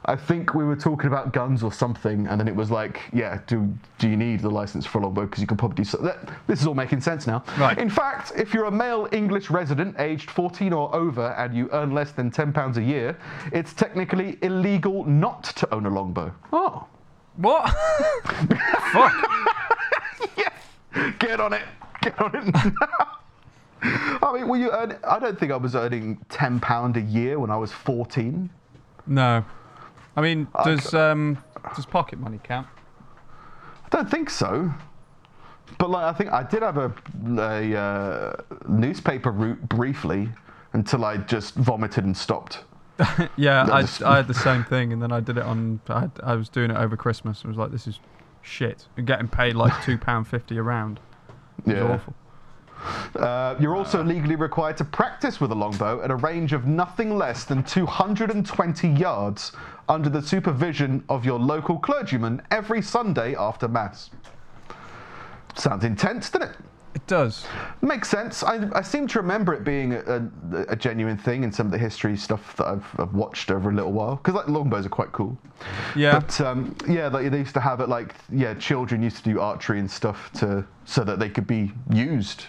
I 0.07 0.17
think 0.17 0.55
we 0.55 0.65
were 0.65 0.75
talking 0.75 1.07
about 1.07 1.33
guns 1.33 1.63
or 1.63 1.73
something, 1.73 2.27
and 2.27 2.41
then 2.41 2.49
it 2.49 2.57
was 2.57 2.71
like, 2.71 3.01
yeah, 3.13 3.41
do 3.47 3.73
do 3.99 4.09
you 4.09 4.17
need 4.17 4.41
the 4.41 4.51
license 4.51 4.85
for 4.85 4.99
a 4.99 5.03
longbow? 5.03 5.27
Because 5.27 5.41
you 5.41 5.47
can 5.47 5.57
probably 5.57 5.77
do 5.77 5.85
so. 5.85 5.99
That, 5.99 6.29
this 6.49 6.61
is 6.61 6.67
all 6.67 6.75
making 6.75 7.01
sense 7.01 7.27
now. 7.27 7.45
Right. 7.57 7.79
In 7.79 7.89
fact, 7.89 8.33
if 8.37 8.53
you're 8.53 8.65
a 8.65 8.71
male 8.71 9.09
English 9.13 9.51
resident 9.51 9.95
aged 10.01 10.31
14 10.31 10.73
or 10.73 10.95
over 10.95 11.35
and 11.39 11.55
you 11.55 11.69
earn 11.73 11.93
less 11.93 12.11
than 12.11 12.31
10 12.31 12.53
pounds 12.53 12.79
a 12.79 12.83
year, 12.83 13.17
it's 13.53 13.73
technically 13.73 14.39
illegal 14.43 15.05
not 15.05 15.45
to 15.45 15.73
own 15.73 15.87
a 15.87 15.91
longbow. 15.91 16.33
Oh. 16.53 16.87
What? 17.37 17.69
Fuck. 18.93 19.15
yeah. 20.37 21.13
Get 21.21 21.41
on 21.41 21.53
it. 21.53 21.63
Get 22.03 22.21
on 22.21 22.35
it. 22.35 22.73
I 23.83 24.33
mean, 24.35 24.49
were 24.49 24.57
you 24.57 24.71
earn? 24.71 24.99
I 25.07 25.19
don't 25.19 25.39
think 25.39 25.53
I 25.53 25.57
was 25.57 25.75
earning 25.75 26.25
10 26.29 26.61
pound 26.61 26.97
a 26.97 27.01
year 27.01 27.39
when 27.39 27.51
I 27.51 27.57
was 27.57 27.73
14. 27.73 28.51
No. 29.07 29.45
I 30.17 30.21
mean, 30.21 30.49
does 30.65 30.93
um 30.95 31.39
does 31.77 31.87
pocket 31.87 32.19
money 32.19 32.41
count? 32.43 32.67
I 33.85 33.89
don't 33.91 34.11
think 34.11 34.31
so. 34.31 34.73
But 35.79 35.91
like, 35.91 36.05
I 36.05 36.13
think 36.17 36.33
I 36.33 36.43
did 36.43 36.63
have 36.63 36.79
a, 36.79 36.93
a 37.39 37.77
uh, 37.79 38.37
newspaper 38.69 39.31
route 39.31 39.69
briefly 39.69 40.31
until 40.73 41.05
I 41.05 41.19
just 41.19 41.55
vomited 41.55 42.05
and 42.05 42.17
stopped. 42.17 42.65
Yeah, 43.37 43.63
I, 43.63 43.67
That's- 43.83 44.03
I 44.03 44.17
had 44.17 44.27
the 44.35 44.35
same 44.35 44.65
thing, 44.65 44.93
and 44.93 45.01
then 45.01 45.13
I 45.13 45.21
did 45.21 45.37
it 45.39 45.45
on. 45.45 45.81
I, 45.89 46.01
had, 46.01 46.11
I 46.23 46.35
was 46.35 46.49
doing 46.49 46.71
it 46.71 46.77
over 46.77 46.97
Christmas. 46.97 47.43
I 47.45 47.49
was 47.49 47.57
like, 47.57 47.71
this 47.71 47.87
is 47.87 48.01
shit. 48.43 48.87
And 48.97 49.07
getting 49.07 49.29
paid 49.29 49.55
like 49.55 49.73
two 49.85 49.97
pound 49.99 50.27
fifty 50.27 50.57
a 50.57 50.63
round. 50.63 50.99
It 51.67 51.77
Yeah. 51.77 51.83
awful. 51.93 52.15
Uh, 53.17 53.57
you're 53.61 53.77
also 53.77 54.03
legally 54.03 54.37
required 54.37 54.77
to 54.77 54.85
practice 54.85 55.41
with 55.41 55.51
a 55.51 55.55
longbow 55.55 56.03
at 56.03 56.11
a 56.11 56.17
range 56.17 56.53
of 56.53 56.67
nothing 56.67 57.17
less 57.17 57.45
than 57.45 57.63
220 57.63 58.89
yards 58.89 59.53
under 59.89 60.09
the 60.09 60.23
supervision 60.23 61.05
of 61.09 61.25
your 61.25 61.39
local 61.39 61.79
clergyman 61.79 62.43
every 62.51 62.83
Sunday 62.83 63.35
after 63.35 63.69
Mass. 63.69 64.11
Sounds 65.55 65.85
intense, 65.85 66.31
doesn't 66.31 66.51
it? 66.51 66.57
It 66.95 67.07
does. 67.07 67.47
Makes 67.81 68.09
sense. 68.09 68.43
I, 68.43 68.69
I 68.75 68.83
seem 68.83 69.07
to 69.09 69.21
remember 69.21 69.55
it 69.55 69.63
being 69.63 69.93
a, 69.93 70.01
a, 70.01 70.63
a 70.71 70.77
genuine 70.77 71.17
thing 71.17 71.45
in 71.45 71.53
some 71.53 71.67
of 71.67 71.73
the 71.73 71.79
history 71.79 72.17
stuff 72.17 72.57
that 72.57 72.67
I've, 72.67 72.87
I've 72.99 73.15
watched 73.15 73.51
over 73.51 73.71
a 73.71 73.73
little 73.73 73.93
while. 73.93 74.17
Because 74.17 74.35
like 74.35 74.49
longbows 74.49 74.87
are 74.87 74.89
quite 74.91 75.13
cool. 75.13 75.39
Yeah. 75.95 76.19
But 76.19 76.41
um, 76.41 76.75
yeah, 76.89 77.09
like, 77.09 77.31
they 77.31 77.39
used 77.39 77.55
to 77.55 77.61
have 77.61 77.81
it 77.81 77.89
like 77.89 78.15
yeah, 78.33 78.55
children 78.55 79.03
used 79.03 79.19
to 79.19 79.23
do 79.23 79.41
archery 79.41 79.79
and 79.79 79.91
stuff 79.91 80.33
to 80.35 80.67
so 80.87 81.05
that 81.05 81.19
they 81.19 81.29
could 81.29 81.47
be 81.47 81.73
used 81.93 82.47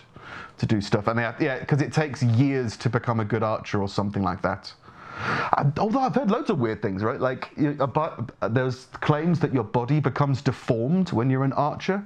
to 0.59 0.65
do 0.65 0.81
stuff. 0.81 1.07
And 1.07 1.17
they 1.17 1.23
have, 1.23 1.41
yeah, 1.41 1.59
because 1.59 1.81
it 1.81 1.91
takes 1.91 2.21
years 2.21 2.77
to 2.77 2.89
become 2.89 3.19
a 3.19 3.25
good 3.25 3.43
archer 3.43 3.81
or 3.81 3.89
something 3.89 4.23
like 4.23 4.41
that. 4.41 4.71
And, 5.57 5.77
although 5.79 5.99
I've 5.99 6.15
heard 6.15 6.31
loads 6.31 6.49
of 6.49 6.59
weird 6.59 6.81
things, 6.81 7.03
right? 7.03 7.19
Like 7.19 7.49
you, 7.57 7.75
about, 7.79 8.31
there's 8.53 8.85
claims 9.01 9.39
that 9.39 9.53
your 9.53 9.63
body 9.63 9.99
becomes 9.99 10.41
deformed 10.41 11.11
when 11.11 11.29
you're 11.29 11.43
an 11.43 11.53
archer, 11.53 12.05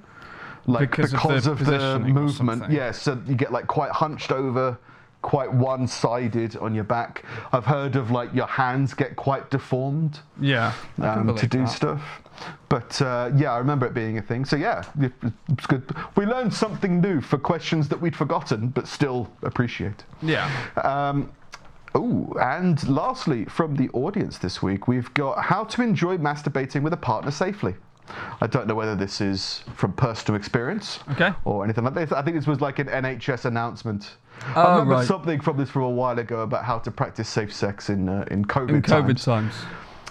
like 0.65 0.91
Because 0.91 1.13
of 1.45 1.59
the 1.59 1.75
of 1.75 2.03
the 2.03 2.13
movement. 2.13 2.71
Yeah, 2.71 2.91
so 2.91 3.21
you 3.27 3.35
get 3.35 3.51
like 3.51 3.67
quite 3.67 3.91
hunched 3.91 4.31
over, 4.31 4.77
quite 5.21 5.51
one-sided 5.51 6.57
on 6.57 6.73
your 6.73 6.85
back. 6.85 7.23
I've 7.51 7.65
heard 7.65 7.95
of 7.95 8.11
like 8.11 8.33
your 8.33 8.47
hands 8.47 8.93
get 8.93 9.15
quite 9.15 9.49
deformed 9.51 10.19
yeah. 10.39 10.73
Um, 11.01 11.35
to 11.35 11.47
do 11.47 11.59
that. 11.59 11.69
stuff. 11.69 12.21
But 12.69 13.01
uh, 13.01 13.31
yeah, 13.35 13.51
I 13.53 13.57
remember 13.57 13.85
it 13.85 13.93
being 13.93 14.17
a 14.17 14.21
thing. 14.21 14.45
So 14.45 14.55
yeah, 14.55 14.83
it- 14.99 15.13
it's 15.49 15.65
good. 15.65 15.83
We 16.15 16.25
learned 16.25 16.53
something 16.53 17.01
new 17.01 17.21
for 17.21 17.37
questions 17.37 17.87
that 17.89 17.99
we'd 18.01 18.15
forgotten, 18.15 18.69
but 18.69 18.87
still 18.87 19.29
appreciate. 19.43 20.03
Yeah. 20.21 20.49
Um, 20.83 21.31
oh, 21.95 22.33
and 22.41 22.87
lastly, 22.89 23.45
from 23.45 23.75
the 23.75 23.89
audience 23.89 24.37
this 24.37 24.61
week, 24.63 24.87
we've 24.87 25.13
got 25.13 25.39
how 25.43 25.63
to 25.65 25.81
enjoy 25.81 26.17
masturbating 26.17 26.81
with 26.81 26.93
a 26.93 26.97
partner 26.97 27.31
safely. 27.31 27.75
I 28.41 28.47
don't 28.47 28.67
know 28.67 28.75
whether 28.75 28.95
this 28.95 29.21
is 29.21 29.63
from 29.75 29.93
personal 29.93 30.37
experience 30.37 30.99
Okay. 31.11 31.31
or 31.45 31.63
anything 31.63 31.85
like 31.85 31.93
this. 31.93 32.11
I 32.11 32.21
think 32.21 32.35
this 32.35 32.45
was 32.47 32.59
like 32.59 32.79
an 32.79 32.87
NHS 32.87 33.45
announcement. 33.45 34.17
Oh, 34.55 34.61
I 34.61 34.71
remember 34.73 34.95
right. 34.95 35.07
something 35.07 35.39
from 35.39 35.55
this 35.55 35.69
from 35.69 35.83
a 35.83 35.89
while 35.89 36.19
ago 36.19 36.41
about 36.41 36.65
how 36.65 36.79
to 36.79 36.91
practice 36.91 37.29
safe 37.29 37.53
sex 37.53 37.89
in 37.89 38.09
uh, 38.09 38.25
in 38.29 38.43
COVID 38.43 38.69
In 38.69 38.81
times. 38.81 39.21
COVID 39.21 39.23
times. 39.23 39.53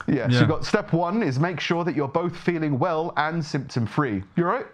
Yeah, 0.07 0.27
so 0.29 0.35
Yeah. 0.35 0.41
you 0.41 0.47
got 0.47 0.65
step 0.65 0.93
one 0.93 1.23
is 1.23 1.39
make 1.39 1.61
sure 1.61 1.85
that 1.85 1.95
you're 1.95 2.09
both 2.09 2.37
feeling 2.37 2.79
well 2.79 3.13
and 3.17 3.45
symptom 3.45 3.87
free. 3.87 4.23
You 4.37 4.45
all 4.47 4.53
right? 4.53 4.67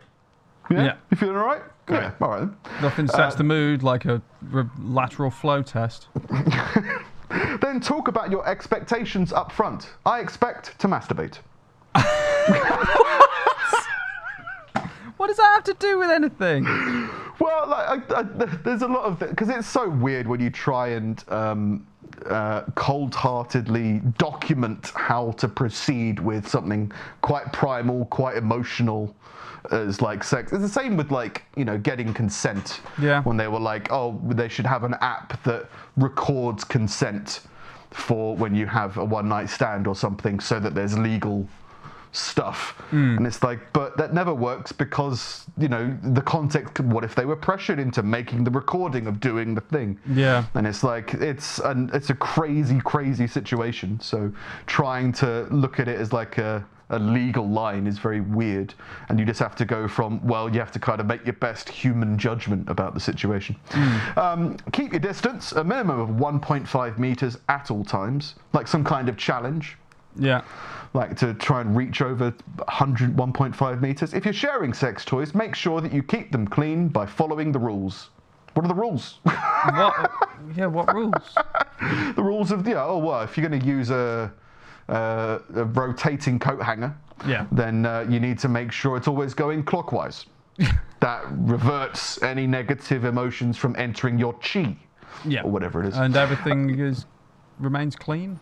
Yeah? 0.71 0.85
Yeah. 0.85 0.95
You 1.11 1.17
feeling 1.17 1.37
all 1.37 1.45
right? 1.47 1.63
Great. 1.87 2.03
Yeah, 2.03 2.11
all 2.21 2.29
right 2.31 2.39
then. 2.41 2.57
Nothing 2.83 3.07
sets 3.09 3.35
Uh, 3.35 3.39
the 3.39 3.45
mood 3.45 3.83
like 3.83 4.05
a 4.05 4.21
re- 4.51 4.65
lateral 4.81 5.31
flow 5.31 5.63
test. 5.63 6.09
Then 7.61 7.79
talk 7.81 8.09
about 8.09 8.31
your 8.31 8.47
expectations 8.49 9.35
up 9.35 9.53
front. 9.53 9.91
I 10.07 10.21
expect 10.21 10.79
to 10.79 10.89
masturbate. 10.89 11.39
What 15.17 15.27
does 15.27 15.37
that 15.39 15.51
have 15.55 15.65
to 15.65 15.75
do 15.75 15.99
with 15.99 16.11
anything? 16.11 16.65
Well, 17.41 17.69
like, 17.69 18.11
I, 18.13 18.21
I, 18.21 18.23
there's 18.23 18.83
a 18.83 18.87
lot 18.87 19.05
of 19.05 19.19
because 19.19 19.49
it's 19.49 19.67
so 19.67 19.89
weird 19.89 20.29
when 20.29 20.39
you 20.41 20.49
try 20.49 20.89
and 20.89 21.23
um, 21.29 21.87
uh, 22.27 22.63
cold-heartedly 22.75 24.01
document 24.19 24.93
how 24.95 25.33
to 25.33 25.49
proceed 25.49 26.21
with 26.21 26.47
something 26.49 26.93
quite 27.21 27.53
primal, 27.53 28.05
quite 28.07 28.37
emotional 28.37 29.15
as 29.71 30.01
like 30.01 30.25
sex. 30.25 30.53
It's 30.53 30.63
the 30.63 30.69
same 30.69 30.97
with 30.97 31.11
like 31.11 31.45
you 31.57 31.65
know 31.65 31.79
getting 31.79 32.15
consent. 32.15 32.81
Yeah. 33.01 33.23
When 33.23 33.37
they 33.37 33.49
were 33.49 33.61
like, 33.61 33.91
oh, 33.93 34.21
they 34.25 34.49
should 34.49 34.67
have 34.67 34.85
an 34.85 34.95
app 35.01 35.43
that 35.45 35.69
records 35.97 36.65
consent 36.65 37.41
for 37.91 38.37
when 38.37 38.55
you 38.55 38.67
have 38.67 38.99
a 38.99 39.05
one-night 39.05 39.49
stand 39.49 39.87
or 39.87 39.95
something, 39.95 40.41
so 40.41 40.61
that 40.61 40.75
there's 40.75 40.99
legal 40.99 41.49
stuff. 42.19 42.81
And 43.19 43.27
it's 43.27 43.43
like, 43.43 43.73
but 43.73 43.97
that 43.97 44.13
never 44.13 44.35
works 44.35 44.73
because, 44.73 45.47
you 45.57 45.69
know, 45.69 45.97
the 46.03 46.23
context, 46.23 46.81
what 46.81 47.05
if 47.05 47.15
they 47.15 47.25
were 47.25 47.37
pressured 47.37 47.79
into 47.79 48.03
making 48.03 48.45
the 48.45 48.51
recording 48.51 49.07
of 49.07 49.21
doing 49.21 49.55
the 49.55 49.61
thing? 49.61 49.99
Yeah. 50.13 50.45
And 50.55 50.67
it's 50.67 50.83
like, 50.83 51.15
it's 51.15 51.59
an, 51.61 51.91
it's 51.93 52.11
a 52.11 52.15
crazy, 52.15 52.81
crazy 52.81 53.27
situation. 53.27 54.01
So 54.01 54.33
trying 54.67 55.13
to 55.15 55.47
look 55.51 55.81
at 55.81 55.89
it 55.89 56.01
as 56.01 56.13
like 56.13 56.39
a, 56.39 56.67
a 56.91 56.99
legal 56.99 57.49
line 57.49 57.87
is 57.87 57.99
very 57.99 58.21
weird. 58.21 58.75
And 59.09 59.19
you 59.19 59.27
just 59.27 59.41
have 59.41 59.55
to 59.57 59.65
go 59.65 59.87
from, 59.87 60.27
well, 60.27 60.53
you 60.53 60.59
have 60.59 60.73
to 60.73 60.79
kind 60.79 61.01
of 61.01 61.07
make 61.07 61.25
your 61.25 61.35
best 61.35 61.69
human 61.69 62.19
judgment 62.19 62.69
about 62.69 62.95
the 62.95 63.01
situation. 63.01 63.57
Um, 64.17 64.57
keep 64.73 64.93
your 64.93 65.01
distance, 65.01 65.53
a 65.53 65.63
minimum 65.63 66.01
of 66.01 66.09
1.5 66.09 66.99
meters 66.99 67.39
at 67.49 67.71
all 67.71 67.85
times, 67.85 68.35
like 68.53 68.67
some 68.67 68.85
kind 68.85 69.09
of 69.09 69.17
challenge 69.17 69.77
Yeah. 70.19 70.43
like 70.95 71.17
to 71.19 71.35
try 71.35 71.61
and 71.61 71.77
reach 71.77 72.01
over 72.03 72.31
100 72.57 73.17
1.5 73.17 73.81
meters 73.81 74.15
if 74.15 74.25
you're 74.25 74.33
sharing 74.35 74.73
sex 74.73 75.05
toys 75.05 75.35
make 75.35 75.55
sure 75.55 75.81
that 75.81 75.93
you 75.93 76.03
keep 76.03 76.33
them 76.33 76.47
clean 76.47 76.89
by 76.89 77.07
following 77.07 77.53
the 77.53 77.59
rules 77.59 78.11
what 78.55 78.65
are 78.65 78.69
the 78.69 78.75
rules 78.75 79.21
What? 79.23 80.11
yeah. 80.57 80.67
What 80.67 80.93
rules? 80.95 81.37
the 82.17 82.23
rules 82.23 82.51
of 82.51 82.67
yeah 82.67 82.85
oh 82.85 82.99
well 82.99 83.21
if 83.23 83.37
you're 83.37 83.49
going 83.49 83.61
to 83.61 83.67
use 83.67 83.91
a, 83.91 84.33
a, 84.89 85.41
a 85.55 85.65
rotating 85.65 86.39
coat 86.39 86.63
hanger 86.63 86.95
Yeah. 87.27 87.47
then 87.53 87.85
uh, 87.87 88.07
you 88.09 88.19
need 88.21 88.39
to 88.41 88.49
make 88.49 88.73
sure 88.73 88.97
it's 88.97 89.09
always 89.09 89.35
going 89.35 89.63
clockwise 89.65 90.27
that 91.01 91.23
reverts 91.31 92.21
any 92.23 92.47
negative 92.47 93.05
emotions 93.05 93.57
from 93.57 93.77
entering 93.77 94.19
your 94.19 94.33
chi 94.35 94.77
Yeah. 95.25 95.43
or 95.43 95.51
whatever 95.51 95.85
it 95.85 95.89
is 95.89 95.97
And 95.99 96.17
everything 96.17 96.79
is 96.81 97.05
remains 97.61 97.95
clean. 97.97 98.39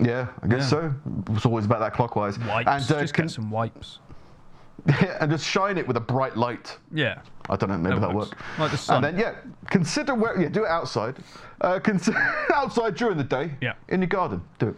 Yeah 0.00 0.28
i 0.42 0.46
guess 0.46 0.62
Yeah. 0.62 0.68
so 0.68 0.94
it's 1.30 1.46
always 1.46 1.64
about 1.64 1.80
that 1.80 1.92
clockwise 1.94 2.38
Wipes. 2.38 2.68
and, 2.90 2.96
uh, 2.98 3.00
Just 3.00 3.14
con- 3.14 3.26
get 3.26 3.32
some 3.32 3.50
wipes. 3.50 3.98
Yeah, 4.86 5.16
and 5.20 5.30
just 5.30 5.44
shine 5.44 5.76
it 5.76 5.86
with 5.88 5.96
a 5.96 6.00
bright 6.00 6.36
light 6.36 6.76
Yeah. 6.92 7.18
I 7.50 7.56
don't 7.56 7.70
know, 7.70 7.78
maybe 7.78 7.94
That 7.94 8.00
that'll 8.02 8.16
works. 8.16 8.30
work. 8.30 8.38
Like 8.58 8.70
the 8.72 8.76
sun. 8.76 9.02
And 9.02 9.18
then, 9.18 9.20
yeah, 9.20 9.34
consider 9.70 10.14
where, 10.14 10.38
yeah, 10.38 10.48
do 10.50 10.64
it 10.64 10.68
outside. 10.68 11.16
Uh, 11.62 11.78
consider 11.80 12.18
outside 12.54 12.94
during 12.94 13.16
the 13.16 13.24
day. 13.24 13.52
Yeah. 13.62 13.72
In 13.88 14.00
your 14.02 14.06
garden, 14.08 14.42
do 14.58 14.68
it. 14.68 14.76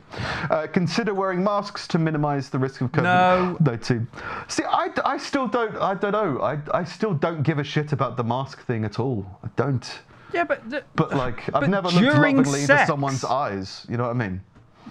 Uh, 0.51 0.69
consider 0.69 1.13
wearing 1.13 1.43
masks 1.43 1.89
to 1.89 1.99
minimise 1.99 2.49
the 2.49 2.61
risk 2.61 2.81
of 2.81 2.93
COVID. 2.93 3.03
No. 3.03 3.57
No, 3.61 3.77
too. 3.77 4.07
See, 4.47 4.63
I, 4.63 4.89
I 5.05 5.19
still 5.19 5.49
don't, 5.49 5.77
I 5.79 5.95
don't 5.95 6.13
know. 6.13 6.41
I, 6.41 6.59
I 6.73 6.85
still 6.85 7.13
don't 7.13 7.43
give 7.43 7.59
a 7.59 7.65
shit 7.65 7.93
about 7.93 8.17
the 8.17 8.23
mask 8.25 8.65
thing 8.67 8.85
at 8.85 9.01
all. 9.01 9.27
I 9.45 9.49
don't. 9.57 10.01
Yeah, 10.33 10.45
but 10.45 10.71
th- 10.71 10.85
But, 10.95 11.13
like, 11.13 11.53
I've 11.53 11.69
never 11.69 11.89
looked 11.89 12.17
lovingly 12.17 12.61
into 12.63 12.85
someone's 12.87 13.25
eyes. 13.25 13.85
You 13.91 13.97
know 13.97 14.05
what 14.05 14.11
I 14.11 14.29
mean? 14.29 14.41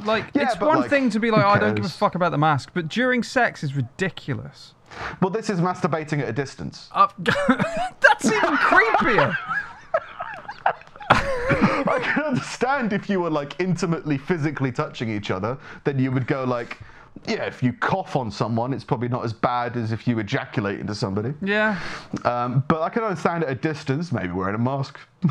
Like 0.06 0.26
Yeah, 0.34 0.43
it's 0.43 0.60
one 0.60 0.82
like, 0.82 0.89
thing 0.89 1.10
to 1.12 1.20
be 1.20 1.32
like, 1.32 1.43
oh, 1.43 1.50
I 1.50 1.60
don't 1.60 1.76
give 1.76 1.86
a 1.86 1.89
fuck 1.89 2.16
about 2.16 2.32
the 2.32 2.38
mask, 2.38 2.72
but 2.74 2.88
during 2.88 3.24
sex 3.24 3.64
is 3.64 3.76
ridiculous. 3.76 4.74
Well, 5.22 5.30
this 5.30 5.50
is 5.50 5.60
masturbating 5.60 6.20
at 6.20 6.30
a 6.30 6.34
distance. 6.34 6.89
Uh, 6.91 7.08
that's 7.20 8.26
even 8.26 8.56
creepier. 8.58 9.38
I 11.12 12.00
can 12.04 12.24
understand 12.24 12.93
if 12.93 13.10
you 13.10 13.22
were 13.22 13.30
like 13.30 13.60
intimately 13.60 14.18
physically 14.18 14.72
touching 14.72 15.10
each 15.10 15.32
other, 15.32 15.58
then 15.84 15.97
you 16.00 16.12
would 16.12 16.28
go 16.28 16.43
like, 16.43 16.80
yeah, 17.28 17.43
if 17.45 17.62
you 17.64 17.74
cough 17.74 18.16
on 18.16 18.32
someone, 18.32 18.74
it's 18.74 18.84
probably 18.84 19.10
not 19.10 19.26
as 19.26 19.34
bad 19.34 19.76
as 19.76 19.91
if 19.91 20.08
you 20.08 20.20
ejaculate 20.20 20.80
into 20.80 20.95
somebody. 20.95 21.34
Yeah. 21.41 21.80
Um, 22.24 22.64
but 22.68 22.82
I 22.82 22.89
can 22.89 23.04
understand 23.04 23.43
at 23.43 23.50
a 23.50 23.56
distance, 23.56 24.12
maybe 24.12 24.32
wearing 24.32 24.56
a 24.56 24.60
mask. 24.60 25.00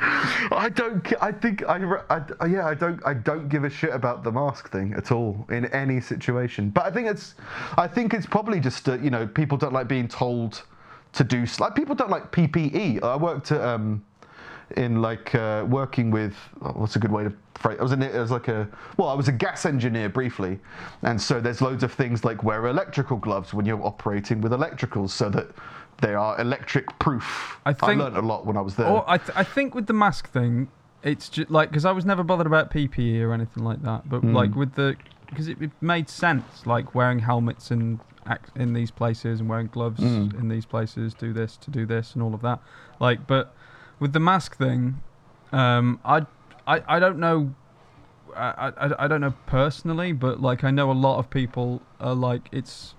I 0.00 0.70
don't. 0.74 1.06
I 1.22 1.32
think 1.32 1.64
I, 1.64 1.76
I. 2.10 2.46
Yeah, 2.46 2.66
I 2.66 2.74
don't. 2.74 3.00
I 3.06 3.14
don't 3.14 3.48
give 3.48 3.64
a 3.64 3.70
shit 3.70 3.90
about 3.90 4.24
the 4.24 4.32
mask 4.32 4.70
thing 4.70 4.92
at 4.94 5.12
all 5.12 5.46
in 5.50 5.66
any 5.66 6.00
situation. 6.00 6.70
But 6.70 6.84
I 6.84 6.90
think 6.90 7.06
it's. 7.08 7.34
I 7.76 7.86
think 7.86 8.12
it's 8.12 8.26
probably 8.26 8.60
just 8.60 8.88
uh, 8.88 8.98
you 8.98 9.10
know 9.10 9.26
people 9.26 9.56
don't 9.56 9.72
like 9.72 9.88
being 9.88 10.08
told 10.08 10.62
to 11.12 11.24
do 11.24 11.46
like 11.58 11.74
people 11.74 11.94
don't 11.94 12.10
like 12.10 12.32
PPE. 12.32 13.02
I 13.02 13.16
worked 13.16 13.52
at 13.52 13.60
um, 13.60 14.04
in 14.76 15.00
like 15.00 15.34
uh, 15.34 15.64
working 15.68 16.10
with 16.10 16.34
oh, 16.62 16.72
what's 16.72 16.96
a 16.96 16.98
good 16.98 17.12
way 17.12 17.24
to 17.24 17.32
phrase? 17.54 17.78
I 17.78 17.82
was 17.82 17.92
in 17.92 18.02
it 18.02 18.14
as 18.14 18.30
like 18.30 18.48
a 18.48 18.68
well, 18.96 19.08
I 19.08 19.14
was 19.14 19.28
a 19.28 19.32
gas 19.32 19.64
engineer 19.64 20.08
briefly, 20.08 20.58
and 21.02 21.20
so 21.20 21.40
there's 21.40 21.60
loads 21.60 21.82
of 21.84 21.92
things 21.92 22.24
like 22.24 22.42
wear 22.42 22.66
electrical 22.66 23.16
gloves 23.16 23.54
when 23.54 23.64
you're 23.64 23.84
operating 23.84 24.40
with 24.40 24.52
electricals 24.52 25.10
so 25.10 25.30
that 25.30 25.50
they 26.00 26.14
are 26.14 26.40
electric 26.40 26.98
proof. 26.98 27.58
I 27.64 27.72
think- 27.72 28.00
learned 28.00 28.16
a 28.16 28.22
lot 28.22 28.46
when 28.46 28.56
I 28.56 28.60
was 28.60 28.76
there. 28.76 28.86
Or 28.88 29.04
I, 29.08 29.18
th- 29.18 29.30
I 29.36 29.44
think 29.44 29.74
with 29.74 29.86
the 29.86 29.92
mask 29.92 30.30
thing, 30.30 30.68
it's 31.02 31.28
just 31.28 31.50
like 31.50 31.70
because 31.70 31.84
I 31.84 31.92
was 31.92 32.04
never 32.04 32.22
bothered 32.22 32.46
about 32.46 32.70
PPE 32.70 33.20
or 33.22 33.32
anything 33.32 33.62
like 33.64 33.82
that, 33.82 34.08
but 34.08 34.20
Hmm. 34.20 34.34
like 34.34 34.54
with 34.54 34.74
the 34.74 34.96
because 35.28 35.48
it, 35.48 35.60
it 35.60 35.70
made 35.80 36.08
sense, 36.08 36.66
like 36.66 36.94
wearing 36.94 37.18
helmets 37.20 37.70
and 37.70 37.98
in 38.56 38.72
these 38.72 38.90
places 38.90 39.40
and 39.40 39.48
wearing 39.50 39.66
gloves 39.66 40.00
Mm. 40.00 40.32
in 40.38 40.48
these 40.48 40.64
places, 40.64 41.12
do 41.12 41.32
this 41.34 41.56
to 41.58 41.70
do 41.70 41.84
this 41.84 42.14
and 42.14 42.22
all 42.22 42.32
of 42.34 42.40
that. 42.40 42.58
Like, 43.00 43.26
but 43.26 43.54
with 44.00 44.12
the 44.14 44.20
mask 44.20 44.56
thing, 44.56 45.00
um, 45.52 46.00
I 46.04 46.26
I 46.66 46.82
I 46.88 46.98
don't 46.98 47.18
know. 47.18 47.54
I, 48.36 48.72
I, 48.76 49.04
I 49.04 49.08
don't 49.08 49.20
know 49.20 49.34
personally, 49.46 50.12
but 50.12 50.40
like 50.40 50.64
I 50.64 50.70
know 50.70 50.90
a 50.90 50.92
lot 50.92 51.18
of 51.18 51.28
people 51.30 51.82
are 52.00 52.14
like 52.14 52.48
it's 52.50 52.94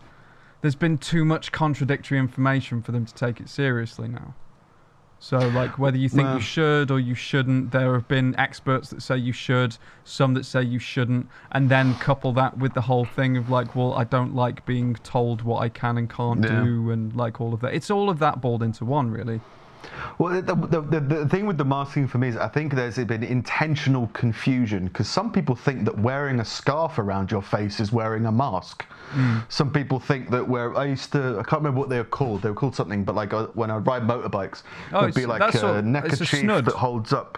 there's 0.61 0.75
been 0.75 0.97
too 0.97 1.25
much 1.25 1.51
contradictory 1.51 2.17
information 2.17 2.81
for 2.81 2.91
them 2.91 3.05
to 3.05 3.13
take 3.13 3.39
it 3.39 3.49
seriously 3.49 4.07
now. 4.07 4.33
So, 5.17 5.37
like, 5.39 5.79
whether 5.79 5.97
you 5.97 6.09
think 6.09 6.25
Well- 6.27 6.35
you 6.35 6.41
should 6.41 6.91
or 6.91 6.99
you 6.99 7.15
shouldn't, 7.15 7.71
there 7.71 7.93
have 7.93 8.07
been 8.07 8.37
experts 8.37 8.89
that 8.89 9.01
say 9.01 9.17
you 9.17 9.31
should, 9.31 9.77
some 10.03 10.33
that 10.33 10.45
say 10.45 10.61
you 10.61 10.77
shouldn't, 10.77 11.27
and 11.51 11.69
then 11.69 11.95
couple 11.95 12.31
that 12.33 12.57
with 12.57 12.73
the 12.73 12.81
whole 12.81 13.05
thing 13.05 13.37
of 13.37 13.49
like, 13.49 13.75
well, 13.75 13.93
I 13.93 14.03
don't 14.03 14.35
like 14.35 14.65
being 14.65 14.95
told 14.95 15.41
what 15.41 15.61
I 15.61 15.69
can 15.69 15.97
and 15.97 16.09
can't 16.09 16.43
Yeah. 16.43 16.63
do, 16.63 16.91
and 16.91 17.15
like 17.15 17.39
all 17.39 17.53
of 17.53 17.61
that. 17.61 17.73
It's 17.73 17.89
all 17.89 18.09
of 18.09 18.19
that 18.19 18.41
balled 18.41 18.61
into 18.61 18.83
one, 18.85 19.09
really. 19.09 19.39
Well, 20.17 20.41
the, 20.41 20.55
the, 20.55 20.81
the, 20.81 20.99
the 20.99 21.29
thing 21.29 21.45
with 21.45 21.57
the 21.57 21.65
masking 21.65 22.07
for 22.07 22.17
me 22.17 22.29
is 22.29 22.37
I 22.37 22.47
think 22.47 22.73
there's 22.73 22.97
been 22.97 23.23
intentional 23.23 24.07
confusion 24.13 24.85
because 24.87 25.07
some 25.07 25.31
people 25.31 25.55
think 25.55 25.85
that 25.85 25.97
wearing 25.97 26.39
a 26.39 26.45
scarf 26.45 26.99
around 26.99 27.31
your 27.31 27.41
face 27.41 27.79
is 27.79 27.91
wearing 27.91 28.25
a 28.25 28.31
mask. 28.31 28.85
Mm. 29.13 29.43
Some 29.51 29.71
people 29.71 29.99
think 29.99 30.29
that 30.31 30.47
where 30.47 30.75
I 30.77 30.85
used 30.85 31.11
to, 31.13 31.37
I 31.39 31.43
can't 31.43 31.61
remember 31.61 31.79
what 31.79 31.89
they 31.89 31.97
were 31.97 32.03
called. 32.03 32.41
They 32.41 32.49
were 32.49 32.55
called 32.55 32.75
something, 32.75 33.03
but 33.03 33.15
like 33.15 33.33
uh, 33.33 33.47
when 33.53 33.69
I 33.71 33.77
ride 33.77 34.03
motorbikes, 34.03 34.63
Oh, 34.93 35.01
there'd 35.01 35.15
be 35.15 35.25
like 35.25 35.53
a 35.53 35.65
all- 35.67 35.75
a 35.75 35.81
neckerchief 35.81 36.27
snood. 36.39 36.65
that 36.65 36.75
holds 36.75 37.13
up 37.13 37.37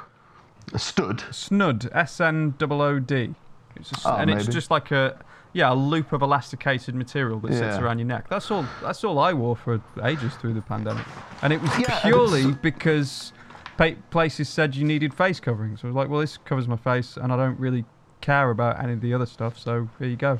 a 0.73 0.79
stud. 0.79 1.23
Snood, 1.31 1.89
S 1.93 2.19
N 2.21 2.53
O 2.61 2.81
O 2.81 2.99
D. 2.99 3.33
It's 3.75 3.89
just, 3.89 4.05
Oh, 4.05 4.15
and 4.15 4.29
it's 4.29 4.47
just 4.47 4.71
like 4.71 4.91
a 4.91 5.19
yeah, 5.57 5.73
a 5.73 5.75
loop 5.75 6.13
of 6.13 6.21
elasticated 6.21 6.93
material 6.95 7.39
that 7.39 7.51
sits 7.51 7.61
Yeah. 7.77 7.81
around 7.81 7.97
your 7.99 8.07
neck. 8.07 8.29
That's 8.29 8.49
all. 8.51 8.65
That's 8.81 9.03
all 9.03 9.17
I 9.19 9.33
wore 9.33 9.55
for 9.55 9.81
ages 10.03 10.35
through 10.35 10.53
the 10.53 10.61
pandemic, 10.61 11.05
and 11.41 11.51
it 11.51 11.61
was 11.61 11.71
Yeah, 11.79 11.99
and 12.03 12.13
purely 12.13 12.41
it's- 12.41 12.57
because 12.61 13.33
pa- 13.77 13.97
places 14.11 14.47
said 14.49 14.75
you 14.75 14.85
needed 14.85 15.13
face 15.13 15.39
coverings. 15.39 15.81
So 15.81 15.87
I 15.87 15.89
was 15.89 15.95
like, 15.95 16.09
well, 16.09 16.19
this 16.21 16.37
covers 16.37 16.67
my 16.67 16.77
face, 16.77 17.17
and 17.17 17.33
I 17.33 17.37
don't 17.37 17.59
really 17.59 17.85
care 18.21 18.49
about 18.51 18.79
any 18.83 18.93
of 18.93 19.01
the 19.01 19.13
other 19.13 19.25
stuff. 19.25 19.57
So 19.57 19.89
here 19.99 20.07
you 20.09 20.15
go. 20.15 20.39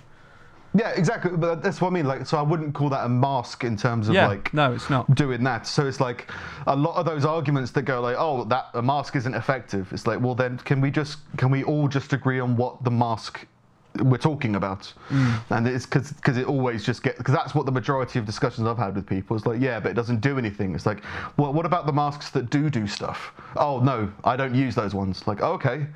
Yeah, 0.73 0.89
exactly. 0.89 1.31
But 1.35 1.63
that's 1.63 1.81
what 1.81 1.87
I 1.87 1.91
mean. 1.91 2.05
Like, 2.05 2.27
so 2.27 2.37
I 2.37 2.41
wouldn't 2.43 2.75
call 2.75 2.89
that 2.89 3.03
a 3.05 3.09
mask 3.09 3.63
in 3.63 3.77
terms 3.77 4.09
of 4.09 4.15
yeah, 4.15 4.27
like 4.27 4.53
no, 4.53 4.73
it's 4.73 4.89
not. 4.89 5.15
doing 5.15 5.43
that. 5.45 5.65
So 5.65 5.87
it's 5.87 5.99
like 5.99 6.29
a 6.67 6.75
lot 6.75 6.95
of 6.97 7.05
those 7.05 7.25
arguments 7.25 7.71
that 7.71 7.83
go 7.83 8.01
like, 8.01 8.17
oh, 8.19 8.43
that 8.43 8.67
a 8.75 8.81
mask 8.81 9.15
isn't 9.15 9.33
effective. 9.33 9.91
It's 9.91 10.05
like, 10.05 10.19
well, 10.21 10.35
then 10.35 10.57
can 10.59 10.79
we 10.81 10.91
just 10.91 11.19
can 11.37 11.49
we 11.49 11.63
all 11.63 11.87
just 11.87 12.13
agree 12.13 12.39
on 12.39 12.57
what 12.57 12.83
the 12.83 12.91
mask 12.91 13.47
we're 14.01 14.17
talking 14.17 14.55
about? 14.55 14.91
Mm. 15.09 15.41
And 15.49 15.67
it's 15.67 15.85
because 15.85 16.37
it 16.37 16.47
always 16.47 16.85
just 16.85 17.03
get 17.03 17.17
because 17.17 17.33
that's 17.33 17.55
what 17.55 17.65
the 17.65 17.71
majority 17.71 18.19
of 18.19 18.25
discussions 18.25 18.67
I've 18.67 18.77
had 18.77 18.95
with 18.95 19.05
people 19.05 19.35
is 19.35 19.45
like, 19.45 19.59
yeah, 19.61 19.79
but 19.79 19.91
it 19.91 19.95
doesn't 19.95 20.21
do 20.21 20.37
anything. 20.37 20.75
It's 20.75 20.85
like, 20.85 21.03
well, 21.37 21.53
what 21.53 21.65
about 21.65 21.85
the 21.85 21.93
masks 21.93 22.29
that 22.31 22.49
do 22.49 22.69
do 22.69 22.87
stuff? 22.87 23.31
Oh 23.55 23.79
no, 23.79 24.11
I 24.23 24.35
don't 24.35 24.55
use 24.55 24.75
those 24.75 24.93
ones. 24.93 25.25
Like, 25.27 25.41
okay. 25.41 25.87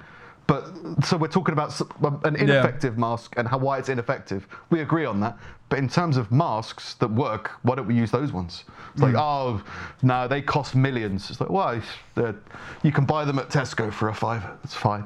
But 0.52 1.06
so 1.06 1.16
we're 1.16 1.30
talking 1.30 1.54
about 1.54 1.80
an 2.26 2.36
ineffective 2.36 2.97
mask 2.97 3.36
and 3.38 3.47
how 3.47 3.58
why 3.58 3.78
it's 3.78 3.88
ineffective. 3.88 4.45
We 4.70 4.82
agree 4.82 5.06
on 5.06 5.22
that. 5.22 5.38
But 5.70 5.80
in 5.80 5.88
terms 5.88 6.18
of 6.18 6.30
masks 6.30 6.95
that 6.95 7.10
work, 7.10 7.52
why 7.64 7.76
don't 7.76 7.88
we 7.88 7.95
use 7.95 8.12
those 8.12 8.34
ones? 8.34 8.66
It's 8.91 9.02
like, 9.02 9.16
oh, 9.16 9.64
no, 10.02 10.28
they 10.28 10.41
cost 10.41 10.76
millions. 10.76 11.30
It's 11.30 11.39
like, 11.39 11.49
why? 11.49 11.82
They're- 12.16 12.36
you 12.84 12.91
can 12.91 13.06
buy 13.06 13.24
them 13.24 13.39
at 13.39 13.47
Tesco 13.49 13.93
for 13.93 14.10
a 14.10 14.14
fiver. 14.14 14.52
It's 14.66 14.74
fine. 14.74 15.06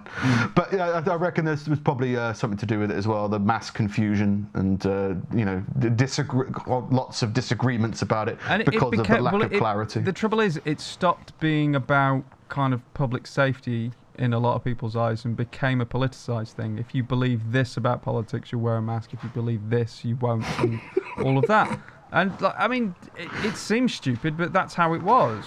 But 0.56 0.74
yeah, 0.74 1.04
I, 1.06 1.12
I 1.12 1.16
reckon 1.16 1.46
there's, 1.46 1.66
there's 1.66 1.80
probably 1.80 2.18
uh, 2.18 2.34
something 2.34 2.58
to 2.58 2.66
do 2.66 2.80
with 2.80 2.90
it 2.90 2.98
as 2.98 3.06
well. 3.06 3.30
The 3.30 3.38
mass 3.38 3.70
confusion 3.70 4.50
and 4.56 4.84
uh, 4.88 5.14
you 5.32 5.46
know 5.46 5.60
disagree- 5.96 6.50
lots 6.90 7.22
of 7.22 7.34
disagreements 7.34 8.02
about 8.02 8.30
it 8.30 8.40
And 8.50 8.66
because 8.66 8.94
it 8.94 9.00
of 9.02 9.08
the 9.08 9.22
lack 9.22 9.34
well, 9.34 9.44
of 9.44 9.54
it- 9.54 9.60
clarity. 9.60 10.00
The 10.00 10.12
trouble 10.14 10.40
is, 10.40 10.60
it 10.66 10.80
stopped 10.80 11.40
being 11.40 11.76
about 11.76 12.24
kind 12.50 12.74
of 12.74 12.82
public 12.96 13.28
safety 13.28 13.92
in 14.18 14.34
a 14.34 14.40
lot 14.40 14.56
of 14.56 14.64
people's 14.64 14.96
eyes 14.96 15.26
and 15.26 15.36
became 15.36 15.82
a 15.82 15.86
politicized 15.86 16.54
thing. 16.54 16.78
If 16.78 16.96
you 16.96 17.04
believe 17.04 17.52
this 17.52 17.78
about 17.78 18.02
politics, 18.02 18.52
you'll 18.52 18.62
wear 18.62 18.78
a 18.78 18.82
mask. 18.82 19.14
If 19.14 19.24
you 19.24 19.30
believe 19.30 19.70
this, 19.70 20.04
you 20.06 20.16
won't, 20.18 20.46
and 20.60 20.80
all 21.24 21.38
of 21.38 21.46
that. 21.48 21.80
And 22.12 22.40
like, 22.42 22.56
I 22.58 22.68
mean, 22.68 22.96
it, 23.18 23.30
it 23.44 23.58
seems 23.58 23.94
stupid, 23.94 24.38
but 24.38 24.54
that's 24.54 24.74
how 24.74 24.94
it 24.94 25.02
was. 25.04 25.44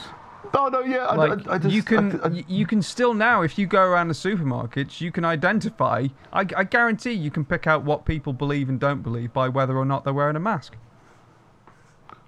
oh 0.55 0.69
no, 0.69 0.81
yeah, 0.81 1.07
Like 1.13 1.47
I, 1.49 1.55
I 1.55 1.59
just, 1.59 1.75
you 1.75 1.83
can, 1.83 2.21
I- 2.21 2.25
I- 2.27 2.29
y 2.29 2.45
you 2.49 2.67
can 2.67 2.83
still 2.83 3.15
now, 3.15 3.43
if 3.43 3.59
you 3.59 3.67
go 3.67 3.83
around 3.83 4.09
the 4.09 4.15
supermarkets, 4.15 5.01
you 5.01 5.11
can 5.13 5.25
identify. 5.25 6.09
I, 6.33 6.41
I 6.57 6.65
guarantee 6.65 7.13
you 7.13 7.31
can 7.31 7.45
pick 7.45 7.67
out 7.67 7.85
what 7.85 8.05
people 8.05 8.33
believe 8.33 8.69
and 8.69 8.79
don't 8.79 9.03
believe 9.03 9.33
by 9.33 9.49
whether 9.49 9.77
or 9.77 9.85
not 9.85 10.05
they're 10.05 10.13
wearing 10.15 10.37
a 10.37 10.41
mask. 10.41 10.77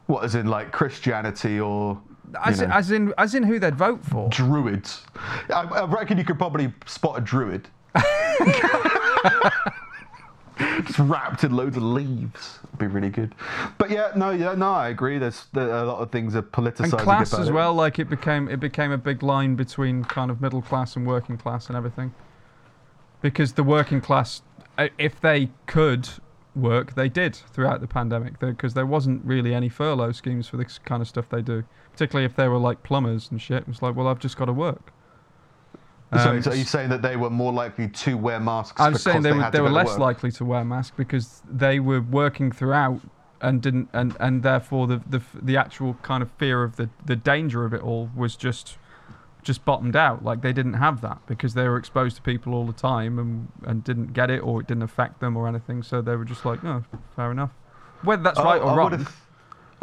what 0.06 0.24
as 0.24 0.34
in 0.34 0.46
like 0.46 0.72
Christianity 0.72 1.60
or 1.60 2.00
As, 2.44 2.60
know, 2.60 2.68
as 2.68 2.90
in, 2.90 3.14
as 3.18 3.34
in 3.34 3.42
who 3.42 3.58
they'd 3.58 3.74
vote 3.74 4.04
for. 4.04 4.28
druids. 4.28 5.02
I, 5.48 5.62
I 5.62 5.84
reckon 5.84 6.18
you 6.18 6.24
could 6.24 6.38
probably 6.38 6.72
spot 6.86 7.18
a 7.18 7.20
druid. 7.20 7.68
Just 10.84 10.98
wrapped 10.98 11.42
in 11.44 11.56
loads 11.56 11.76
of 11.76 11.82
leaves. 11.82 12.58
It'd 12.64 12.78
be 12.78 12.86
really 12.86 13.08
good. 13.08 13.34
But 13.78 13.90
yeah, 13.90 14.12
no, 14.14 14.30
yeah, 14.30 14.54
no, 14.54 14.72
I 14.72 14.88
agree. 14.90 15.18
There's 15.18 15.46
there 15.52 15.70
a 15.70 15.84
lot 15.84 16.00
of 16.00 16.10
things 16.10 16.36
are 16.36 16.42
politicized. 16.42 16.92
and 16.92 17.00
class 17.00 17.32
as 17.32 17.48
it. 17.48 17.52
well 17.52 17.72
like 17.72 17.98
it 17.98 18.10
became 18.10 18.48
it 18.48 18.60
became 18.60 18.92
a 18.92 18.98
big 18.98 19.22
line 19.22 19.54
between 19.54 20.04
kind 20.04 20.30
of 20.30 20.40
middle 20.40 20.60
class 20.60 20.96
and 20.96 21.06
working 21.06 21.38
class 21.38 21.68
and 21.68 21.76
everything 21.76 22.12
because 23.22 23.54
the 23.54 23.62
working 23.62 24.00
class 24.00 24.42
if 24.98 25.20
they 25.20 25.50
could 25.66 26.08
work 26.56 26.94
they 26.94 27.08
did 27.08 27.34
throughout 27.34 27.80
the 27.80 27.86
pandemic 27.86 28.38
because 28.38 28.74
there 28.74 28.86
wasn't 28.86 29.24
really 29.24 29.54
any 29.54 29.68
furlough 29.68 30.12
schemes 30.12 30.48
for 30.48 30.56
this 30.56 30.78
kind 30.78 31.00
of 31.00 31.08
stuff 31.08 31.28
they 31.28 31.42
do 31.42 31.62
particularly 31.92 32.24
if 32.26 32.34
they 32.34 32.48
were 32.48 32.58
like 32.58 32.82
plumbers 32.82 33.30
and 33.30 33.40
shit 33.40 33.58
it 33.62 33.68
was 33.68 33.82
like 33.82 33.94
well 33.94 34.08
i've 34.08 34.18
just 34.18 34.36
got 34.36 34.46
to 34.46 34.52
work 34.52 34.92
So, 36.12 36.30
Um, 36.30 36.42
so 36.42 36.50
are 36.50 36.54
you 36.56 36.64
saying 36.64 36.88
that 36.90 37.02
they 37.02 37.16
were 37.16 37.30
more 37.30 37.52
likely 37.52 37.86
to 37.88 38.16
wear 38.16 38.40
masks? 38.40 38.80
I'm 38.80 38.96
saying 38.96 39.22
they, 39.22 39.32
were 39.32 39.48
they 39.52 39.60
were 39.60 39.68
go 39.68 39.74
to 39.74 39.80
less 39.84 39.96
likely 39.98 40.32
to 40.32 40.44
wear 40.44 40.64
masks 40.64 40.92
because 40.96 41.42
they 41.48 41.78
were 41.78 42.00
working 42.00 42.50
throughout 42.50 43.00
and 43.40 43.62
didn't 43.62 43.88
and, 43.92 44.16
and 44.18 44.42
therefore 44.42 44.86
the, 44.88 45.00
the 45.08 45.22
the 45.40 45.56
actual 45.56 45.94
kind 46.02 46.22
of 46.22 46.30
fear 46.32 46.62
of 46.64 46.76
the, 46.76 46.90
the 47.06 47.16
danger 47.16 47.64
of 47.64 47.72
it 47.72 47.80
all 47.80 48.10
was 48.14 48.34
just 48.36 48.76
just 49.42 49.64
bottomed 49.64 49.96
out 49.96 50.24
like 50.24 50.42
they 50.42 50.52
didn't 50.52 50.74
have 50.74 51.00
that 51.00 51.18
because 51.26 51.54
they 51.54 51.66
were 51.68 51.76
exposed 51.76 52.16
to 52.16 52.22
people 52.22 52.54
all 52.54 52.66
the 52.66 52.72
time 52.72 53.18
and 53.18 53.48
and 53.66 53.82
didn't 53.84 54.12
get 54.12 54.30
it 54.30 54.38
or 54.40 54.60
it 54.60 54.66
didn't 54.66 54.82
affect 54.82 55.20
them 55.20 55.36
or 55.36 55.48
anything 55.48 55.82
so 55.82 56.02
they 56.02 56.14
were 56.16 56.24
just 56.24 56.44
like 56.44 56.62
no 56.62 56.84
fair 57.16 57.30
enough 57.30 57.50
whether 58.02 58.22
that's 58.22 58.38
I- 58.38 58.44
right 58.44 58.60
or 58.62 58.70
I 58.70 58.74
wrong 58.76 59.06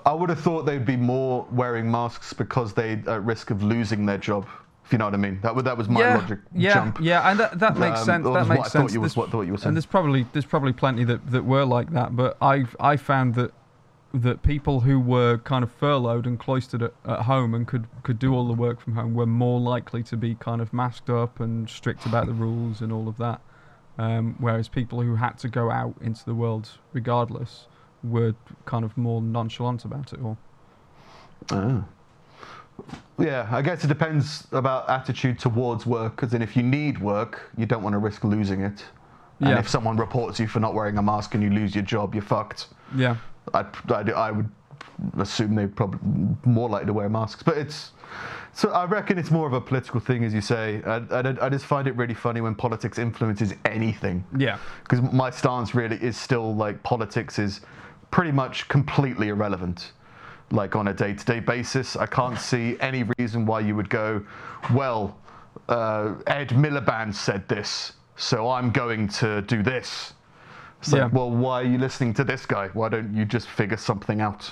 I 0.05 0.13
would 0.13 0.29
have 0.29 0.39
thought 0.39 0.65
they'd 0.67 0.85
be 0.85 0.95
more 0.95 1.47
wearing 1.51 1.89
masks 1.89 2.31
because 2.31 2.73
they're 2.73 3.01
at 3.07 3.23
risk 3.25 3.49
of 3.49 3.63
losing 3.63 4.05
their 4.05 4.19
job. 4.19 4.47
If 4.85 4.91
you 4.93 4.99
know 4.99 5.05
what 5.05 5.15
I 5.15 5.17
mean. 5.17 5.39
That, 5.41 5.53
was- 5.55 5.65
that 5.65 5.75
was 5.75 5.89
my 5.89 5.99
yeah, 6.01 6.15
logic 6.17 6.39
yeah, 6.53 6.73
jump. 6.75 6.99
yeah, 7.01 7.29
and 7.29 7.39
that, 7.39 7.59
that 7.59 7.77
makes 7.77 7.99
Um, 8.01 8.05
sense. 8.05 8.23
that 8.25 8.33
makes 8.33 8.47
what 8.47 8.59
I 8.59 8.61
sense. 8.69 8.73
thought 8.73 8.93
you 8.93 9.01
was 9.01 9.17
what, 9.17 9.33
what 9.33 9.47
you 9.47 9.53
were 9.53 9.57
saying. 9.57 9.69
and 9.69 9.75
there's 9.75 9.87
probably 9.87 10.25
there's 10.33 10.45
probably 10.45 10.71
plenty 10.71 11.03
that, 11.05 11.29
that 11.31 11.43
were 11.45 11.65
like 11.65 11.89
that, 11.91 12.15
but 12.15 12.37
I've 12.41 12.75
I 12.79 12.95
found 12.95 13.33
that 13.35 13.51
that 14.13 14.41
people 14.41 14.79
who 14.81 14.99
were 14.99 15.37
kind 15.39 15.63
of 15.63 15.71
furloughed 15.71 16.25
and 16.25 16.39
cloistered 16.39 16.81
at, 16.81 16.93
at 17.05 17.21
home 17.23 17.53
and 17.53 17.67
could 17.67 17.87
could 18.03 18.17
do 18.19 18.33
all 18.33 18.47
the 18.47 18.53
work 18.53 18.79
from 18.79 18.93
home 18.95 19.13
were 19.13 19.25
more 19.25 19.59
likely 19.59 20.01
to 20.03 20.17
be 20.17 20.35
kind 20.35 20.61
of 20.61 20.71
masked 20.73 21.09
up 21.09 21.39
and 21.39 21.69
strict 21.69 22.05
about 22.05 22.25
the 22.25 22.33
rules 22.33 22.81
and 22.81 22.91
all 22.91 23.07
of 23.07 23.17
that. 23.17 23.41
Um, 23.97 24.35
whereas 24.39 24.67
people 24.69 25.01
who 25.01 25.15
had 25.15 25.37
to 25.39 25.49
go 25.49 25.71
out 25.71 25.95
into 26.01 26.23
the 26.23 26.35
world 26.35 26.69
regardless 26.93 27.67
were 28.03 28.35
kind 28.65 28.85
of 28.85 28.95
more 28.97 29.21
nonchalant 29.21 29.83
about 29.85 30.13
it 30.13 30.21
all. 30.21 30.37
Ah. 31.51 31.83
Yeah, 33.17 33.47
I 33.51 33.63
guess 33.63 33.83
it 33.83 33.87
depends 33.87 34.47
about 34.51 34.87
attitude 34.89 35.39
towards 35.39 35.85
work. 35.87 36.15
Because 36.15 36.29
then, 36.31 36.43
if 36.43 36.55
you 36.55 36.61
need 36.61 36.99
work, 37.01 37.49
you 37.57 37.65
don't 37.65 37.81
want 37.81 37.93
to 37.93 37.97
risk 37.97 38.23
losing 38.23 38.61
it. 38.61 38.85
And 39.39 39.49
Yeah. 39.49 39.59
if 39.59 39.67
someone 39.67 39.97
reports 39.97 40.39
you 40.39 40.47
for 40.47 40.59
not 40.59 40.75
wearing 40.75 40.97
a 40.97 41.01
mask 41.01 41.33
and 41.33 41.43
you 41.43 41.49
lose 41.49 41.73
your 41.75 41.83
job, 41.83 42.13
you're 42.13 42.21
fucked. 42.23 42.67
Yeah. 42.95 43.17
I'd, 43.53 43.91
I'd, 43.91 44.11
I 44.11 44.31
would 44.31 44.49
assume 45.19 45.55
they're 45.55 45.67
probably 45.67 45.99
more 46.45 46.69
likely 46.69 46.87
to 46.87 46.93
wear 46.93 47.09
masks. 47.09 47.43
But 47.43 47.57
it's 47.57 47.91
so 48.53 48.71
I 48.71 48.85
reckon 48.85 49.19
it's 49.19 49.29
more 49.29 49.45
of 49.45 49.53
a 49.53 49.61
political 49.61 49.99
thing, 49.99 50.23
as 50.23 50.33
you 50.33 50.41
say. 50.41 50.81
I, 50.83 50.95
I, 51.11 51.45
I 51.45 51.49
just 51.49 51.65
find 51.65 51.87
it 51.87 51.95
really 51.95 52.15
funny 52.15 52.41
when 52.41 52.55
politics 52.55 52.97
influences 52.97 53.53
anything. 53.65 54.25
Yeah. 54.35 54.57
Because 54.81 55.01
my 55.13 55.29
stance 55.29 55.75
really 55.75 55.97
is 55.97 56.17
still 56.17 56.55
like 56.55 56.81
politics 56.81 57.37
is 57.37 57.61
pretty 58.09 58.31
much 58.31 58.67
completely 58.67 59.27
irrelevant. 59.27 59.91
Like 60.49 60.75
on 60.75 60.87
a 60.87 60.93
day 60.93 61.13
to 61.13 61.25
day 61.25 61.39
basis, 61.39 61.95
I 61.95 62.07
can't 62.07 62.39
see 62.39 62.77
any 62.79 63.03
reason 63.19 63.45
why 63.45 63.59
you 63.59 63.75
would 63.75 63.89
go, 63.89 64.25
well, 64.73 65.19
uh, 65.69 66.15
Ed 66.25 66.49
Miliband 66.49 67.13
said 67.13 67.47
this, 67.47 67.93
so 68.15 68.49
I'm 68.49 68.71
going 68.71 69.07
to 69.09 69.43
do 69.43 69.61
this. 69.61 70.13
It's 70.79 70.91
like, 70.93 70.99
Yeah. 71.01 71.07
well, 71.11 71.31
why 71.31 71.61
are 71.61 71.65
you 71.65 71.77
listening 71.79 72.13
to 72.15 72.23
this 72.23 72.45
guy? 72.45 72.67
Why 72.73 72.87
don't 72.89 73.13
you 73.15 73.25
just 73.25 73.47
figure 73.47 73.77
something 73.77 74.21
out? 74.21 74.51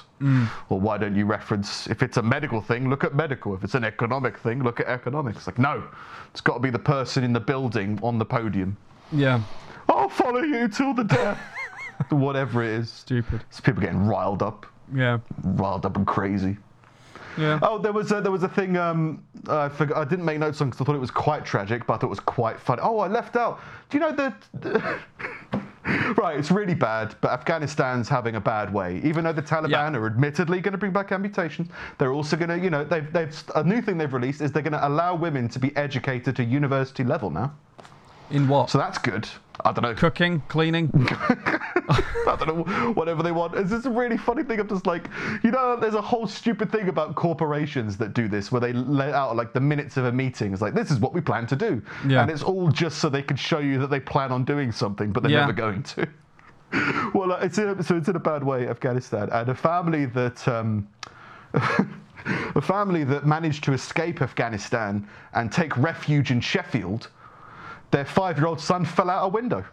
Or 0.69 0.79
why 0.79 0.97
don't 0.97 1.15
you 1.15 1.25
reference, 1.27 1.85
if 1.87 2.01
it's 2.01 2.17
a 2.17 2.21
medical 2.23 2.59
thing, 2.61 2.89
look 2.89 3.03
at 3.03 3.13
medical. 3.13 3.53
If 3.53 3.63
it's 3.63 3.75
an 3.75 3.83
economic 3.83 4.37
thing, 4.39 4.63
look 4.63 4.79
at 4.79 4.87
economics. 4.87 5.45
Like, 5.45 5.59
no, 5.59 5.83
it's 6.31 6.41
got 6.41 6.55
to 6.55 6.59
be 6.59 6.71
the 6.71 6.79
person 6.79 7.23
in 7.23 7.31
the 7.31 7.39
building 7.39 7.99
on 8.01 8.17
the 8.17 8.25
podium. 8.25 8.75
Yeah. 9.11 9.41
I'll 9.87 10.09
follow 10.09 10.39
you 10.41 10.67
till 10.67 10.95
the 10.95 11.03
death. 11.03 11.39
Whatever 12.09 12.63
it 12.63 12.71
is. 12.71 12.89
Stupid. 12.91 13.43
It's 13.49 13.59
people 13.61 13.81
getting 13.81 14.07
riled 14.07 14.41
up, 14.41 14.65
Yeah. 14.93 15.19
riled 15.43 15.85
up 15.85 15.95
and 15.95 16.07
crazy. 16.07 16.57
Yeah. 17.37 17.59
Oh, 17.61 17.77
there 17.77 17.91
was 17.93 18.11
a, 18.13 18.21
there 18.21 18.31
was 18.31 18.43
a 18.43 18.47
thing. 18.49 18.77
Um, 18.77 19.21
I 19.49 19.67
forgot. 19.69 19.97
I 19.97 20.05
didn't 20.05 20.23
make 20.25 20.39
notes 20.39 20.61
on 20.61 20.69
because 20.69 20.81
I 20.81 20.85
thought 20.85 20.95
it 20.95 20.99
was 20.99 21.11
quite 21.11 21.43
tragic, 21.45 21.85
but 21.85 21.93
I 21.93 21.97
thought 21.97 22.07
it 22.07 22.09
was 22.09 22.19
quite 22.21 22.57
funny. 22.59 22.81
Oh, 22.81 22.99
I 22.99 23.07
left 23.09 23.35
out. 23.35 23.59
Do 23.89 23.97
you 23.97 24.01
know 24.01 24.11
that? 24.13 24.99
right, 26.17 26.37
it's 26.39 26.49
really 26.51 26.73
bad, 26.73 27.15
but 27.21 27.31
Afghanistan's 27.31 28.09
having 28.09 28.35
a 28.35 28.41
bad 28.41 28.73
way. 28.73 29.01
Even 29.03 29.23
though 29.23 29.33
the 29.33 29.41
Taliban 29.41 29.69
Yeah. 29.69 29.97
are 29.97 30.07
admittedly 30.07 30.59
going 30.59 30.71
to 30.71 30.77
bring 30.77 30.91
back 30.91 31.11
amputations, 31.11 31.67
they're 31.97 32.11
also 32.13 32.35
going 32.35 32.49
to, 32.49 32.57
you 32.59 32.69
know, 32.69 32.83
they've, 32.83 33.11
they've 33.13 33.43
a 33.55 33.63
new 33.63 33.81
thing 33.81 33.97
they've 33.97 34.13
released 34.13 34.41
is 34.41 34.51
they're 34.51 34.63
going 34.63 34.73
to 34.73 34.87
allow 34.87 35.13
women 35.15 35.47
to 35.49 35.59
be 35.59 35.75
educated 35.75 36.35
to 36.37 36.43
university 36.43 37.03
level 37.03 37.29
now. 37.29 37.53
In 38.31 38.47
what? 38.47 38.71
So 38.71 38.79
that's 38.79 38.97
good. 38.97 39.27
I 39.63 39.71
don't 39.71 39.83
know. 39.83 39.93
Cooking, 39.93 40.41
cleaning. 40.47 40.89
I 41.89 42.35
don't 42.39 42.47
know, 42.67 42.93
whatever 42.93 43.21
they 43.23 43.31
want. 43.31 43.55
It's 43.55 43.69
just 43.69 43.85
a 43.85 43.89
really 43.89 44.17
funny 44.17 44.43
thing. 44.43 44.59
I'm 44.59 44.67
just 44.67 44.87
like, 44.87 45.09
you 45.43 45.51
know, 45.51 45.75
there's 45.79 45.93
a 45.93 46.01
whole 46.01 46.27
stupid 46.27 46.71
thing 46.71 46.89
about 46.89 47.15
corporations 47.15 47.97
that 47.97 48.13
do 48.13 48.27
this, 48.27 48.51
where 48.51 48.61
they 48.61 48.73
let 48.73 49.13
out 49.13 49.35
like 49.35 49.53
the 49.53 49.59
minutes 49.59 49.97
of 49.97 50.05
a 50.05 50.11
meeting. 50.11 50.53
It's 50.53 50.61
like, 50.61 50.73
this 50.73 50.91
is 50.91 50.99
what 50.99 51.13
we 51.13 51.21
plan 51.21 51.45
to 51.47 51.55
do. 51.55 51.81
Yeah. 52.07 52.21
And 52.21 52.31
it's 52.31 52.43
all 52.43 52.69
just 52.69 52.97
so 52.99 53.09
they 53.09 53.21
can 53.21 53.37
show 53.37 53.59
you 53.59 53.77
that 53.79 53.89
they 53.89 53.99
plan 53.99 54.31
on 54.31 54.43
doing 54.45 54.71
something, 54.71 55.11
but 55.11 55.23
they're 55.23 55.31
Yeah. 55.31 55.41
never 55.41 55.53
going 55.53 55.83
to. 55.83 56.07
well, 57.13 57.31
uh, 57.33 57.37
it's 57.41 57.57
in 57.57 57.67
a, 57.69 57.83
so 57.83 57.95
it's 57.97 58.07
in 58.09 58.15
a 58.15 58.19
bad 58.19 58.43
way, 58.43 58.67
Afghanistan. 58.67 59.29
And 59.31 59.49
a 59.49 59.55
family 59.55 60.05
that. 60.07 60.47
Um, 60.47 60.87
a 62.55 62.61
family 62.61 63.03
that 63.03 63.25
managed 63.25 63.63
to 63.63 63.73
escape 63.73 64.21
Afghanistan 64.21 65.07
and 65.33 65.51
take 65.51 65.75
refuge 65.77 66.31
in 66.31 66.41
Sheffield, 66.41 67.09
their 67.91 68.05
five-year-old 68.05 68.59
son 68.59 68.83
fell 68.83 69.09
out 69.09 69.25
a 69.25 69.27
window. 69.27 69.63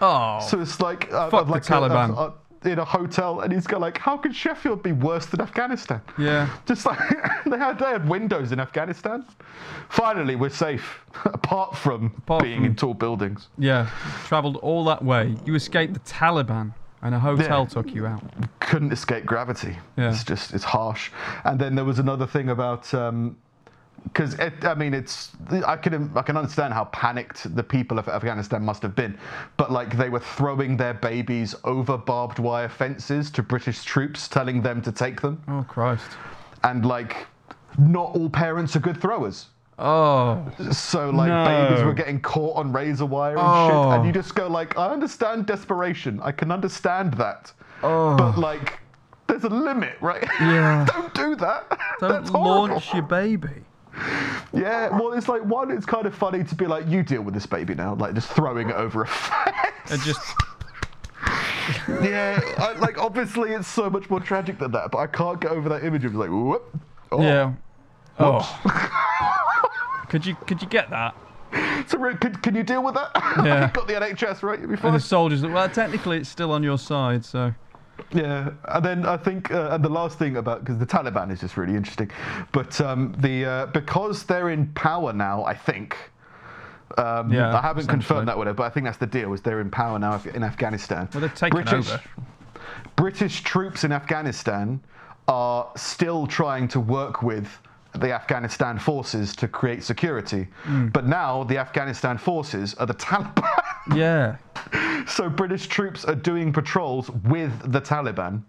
Oh. 0.00 0.40
So 0.48 0.60
it's 0.60 0.80
like, 0.80 1.12
uh, 1.12 1.30
Fuck 1.30 1.42
of 1.42 1.46
the 1.48 1.52
like 1.52 1.62
Taliban. 1.64 2.10
A, 2.16 2.20
a, 2.20 2.34
in 2.70 2.78
a 2.78 2.84
hotel, 2.84 3.40
and 3.40 3.52
he's 3.52 3.66
got 3.66 3.80
like, 3.82 3.98
how 3.98 4.16
could 4.16 4.34
Sheffield 4.34 4.82
be 4.82 4.92
worse 4.92 5.26
than 5.26 5.40
Afghanistan? 5.42 6.00
Yeah. 6.18 6.48
Just 6.66 6.86
like 6.86 6.98
they 7.46 7.58
had, 7.58 7.78
they 7.78 7.84
had 7.86 8.08
windows 8.08 8.52
in 8.52 8.60
Afghanistan. 8.60 9.26
Finally, 9.90 10.36
we're 10.36 10.48
safe, 10.48 11.00
apart 11.26 11.76
from 11.76 12.06
Apart 12.18 12.42
being 12.42 12.56
from- 12.60 12.64
in 12.66 12.74
tall 12.76 12.94
buildings. 12.94 13.48
Yeah. 13.58 13.90
Travelled 14.24 14.56
all 14.56 14.84
that 14.86 15.04
way. 15.04 15.36
You 15.44 15.54
escaped 15.54 15.92
the 15.94 16.00
Taliban, 16.00 16.72
and 17.02 17.14
a 17.14 17.18
hotel 17.18 17.60
Yeah. 17.60 17.66
took 17.66 17.94
you 17.94 18.06
out. 18.06 18.22
Couldn't 18.60 18.92
escape 18.92 19.26
gravity. 19.26 19.76
Yeah. 19.98 20.10
It's 20.10 20.24
just, 20.24 20.54
it's 20.54 20.64
harsh. 20.64 21.10
And 21.44 21.60
then 21.60 21.74
there 21.74 21.84
was 21.84 21.98
another 21.98 22.26
thing 22.26 22.48
about. 22.48 22.92
Um, 22.94 23.36
because 24.04 24.36
I 24.38 24.74
mean, 24.74 24.94
it's 24.94 25.32
I 25.66 25.76
can 25.76 26.10
I 26.14 26.22
can 26.22 26.36
understand 26.36 26.74
how 26.74 26.84
panicked 26.86 27.54
the 27.56 27.62
people 27.62 27.98
of 27.98 28.08
Afghanistan 28.08 28.62
must 28.62 28.82
have 28.82 28.94
been, 28.94 29.18
but 29.56 29.72
like 29.72 29.96
they 29.96 30.08
were 30.08 30.20
throwing 30.20 30.76
their 30.76 30.94
babies 30.94 31.54
over 31.64 31.96
barbed 31.96 32.38
wire 32.38 32.68
fences 32.68 33.30
to 33.32 33.42
British 33.42 33.82
troops, 33.82 34.28
telling 34.28 34.62
them 34.62 34.82
to 34.82 34.92
take 34.92 35.20
them, 35.20 35.42
Oh 35.48 35.64
Christ. 35.68 36.06
and 36.62 36.84
like 36.84 37.26
not 37.78 38.14
all 38.14 38.28
parents 38.30 38.76
are 38.76 38.80
good 38.80 39.00
throwers. 39.00 39.46
Oh. 39.78 40.48
So 40.70 41.10
like 41.10 41.28
No. 41.28 41.44
babies 41.44 41.82
were 41.84 41.94
getting 41.94 42.20
caught 42.20 42.56
on 42.56 42.72
razor 42.72 43.06
wire 43.06 43.32
and 43.36 43.40
Oh. 43.42 43.66
shit, 43.68 43.92
and 43.94 44.02
oh. 44.02 44.04
you 44.04 44.12
just 44.12 44.34
go 44.34 44.46
like, 44.48 44.78
I 44.78 44.88
understand 44.88 45.46
desperation, 45.46 46.20
I 46.22 46.30
can 46.30 46.52
understand 46.52 47.14
that, 47.14 47.52
Oh. 47.82 48.14
but 48.16 48.38
like, 48.38 48.78
there's 49.26 49.42
a 49.44 49.48
limit, 49.48 49.96
right? 50.00 50.22
Yeah. 50.40 50.84
Don't 50.92 51.12
do 51.14 51.34
that. 51.36 51.66
Don't 51.98 52.10
That's 52.12 52.30
launch 52.30 52.92
your 52.92 53.02
baby. 53.02 53.64
Yeah, 54.52 54.88
well, 54.90 55.12
it's 55.12 55.28
like 55.28 55.44
one. 55.44 55.70
It's 55.70 55.86
kind 55.86 56.06
of 56.06 56.14
funny 56.14 56.44
to 56.44 56.54
be 56.54 56.66
like, 56.66 56.88
you 56.88 57.02
deal 57.02 57.22
with 57.22 57.34
this 57.34 57.46
baby 57.46 57.74
now, 57.74 57.94
like 57.94 58.14
just 58.14 58.28
throwing 58.28 58.70
it 58.70 58.76
over 58.76 59.02
a 59.02 59.06
fence. 59.06 59.90
And 59.90 60.00
just 60.02 60.20
yeah, 61.88 62.40
I, 62.58 62.72
like 62.78 62.98
obviously 62.98 63.52
it's 63.52 63.68
so 63.68 63.88
much 63.88 64.10
more 64.10 64.20
tragic 64.20 64.58
than 64.58 64.72
that, 64.72 64.90
but 64.90 64.98
I 64.98 65.06
can't 65.06 65.40
get 65.40 65.50
over 65.50 65.68
that 65.68 65.84
image 65.84 66.04
of 66.04 66.14
like, 66.14 66.30
whoop. 66.30 66.78
Oh. 67.12 67.22
yeah. 67.22 67.52
Oh. 68.18 70.04
could 70.08 70.24
you 70.24 70.34
could 70.46 70.60
you 70.62 70.68
get 70.68 70.90
that? 70.90 71.14
So, 71.86 71.98
Rick, 71.98 72.20
can, 72.20 72.34
can 72.36 72.54
you 72.54 72.62
deal 72.62 72.82
with 72.82 72.94
that? 72.94 73.10
Yeah. 73.14 73.62
You've 73.62 73.72
got 73.72 73.86
the 73.86 73.94
NHS, 73.94 74.42
right? 74.42 74.58
You'll 74.58 74.70
be 74.70 74.76
And 74.82 74.94
the 74.94 75.00
soldiers. 75.00 75.42
Well, 75.42 75.68
technically, 75.68 76.18
it's 76.18 76.28
still 76.28 76.50
on 76.50 76.62
your 76.62 76.78
side. 76.78 77.24
So. 77.24 77.54
Yeah, 78.12 78.50
and 78.68 78.84
then 78.84 79.06
I 79.06 79.16
think, 79.16 79.50
uh, 79.50 79.68
and 79.72 79.84
the 79.84 79.88
last 79.88 80.18
thing 80.18 80.36
about 80.36 80.60
because 80.64 80.78
the 80.78 80.86
Taliban 80.86 81.30
is 81.30 81.40
just 81.40 81.56
really 81.56 81.74
interesting, 81.76 82.10
but 82.52 82.80
um, 82.80 83.14
the 83.18 83.44
uh, 83.44 83.66
because 83.66 84.24
they're 84.24 84.50
in 84.50 84.66
power 84.74 85.12
now, 85.12 85.44
I 85.44 85.54
think. 85.54 85.96
Um, 86.98 87.32
Yeah, 87.32 87.56
I 87.56 87.60
haven't 87.60 87.86
confirmed 87.88 88.28
that 88.28 88.38
with 88.38 88.46
it, 88.48 88.56
but 88.56 88.64
I 88.64 88.70
think 88.70 88.84
that's 88.86 88.98
the 88.98 89.06
deal. 89.06 89.32
Is 89.32 89.40
they're 89.42 89.60
in 89.60 89.70
power 89.70 89.98
now 89.98 90.20
in 90.34 90.42
Afghanistan? 90.44 91.08
Well, 91.12 91.22
they've 91.22 91.34
taken 91.34 91.62
British, 91.62 91.90
over. 91.90 92.02
British 92.96 93.42
troops 93.42 93.84
in 93.84 93.90
Afghanistan 93.92 94.80
are 95.26 95.70
still 95.76 96.26
trying 96.26 96.68
to 96.68 96.80
work 96.80 97.22
with 97.22 97.48
the 97.98 98.12
Afghanistan 98.12 98.78
forces 98.78 99.34
to 99.36 99.48
create 99.48 99.82
security, 99.82 100.48
Hmm. 100.64 100.88
but 100.88 101.06
now 101.06 101.44
the 101.44 101.58
Afghanistan 101.58 102.18
forces 102.18 102.74
are 102.74 102.86
the 102.86 102.94
Taliban. 102.94 103.44
Yeah. 103.94 104.36
So 105.06 105.28
British 105.28 105.66
troops 105.66 106.04
are 106.04 106.14
doing 106.14 106.52
patrols 106.52 107.10
with 107.10 107.72
the 107.72 107.80
Taliban, 107.80 108.42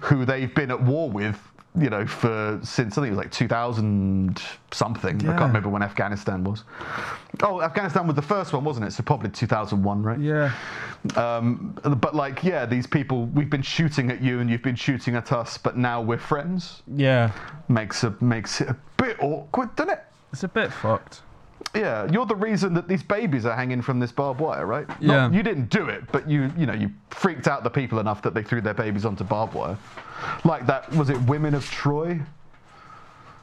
who 0.00 0.24
they've 0.24 0.54
been 0.54 0.70
at 0.70 0.80
war 0.80 1.10
with, 1.10 1.40
you 1.76 1.90
know, 1.90 2.06
for 2.06 2.60
since 2.62 2.96
I 2.96 3.02
think 3.02 3.08
it 3.08 3.16
was 3.16 3.24
like 3.24 3.32
2000 3.32 4.40
something. 4.70 5.16
I 5.22 5.32
can't 5.32 5.40
remember 5.40 5.68
when 5.68 5.82
Afghanistan 5.82 6.44
was. 6.44 6.64
Oh, 7.42 7.60
Afghanistan 7.60 8.06
was 8.06 8.16
the 8.16 8.22
first 8.22 8.52
one, 8.52 8.64
wasn't 8.64 8.86
it? 8.86 8.92
So 8.92 9.02
probably 9.02 9.30
2001, 9.30 10.02
right? 10.02 10.18
Yeah. 10.18 10.52
Um, 11.16 11.78
but 12.00 12.14
like, 12.14 12.42
yeah, 12.42 12.66
these 12.66 12.86
people, 12.86 13.26
we've 13.26 13.50
been 13.50 13.62
shooting 13.62 14.10
at 14.10 14.20
you 14.22 14.40
and 14.40 14.50
you've 14.50 14.62
been 14.62 14.76
shooting 14.76 15.14
at 15.14 15.32
us, 15.32 15.58
but 15.58 15.76
now 15.76 16.00
we're 16.00 16.18
friends. 16.18 16.82
Yeah. 16.86 17.32
Makes 17.68 18.04
a 18.04 18.14
makes 18.20 18.60
it 18.60 18.68
a 18.68 18.76
bit 18.96 19.16
awkward, 19.20 19.74
doesn't 19.76 19.94
it? 19.94 20.04
It's 20.32 20.42
a 20.42 20.48
bit 20.48 20.72
fucked. 20.72 21.22
Yeah, 21.74 22.08
you're 22.10 22.26
the 22.26 22.36
reason 22.36 22.72
that 22.74 22.88
these 22.88 23.02
babies 23.02 23.44
are 23.44 23.54
hanging 23.54 23.82
from 23.82 24.00
this 24.00 24.10
barbed 24.12 24.40
wire, 24.40 24.66
right? 24.66 24.88
Not- 24.88 25.00
Yeah. 25.00 25.30
you 25.30 25.42
didn't 25.42 25.70
do 25.70 25.88
it, 25.88 26.04
but 26.12 26.28
you, 26.28 26.50
you 26.56 26.66
know, 26.66 26.72
you 26.72 26.90
freaked 27.10 27.46
out 27.46 27.62
the 27.62 27.70
people 27.70 27.98
enough 27.98 28.22
that 28.22 28.34
they 28.34 28.42
threw 28.42 28.60
their 28.60 28.74
babies 28.74 29.04
onto 29.04 29.24
barbed 29.24 29.54
wire. 29.54 29.76
Like 30.44 30.66
that, 30.66 30.90
was 30.92 31.10
it 31.10 31.20
Women 31.22 31.54
of 31.54 31.68
Troy? 31.70 32.20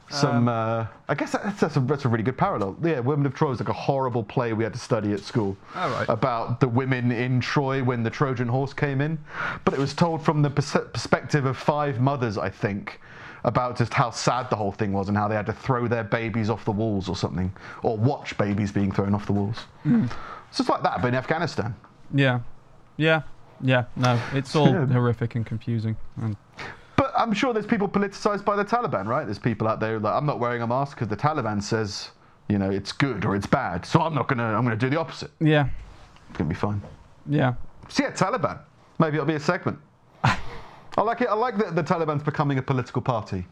Some, 0.10 0.48
uh, 0.48 0.86
I 1.10 1.16
guess 1.16 1.32
that's, 1.32 1.60
that's, 1.60 1.76
a, 1.78 1.80
that's 1.80 2.06
a 2.06 2.08
really 2.10 2.24
good 2.24 2.38
parallel. 2.38 2.78
Yeah, 2.84 3.00
Women 3.00 3.26
of 3.26 3.34
Troy 3.34 3.50
was 3.50 3.60
like 3.60 3.70
a 3.70 3.74
horrible 3.74 4.24
play 4.24 4.54
we 4.54 4.64
had 4.64 4.72
to 4.74 4.80
study 4.80 5.14
at 5.14 5.20
school 5.20 5.58
All 5.76 5.90
right. 5.90 6.08
about 6.08 6.60
the 6.60 6.68
women 6.68 7.12
in 7.12 7.42
Troy 7.42 7.84
when 7.84 8.04
the 8.04 8.12
Trojan 8.12 8.48
horse 8.48 8.72
came 8.72 9.02
in. 9.02 9.18
But 9.66 9.74
it 9.74 9.80
was 9.80 9.96
told 9.96 10.24
from 10.24 10.44
the 10.44 10.52
pers- 10.52 10.78
perspective 10.94 11.46
of 11.46 11.58
five 11.58 12.00
mothers, 12.00 12.38
I 12.38 12.50
think, 12.50 13.02
about 13.46 13.78
just 13.78 13.94
how 13.94 14.10
sad 14.10 14.50
the 14.50 14.56
whole 14.56 14.72
thing 14.74 14.92
was 14.92 15.08
and 15.08 15.16
how 15.18 15.28
they 15.30 15.36
had 15.36 15.46
to 15.46 15.54
throw 15.54 15.88
their 15.88 16.04
babies 16.04 16.50
off 16.50 16.66
the 16.66 16.72
walls 16.72 17.08
or 17.08 17.16
something, 17.16 17.54
or 17.84 17.96
watch 17.96 18.38
babies 18.38 18.72
being 18.72 18.92
thrown 18.92 19.14
off 19.16 19.26
the 19.28 19.34
walls. 19.34 19.58
Hmm. 19.84 20.06
It's 20.50 20.58
just 20.58 20.70
like 20.70 20.84
that, 20.84 21.02
but 21.02 21.10
in 21.10 21.16
Afghanistan. 21.16 21.74
Yeah. 22.14 22.40
Yeah. 22.98 23.22
Yeah. 23.62 23.86
No, 23.96 24.20
it's 24.34 24.56
all 24.56 24.68
Yeah. 24.70 24.86
horrific 24.88 25.36
and 25.36 25.46
confusing. 25.46 25.96
And 26.22 26.36
But 26.98 27.14
I'm 27.18 27.34
sure 27.34 27.54
there's 27.54 27.66
people 27.68 27.88
politicized 27.88 28.44
by 28.44 28.56
the 28.56 28.66
Taliban, 28.66 29.06
right? 29.06 29.26
There's 29.26 29.40
people 29.40 29.68
out 29.68 29.80
there 29.80 30.00
like, 30.00 30.14
I'm 30.14 30.26
not 30.26 30.40
wearing 30.40 30.62
a 30.62 30.68
mask 30.68 30.98
because 30.98 31.08
the 31.08 31.18
Taliban 31.18 31.62
says, 31.62 32.12
you 32.50 32.58
know, 32.58 32.70
it's 32.70 32.92
good 32.92 33.26
or 33.26 33.36
it's 33.36 33.48
bad, 33.48 33.86
so 33.86 34.02
I'm 34.02 34.14
not 34.16 34.28
gonna, 34.28 34.44
I'm 34.58 34.64
gonna 34.64 34.76
do 34.76 34.90
the 34.90 35.00
opposite. 35.00 35.32
yeah. 35.40 35.68
It's 36.30 36.38
gonna 36.40 36.50
be 36.50 36.56
fine. 36.56 36.82
Yeah. 37.28 37.54
So 37.90 38.04
yeah, 38.04 38.12
Taliban. 38.12 38.58
Maybe 38.98 39.18
it'll 39.18 39.28
be 39.28 39.36
a 39.36 39.40
segment. 39.40 39.78
I 40.98 41.02
like 41.02 41.22
it. 41.22 41.28
I 41.28 41.34
like 41.34 41.58
that 41.58 41.76
the 41.76 41.84
Taliban's 41.84 42.24
becoming 42.24 42.58
a 42.58 42.62
political 42.62 43.02
party, 43.02 43.46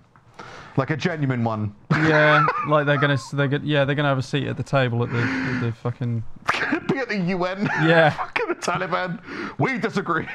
like 0.78 0.90
a 0.92 0.98
genuine 0.98 1.44
one. 1.44 1.76
Yeah. 1.92 2.46
like 2.68 2.86
they're 2.86 2.98
gonna. 2.98 3.18
They're 3.34 3.48
gonna. 3.48 3.66
Yeah. 3.66 3.86
They're 3.86 3.96
gonna 3.96 4.08
have 4.10 4.18
a 4.18 4.24
seat 4.24 4.48
at 4.48 4.58
the 4.58 4.64
table 4.64 5.04
at 5.04 5.12
the, 5.12 5.20
at 5.22 5.60
the 5.62 5.72
fucking. 5.74 6.24
be 6.90 6.98
at 7.00 7.10
the 7.10 7.18
UN. 7.20 7.66
Yeah. 7.84 8.10
Fucking 8.18 8.48
the 8.50 8.56
Taliban. 8.56 9.20
We 9.60 9.78
disagree. 9.78 10.28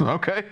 okay. 0.00 0.44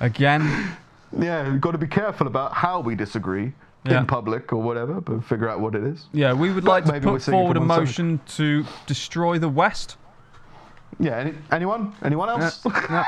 Again. 0.00 0.76
Yeah, 1.18 1.50
we've 1.50 1.60
got 1.60 1.72
to 1.72 1.78
be 1.78 1.86
careful 1.88 2.26
about 2.28 2.52
how 2.52 2.78
we 2.80 2.94
disagree 2.94 3.52
Yeah. 3.84 3.98
in 4.00 4.06
public 4.06 4.52
or 4.52 4.62
whatever, 4.62 5.00
but 5.00 5.24
figure 5.24 5.48
out 5.48 5.58
what 5.60 5.74
it 5.74 5.82
is. 5.82 6.06
Yeah. 6.12 6.32
We 6.32 6.52
would 6.52 6.64
But 6.64 6.86
like 6.86 7.02
to 7.02 7.10
put 7.10 7.22
forward 7.22 7.56
a 7.56 7.60
one 7.60 7.68
side. 7.68 7.78
motion 7.80 8.20
to 8.36 8.64
destroy 8.86 9.38
the 9.38 9.48
West. 9.48 9.96
Yeah. 11.00 11.16
Any, 11.18 11.34
anyone? 11.50 11.92
Anyone 12.04 12.28
else? 12.28 12.64
Yeah. 12.64 13.04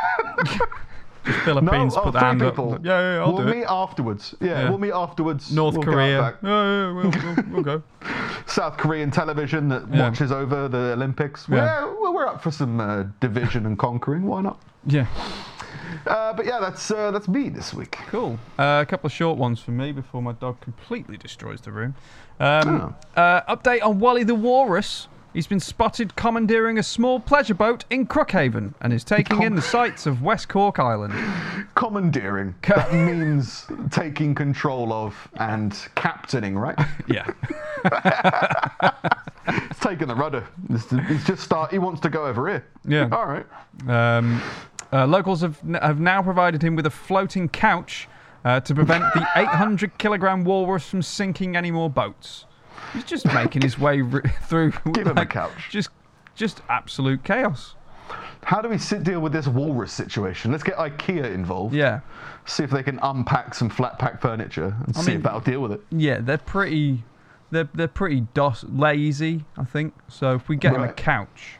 Philippines 1.44 1.94
oh, 1.96 2.02
put 2.02 2.12
the 2.14 2.20
hand 2.20 2.40
people. 2.40 2.74
up. 2.74 2.84
Yeah, 2.84 2.98
yeah, 3.16 3.20
I'll 3.22 3.32
we'll 3.34 3.44
do 3.46 3.54
meet 3.54 3.64
afterwards. 3.68 4.34
Yeah, 4.40 4.48
Yeah. 4.62 4.68
we'll 4.70 4.78
meet 4.78 4.92
afterwards. 4.92 5.52
North 5.52 5.74
We'll 5.74 5.84
Korea. 5.84 6.20
back. 6.20 6.34
Yeah, 6.42 6.48
yeah, 6.48 6.92
we'll, 6.92 7.10
we'll, 7.10 7.44
we'll 7.50 7.62
go. 7.62 7.82
South 8.46 8.76
Korean 8.76 9.10
television 9.10 9.68
that 9.68 9.82
Yeah. 9.92 10.08
watches 10.08 10.32
over 10.32 10.68
the 10.68 10.92
Olympics. 10.92 11.46
Yeah. 11.48 11.84
Well, 12.00 12.12
we're 12.12 12.26
up 12.26 12.42
for 12.42 12.50
some 12.50 12.80
uh, 12.80 13.04
division 13.20 13.66
and 13.66 13.78
conquering. 13.78 14.24
Why 14.24 14.40
not? 14.42 14.60
Yeah. 14.86 15.06
Uh, 16.06 16.32
but 16.32 16.44
yeah, 16.46 16.58
that's 16.58 16.90
uh, 16.90 17.10
that's 17.12 17.28
me 17.28 17.48
this 17.48 17.72
week. 17.72 17.96
Cool. 18.08 18.38
Uh, 18.58 18.80
a 18.82 18.86
couple 18.86 19.06
of 19.06 19.12
short 19.12 19.38
ones 19.38 19.60
for 19.60 19.70
me 19.70 19.92
before 19.92 20.20
my 20.22 20.32
dog 20.32 20.60
completely 20.60 21.16
destroys 21.16 21.60
the 21.60 21.70
room. 21.70 21.94
Um, 22.40 22.96
uh, 23.14 23.42
update 23.42 23.82
on 23.84 24.00
Wally 24.00 24.24
the 24.24 24.34
Walrus. 24.34 25.06
He's 25.32 25.46
been 25.46 25.60
spotted 25.60 26.14
commandeering 26.14 26.78
a 26.78 26.82
small 26.82 27.18
pleasure 27.18 27.54
boat 27.54 27.86
in 27.88 28.06
Crookhaven 28.06 28.74
and 28.82 28.92
is 28.92 29.02
taking 29.02 29.42
in 29.42 29.54
the 29.54 29.62
sights 29.62 30.04
of 30.06 30.20
West 30.20 30.48
Cork 30.48 30.78
Island. 30.78 31.14
Commandeering. 31.74 32.54
that 32.68 32.92
means 32.92 33.66
taking 33.90 34.34
control 34.34 34.92
of 34.92 35.16
and 35.36 35.88
captaining, 35.94 36.58
right? 36.58 36.78
Yeah. 37.08 37.26
It's 39.46 39.80
taking 39.80 40.06
the 40.06 40.14
rudder. 40.14 40.46
He's, 40.68 40.88
he's 41.08 41.24
just 41.26 41.42
start. 41.42 41.72
He 41.72 41.78
wants 41.78 42.00
to 42.02 42.08
go 42.08 42.26
over 42.26 42.48
here. 42.48 42.64
Yeah. 42.86 43.08
All 43.10 43.26
right. 43.26 43.46
Um, 43.88 44.40
uh, 44.92 45.06
locals 45.06 45.40
have, 45.40 45.58
n- 45.64 45.74
have 45.74 45.98
now 45.98 46.22
provided 46.22 46.62
him 46.62 46.76
with 46.76 46.86
a 46.86 46.90
floating 46.90 47.48
couch 47.48 48.08
uh, 48.44 48.60
to 48.60 48.74
prevent 48.74 49.02
the 49.14 49.26
800 49.36 49.98
kilogram 49.98 50.44
walrus 50.44 50.88
from 50.88 51.02
sinking 51.02 51.56
any 51.56 51.70
more 51.70 51.90
boats. 51.90 52.44
He's 52.92 53.04
just 53.04 53.26
making 53.26 53.62
his 53.62 53.78
way 53.78 54.02
r- 54.02 54.22
through. 54.42 54.72
Give 54.92 55.06
him 55.06 55.18
a 55.18 55.26
couch. 55.26 55.68
Just, 55.70 55.90
just 56.34 56.60
absolute 56.68 57.24
chaos. 57.24 57.74
How 58.44 58.60
do 58.60 58.68
we 58.68 58.76
sit, 58.78 59.04
deal 59.04 59.20
with 59.20 59.32
this 59.32 59.46
walrus 59.46 59.92
situation? 59.92 60.50
Let's 60.50 60.64
get 60.64 60.76
IKEA 60.76 61.32
involved. 61.32 61.74
Yeah, 61.74 62.00
See 62.44 62.64
if 62.64 62.70
they 62.70 62.82
can 62.82 62.98
unpack 63.02 63.54
some 63.54 63.68
flat 63.70 63.98
pack 63.98 64.20
furniture 64.20 64.76
and 64.86 64.96
see 64.96 65.12
mean- 65.12 65.16
if 65.18 65.22
that'll 65.22 65.40
deal 65.40 65.60
with 65.60 65.72
it. 65.72 65.80
yeah, 65.90 66.18
they're 66.20 66.38
pretty, 66.38 67.04
they're 67.52 67.68
they're 67.72 67.86
pretty 67.88 68.22
dos- 68.34 68.64
lazy, 68.64 69.44
I 69.56 69.64
think. 69.64 69.94
So 70.08 70.32
if 70.34 70.48
we 70.48 70.56
get 70.56 70.74
him 70.74 70.82
a 70.82 70.92
couch, 70.92 71.58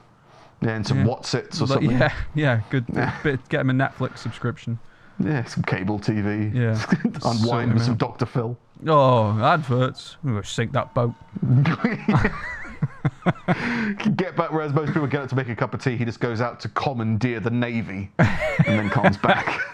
Yeah, 0.60 0.70
and 0.70 0.86
some 0.86 0.98
Yeah. 0.98 1.04
Wotsits 1.06 1.60
or 1.60 1.66
like, 1.66 1.74
something. 1.78 1.90
yeah, 1.92 2.12
yeah, 2.34 2.60
good. 2.70 2.86
bit, 3.22 3.48
get 3.48 3.60
him 3.60 3.70
a 3.70 3.74
Netflix 3.74 4.18
subscription. 4.18 4.80
Yeah, 5.24 5.44
some 5.44 5.62
cable 5.62 5.98
TV. 5.98 6.54
Yeah. 6.54 6.80
Unwind 7.24 7.74
with 7.74 7.84
some. 7.84 7.96
Dr. 7.96 8.26
Phil. 8.26 8.56
Oh, 8.86 9.38
adverts! 9.42 10.16
I'm 10.24 10.30
gonna 10.30 10.44
sink 10.44 10.72
that 10.72 10.92
boat. 10.94 11.14
get 14.16 14.36
back, 14.36 14.52
whereas 14.52 14.72
most 14.72 14.92
people 14.92 15.06
get 15.06 15.22
up 15.22 15.28
to 15.28 15.36
make 15.36 15.48
a 15.48 15.56
cup 15.56 15.74
of 15.74 15.82
tea, 15.82 15.96
he 15.96 16.04
just 16.04 16.20
goes 16.20 16.40
out 16.40 16.60
to 16.60 16.68
commandeer 16.70 17.40
the 17.40 17.50
navy 17.50 18.10
and 18.18 18.66
then 18.66 18.90
comes 18.90 19.16
back. 19.16 19.60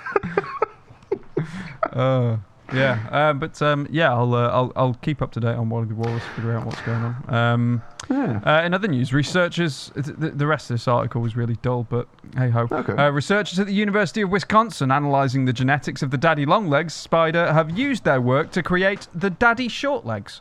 Uh, 1.93 2.37
yeah, 2.73 3.09
uh, 3.11 3.33
but 3.33 3.61
um, 3.63 3.87
yeah, 3.91 4.13
I'll, 4.13 4.35
uh, 4.35 4.49
I'll 4.49 4.73
I'll 4.77 4.95
keep 4.95 5.23
up 5.23 5.33
to 5.33 5.41
date 5.41 5.55
on 5.55 5.69
Wally 5.69 5.87
the 5.87 5.95
Walrus, 5.95 6.23
figure 6.35 6.53
out 6.53 6.67
what's 6.67 6.81
going 6.83 7.03
on. 7.03 7.35
Um, 7.35 7.83
Yeah. 8.11 8.41
uh, 8.45 8.63
in 8.65 8.73
other 8.75 8.89
news, 8.89 9.13
researchers. 9.13 9.91
th- 9.95 10.07
The, 10.07 10.31
the 10.31 10.47
rest 10.47 10.71
of 10.71 10.75
this 10.75 10.89
article 10.89 11.21
was 11.21 11.37
really 11.37 11.57
dull, 11.63 11.87
but 11.89 12.09
hey 12.37 12.49
ho. 12.49 12.67
Okay. 12.71 12.93
Uh, 12.95 13.11
researchers 13.11 13.59
at 13.59 13.67
the 13.67 13.75
University 13.75 14.23
of 14.23 14.31
Wisconsin, 14.31 14.91
analysing 14.91 15.45
the 15.45 15.53
genetics 15.53 16.03
of 16.03 16.11
the 16.11 16.17
daddy 16.19 16.47
longlegs 16.47 16.95
spider, 16.95 17.53
have 17.53 17.77
used 17.79 18.05
their 18.05 18.21
work 18.21 18.51
to 18.53 18.63
create 18.63 19.09
the 19.15 19.31
daddy 19.31 19.69
shortlegs. 19.69 20.41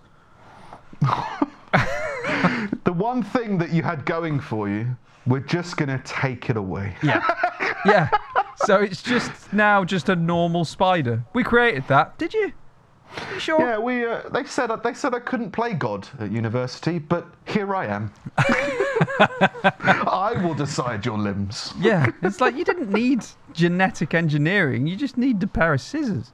The 2.83 2.93
one 2.93 3.21
thing 3.23 3.57
that 3.57 3.71
you 3.71 3.83
had 3.83 4.05
going 4.05 4.39
for 4.39 4.69
you, 4.69 4.95
we're 5.25 5.39
just 5.41 5.75
going 5.75 5.89
to 5.89 6.01
take 6.05 6.49
it 6.49 6.55
away. 6.57 6.95
Yeah, 7.03 7.21
yeah. 7.85 8.09
So 8.65 8.77
it's 8.81 9.01
just 9.01 9.51
now 9.51 9.83
just 9.83 10.07
a 10.09 10.15
normal 10.15 10.63
spider. 10.65 11.23
We 11.33 11.43
created 11.43 11.85
that, 11.89 12.17
did 12.17 12.33
you? 12.33 12.53
You 13.33 13.39
sure? 13.39 13.59
Yeah, 13.59 13.77
we. 13.79 14.05
Uh, 14.05 14.21
they 14.31 14.43
said 14.43 14.69
they 14.83 14.93
said 14.93 15.13
I 15.15 15.19
couldn't 15.19 15.51
play 15.51 15.73
God 15.73 16.07
at 16.19 16.31
university, 16.31 16.99
but 16.99 17.25
here 17.45 17.75
I 17.75 17.85
am. 17.87 18.13
I 18.37 20.33
will 20.43 20.53
decide 20.53 21.05
your 21.05 21.17
limbs. 21.17 21.73
Yeah, 21.79 22.07
it's 22.21 22.41
like 22.41 22.55
you 22.55 22.63
didn't 22.65 22.91
need 22.91 23.25
genetic 23.53 24.13
engineering. 24.13 24.87
You 24.87 24.95
just 24.95 25.17
need 25.17 25.41
a 25.43 25.47
pair 25.47 25.73
of 25.73 25.81
scissors. 25.81 26.31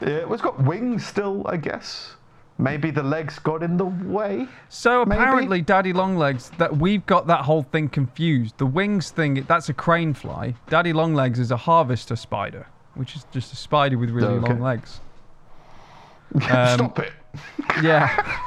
Yeah, 0.00 0.26
it's 0.32 0.42
got 0.42 0.62
wings 0.62 1.06
still, 1.06 1.46
I 1.46 1.56
guess. 1.56 2.14
Maybe 2.58 2.90
the 2.92 3.02
legs 3.02 3.38
got 3.40 3.62
in 3.64 3.76
the 3.76 3.84
way. 3.84 4.46
So 4.68 5.04
Maybe. 5.04 5.20
apparently, 5.20 5.60
Daddy 5.60 5.92
Longlegs, 5.92 6.50
that 6.58 6.76
we've 6.76 7.04
got 7.06 7.26
that 7.26 7.40
whole 7.40 7.64
thing 7.64 7.88
confused. 7.88 8.58
The 8.58 8.66
wings 8.66 9.10
thing, 9.10 9.44
that's 9.48 9.68
a 9.68 9.74
crane 9.74 10.14
fly. 10.14 10.54
Daddy 10.68 10.92
Longlegs 10.92 11.38
is 11.40 11.50
a 11.50 11.56
harvester 11.56 12.14
spider, 12.16 12.66
which 12.94 13.16
is 13.16 13.26
just 13.32 13.52
a 13.52 13.56
spider 13.56 13.98
with 13.98 14.10
really 14.10 14.28
Okay. 14.28 14.52
long 14.52 14.60
legs. 14.60 15.00
Um, 16.34 16.40
Stop 16.78 16.98
it. 16.98 17.12
Yeah. 17.82 18.38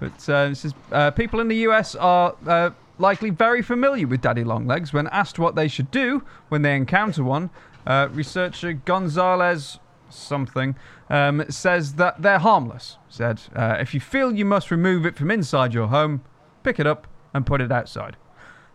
but 0.00 0.28
uh, 0.28 0.48
this 0.48 0.64
is, 0.64 0.74
uh, 0.90 1.10
people 1.10 1.40
in 1.40 1.48
the 1.48 1.56
US 1.68 1.94
are 1.94 2.34
uh, 2.46 2.70
likely 2.98 3.30
very 3.30 3.62
familiar 3.62 4.06
with 4.06 4.20
daddy 4.20 4.44
longlegs. 4.44 4.92
When 4.92 5.06
asked 5.08 5.38
what 5.38 5.54
they 5.54 5.68
should 5.68 5.90
do 5.90 6.22
when 6.48 6.62
they 6.62 6.76
encounter 6.76 7.24
one, 7.24 7.50
uh, 7.86 8.08
researcher 8.12 8.72
Gonzalez 8.74 9.78
something 10.10 10.76
um, 11.08 11.44
says 11.48 11.94
that 11.94 12.20
they're 12.20 12.38
harmless. 12.38 12.98
Said, 13.08 13.40
uh, 13.56 13.76
if 13.80 13.94
you 13.94 14.00
feel 14.00 14.32
you 14.34 14.44
must 14.44 14.70
remove 14.70 15.06
it 15.06 15.16
from 15.16 15.30
inside 15.30 15.72
your 15.74 15.88
home, 15.88 16.22
pick 16.62 16.78
it 16.78 16.86
up 16.86 17.06
and 17.34 17.46
put 17.46 17.60
it 17.60 17.72
outside. 17.72 18.16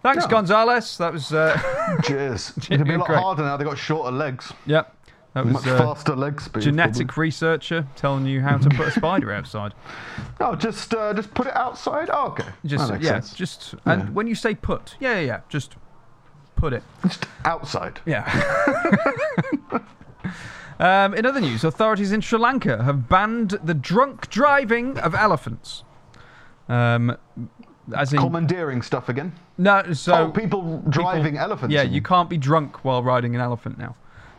Thanks, 0.04 0.24
Yeah. 0.26 0.32
Gonzalez. 0.32 0.98
That 0.98 1.14
was, 1.14 1.32
uh, 1.34 1.60
Cheers. 2.04 2.54
It'll 2.72 2.86
be 2.86 2.94
a 2.94 2.98
lot 2.98 3.08
Great. 3.08 3.20
harder 3.20 3.44
now. 3.44 3.58
They've 3.58 3.68
got 3.68 3.78
shorter 3.78 4.12
legs. 4.12 4.52
yep. 4.66 4.94
That 5.38 5.46
was 5.46 5.54
Much 5.54 5.66
faster 5.66 6.16
leg 6.16 6.42
speed. 6.42 6.64
genetic 6.64 7.16
researcher 7.16 7.86
telling 7.96 8.26
you 8.26 8.42
how 8.42 8.58
to 8.58 8.70
put 8.70 8.88
a 8.88 8.92
spider 8.92 9.32
outside. 9.38 9.76
Oh, 10.40 10.56
just 10.56 10.96
uh, 10.96 11.14
just 11.14 11.32
put 11.36 11.46
it 11.46 11.56
outside. 11.56 12.10
Oh, 12.12 12.30
okay. 12.30 12.48
Just 12.66 12.92
yeah, 13.00 13.20
sense. 13.20 13.36
just 13.36 13.76
and 13.86 14.02
Yeah. 14.02 14.10
when 14.10 14.26
you 14.26 14.34
say 14.34 14.56
put, 14.56 14.96
yeah, 15.00 15.14
yeah, 15.14 15.20
yeah, 15.20 15.40
just 15.48 15.76
put 16.56 16.74
it. 16.74 16.82
Just 17.04 17.28
outside. 17.46 18.00
Yeah. 18.08 18.26
um, 20.80 21.14
in 21.14 21.24
other 21.28 21.40
news, 21.40 21.64
authorities 21.64 22.12
in 22.12 22.22
Sri 22.22 22.40
Lanka 22.40 22.84
have 22.84 23.08
banned 23.08 23.52
the 23.64 23.76
drunk 23.76 24.32
driving 24.32 24.98
of 24.98 25.14
elephants. 25.14 25.84
Um, 26.68 27.16
as 27.96 28.12
in 28.12 28.18
Commandeering 28.20 28.82
stuff 28.82 29.08
again. 29.08 29.34
no, 29.60 29.94
so 29.94 30.14
oh, 30.16 30.32
people 30.32 30.84
driving 30.90 31.34
people- 31.34 31.40
elephants. 31.40 31.74
Yeah, 31.74 31.84
you 31.84 32.02
can't 32.02 32.28
be 32.28 32.38
drunk 32.38 32.84
while 32.84 33.04
riding 33.04 33.36
an 33.36 33.42
elephant 33.42 33.78
now. 33.78 33.96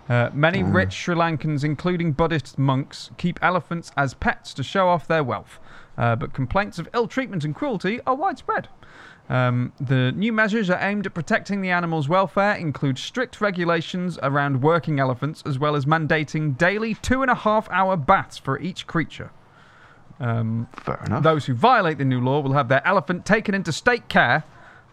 Uh, 0.08 0.30
many 0.32 0.62
Mm. 0.62 0.74
rich 0.74 0.92
Sri 0.94 1.14
Lankans, 1.14 1.64
including 1.64 2.12
Buddhist 2.12 2.58
monks, 2.58 3.10
keep 3.18 3.38
elephants 3.42 3.92
as 3.96 4.14
pets 4.14 4.54
to 4.54 4.62
show 4.62 4.88
off 4.88 5.06
their 5.06 5.22
wealth. 5.22 5.58
Uh, 5.98 6.16
but 6.16 6.32
complaints 6.32 6.78
of 6.78 6.88
ill 6.94 7.06
treatment 7.06 7.44
and 7.44 7.54
cruelty 7.54 8.00
are 8.06 8.14
widespread. 8.14 8.68
Um, 9.28 9.72
the 9.78 10.12
new 10.12 10.32
measures 10.32 10.70
are 10.70 10.78
aimed 10.80 11.04
at 11.04 11.12
protecting 11.12 11.60
the 11.60 11.68
animals' 11.70 12.08
welfare, 12.08 12.54
include 12.54 12.96
strict 12.98 13.42
regulations 13.42 14.18
around 14.22 14.62
working 14.62 14.98
elephants, 14.98 15.42
as 15.44 15.58
well 15.58 15.76
as 15.76 15.84
mandating 15.84 16.56
daily 16.56 16.94
two 16.94 17.20
and 17.20 17.30
a 17.30 17.34
half 17.34 17.68
hour 17.70 17.94
baths 17.96 18.38
for 18.38 18.58
each 18.60 18.86
creature. 18.86 19.30
Um, 20.20 20.68
Fair 20.72 21.02
enough. 21.06 21.22
those 21.22 21.44
who 21.46 21.52
violate 21.54 21.98
the 21.98 22.04
new 22.06 22.20
law 22.20 22.40
will 22.40 22.54
have 22.54 22.68
their 22.68 22.84
elephant 22.86 23.26
taken 23.26 23.54
into 23.54 23.70
state 23.72 24.08
care 24.08 24.44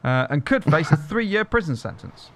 uh, 0.03 0.27
and 0.29 0.45
could 0.45 0.63
face 0.65 0.91
a 0.91 0.97
three 1.09 1.25
year 1.25 1.45
prison 1.45 1.75
sentence. 1.77 2.29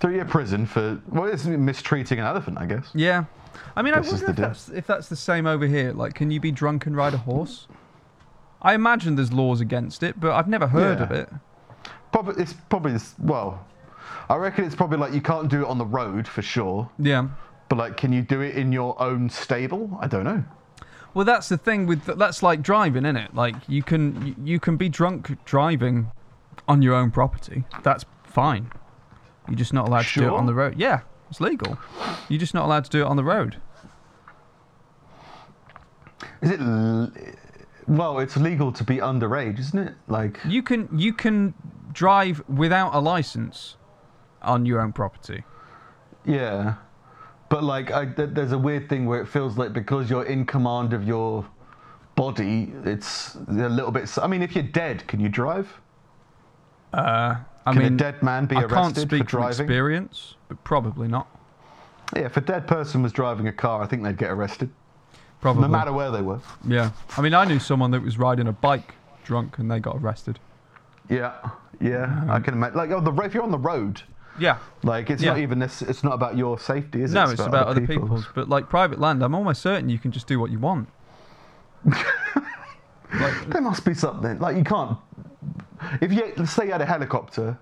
Three 0.00 0.14
year 0.16 0.24
prison 0.24 0.66
for 0.66 1.00
well, 1.08 1.24
it's 1.26 1.44
mistreating 1.44 2.18
an 2.18 2.26
elephant, 2.26 2.58
I 2.58 2.66
guess. 2.66 2.90
Yeah. 2.94 3.24
I 3.76 3.82
mean, 3.82 3.94
I 3.94 4.00
This 4.00 4.08
is 4.12 4.12
wonder 4.22 4.26
the 4.26 4.30
if 4.32 4.36
deal. 4.36 4.46
that's, 4.48 4.68
if 4.70 4.86
that's 4.86 5.08
the 5.08 5.16
same 5.16 5.46
over 5.46 5.66
here. 5.66 5.92
Like, 5.92 6.14
can 6.14 6.30
you 6.30 6.40
be 6.40 6.50
drunk 6.50 6.86
and 6.86 6.96
ride 6.96 7.14
a 7.14 7.18
horse? 7.18 7.68
I 8.60 8.74
imagine 8.74 9.14
there's 9.16 9.32
laws 9.32 9.60
against 9.60 10.02
it, 10.02 10.18
but 10.18 10.32
I've 10.32 10.48
never 10.48 10.66
heard 10.66 10.98
Yeah. 10.98 11.04
of 11.04 11.10
it. 11.12 11.28
Probably 12.12 12.42
it's 12.42 12.54
probably 12.68 12.92
this, 12.92 13.14
well. 13.18 13.66
I 14.28 14.36
reckon 14.36 14.64
it's 14.64 14.74
probably 14.74 14.98
like 14.98 15.12
you 15.12 15.20
can't 15.20 15.48
do 15.48 15.62
it 15.62 15.66
on 15.68 15.78
the 15.78 15.84
road 15.86 16.26
for 16.26 16.42
sure, 16.42 16.88
Yeah. 16.98 17.28
but 17.68 17.76
like, 17.76 17.96
can 17.96 18.12
you 18.12 18.22
do 18.22 18.40
it 18.40 18.54
in 18.56 18.72
your 18.72 19.00
own 19.00 19.28
stable? 19.30 19.96
I 20.00 20.06
don't 20.08 20.24
know. 20.24 20.44
Well, 21.12 21.24
that's 21.24 21.48
the 21.48 21.56
thing 21.58 21.86
with 21.86 22.04
that's 22.18 22.42
like 22.42 22.60
driving, 22.62 23.04
isn't 23.04 23.16
it? 23.16 23.34
Like 23.34 23.54
you 23.68 23.82
can 23.84 24.26
you, 24.26 24.34
you 24.44 24.60
can 24.60 24.76
be 24.76 24.88
drunk 24.88 25.44
driving 25.44 26.10
on 26.66 26.82
your 26.82 26.94
own 26.94 27.10
property. 27.12 27.64
That's 27.84 28.04
fine. 28.24 28.70
You're 29.48 29.56
just 29.56 29.72
not 29.72 29.86
allowed 29.88 30.04
to 30.06 30.20
do 30.20 30.26
it 30.26 30.32
on 30.32 30.46
the 30.46 30.54
road. 30.54 30.74
Yeah, 30.78 31.00
it's 31.30 31.40
legal. 31.40 31.78
You're 32.28 32.40
just 32.40 32.54
not 32.54 32.64
allowed 32.64 32.84
to 32.84 32.90
do 32.90 33.02
it 33.02 33.06
on 33.06 33.16
the 33.16 33.24
road. 33.24 33.56
Is 36.42 36.50
it? 36.50 36.60
L- 36.60 37.12
well, 37.86 38.18
it's 38.18 38.36
legal 38.36 38.72
to 38.72 38.84
be 38.84 38.96
underage, 38.96 39.58
isn't 39.58 39.78
it? 39.78 39.94
Like, 40.08 40.38
You 40.46 40.62
can 40.62 40.88
you 40.98 41.12
can 41.12 41.52
drive 41.92 42.42
without 42.48 42.94
a 42.94 42.98
license 43.00 43.76
on 44.42 44.64
your 44.66 44.80
own 44.80 44.92
property. 44.92 45.44
yeah, 46.24 46.74
but 47.50 47.62
like, 47.62 47.92
I, 47.92 48.06
th- 48.06 48.30
there's 48.32 48.52
a 48.52 48.58
weird 48.58 48.88
thing 48.88 49.04
where 49.06 49.20
it 49.20 49.26
feels 49.28 49.58
like 49.58 49.72
because 49.74 50.08
you're 50.10 50.24
in 50.24 50.46
command 50.46 50.92
of 50.94 51.04
your 51.06 51.46
body, 52.14 52.72
it's 52.84 53.34
a 53.34 53.52
little 53.52 53.90
bit. 53.90 54.10
I 54.20 54.26
mean, 54.26 54.42
if 54.42 54.54
you're 54.54 54.64
dead, 54.64 55.06
can 55.06 55.20
you 55.20 55.28
drive? 55.28 55.68
Uh, 56.92 57.36
I 57.66 57.72
Can 57.72 57.82
mean, 57.82 57.94
a 57.94 57.96
dead 57.96 58.22
man 58.22 58.46
be 58.46 58.56
I 58.56 58.60
arrested 58.62 58.74
can't 58.76 58.94
for 58.94 59.00
speak 59.00 59.18
from 59.30 59.40
driving? 59.40 59.64
experience, 59.64 60.34
but 60.48 60.62
probably 60.64 61.08
not. 61.08 61.26
Yeah, 62.14 62.22
if 62.26 62.36
a 62.36 62.40
dead 62.42 62.66
person 62.66 63.02
was 63.02 63.12
driving 63.12 63.48
a 63.48 63.52
car, 63.52 63.82
I 63.82 63.86
think 63.86 64.02
they'd 64.02 64.18
get 64.18 64.30
arrested, 64.30 64.70
Probably. 65.40 65.62
no 65.62 65.68
matter 65.68 65.92
where 65.92 66.10
they 66.10 66.20
were. 66.20 66.40
Yeah. 66.66 66.90
I 67.16 67.22
mean, 67.22 67.32
I 67.34 67.44
knew 67.46 67.58
someone 67.58 67.90
that 67.92 68.02
was 68.02 68.18
riding 68.18 68.46
a 68.48 68.52
bike 68.52 68.94
drunk 69.24 69.58
and 69.58 69.70
they 69.70 69.80
got 69.80 69.96
arrested. 69.96 70.38
Yeah, 71.08 71.32
yeah, 71.80 72.24
I 72.28 72.40
can 72.40 72.54
imagine. 72.54 72.76
Like, 72.76 72.90
oh, 72.90 73.00
the 73.00 73.12
if 73.22 73.32
you're 73.34 73.42
on 73.42 73.50
the 73.50 73.58
road, 73.58 74.02
Yeah. 74.38 74.58
like 74.82 75.08
it's 75.08 75.22
Yeah. 75.22 75.30
not 75.30 75.38
even 75.38 75.58
this. 75.58 75.80
It's 75.80 76.04
not 76.04 76.12
about 76.12 76.36
your 76.36 76.58
safety, 76.58 77.02
is 77.02 77.12
it? 77.12 77.14
No, 77.14 77.30
it's 77.30 77.40
about 77.40 77.66
other 77.68 77.86
people's. 77.86 78.26
But 78.34 78.48
like 78.50 78.68
private 78.68 79.00
land, 79.00 79.22
I'm 79.22 79.34
almost 79.34 79.62
certain 79.62 79.88
you 79.88 79.98
can 79.98 80.12
just 80.12 80.26
do 80.26 80.38
what 80.38 80.50
you 80.50 80.58
want. 80.58 80.88
like, 81.84 83.48
There 83.48 83.60
must 83.62 83.84
be 83.84 83.94
something. 83.94 84.38
Like 84.38 84.56
you 84.56 84.64
can't. 84.64 84.98
If 86.00 86.12
you 86.12 86.32
let's 86.36 86.52
say 86.52 86.66
you 86.66 86.72
had 86.72 86.80
a 86.80 86.86
helicopter, 86.86 87.58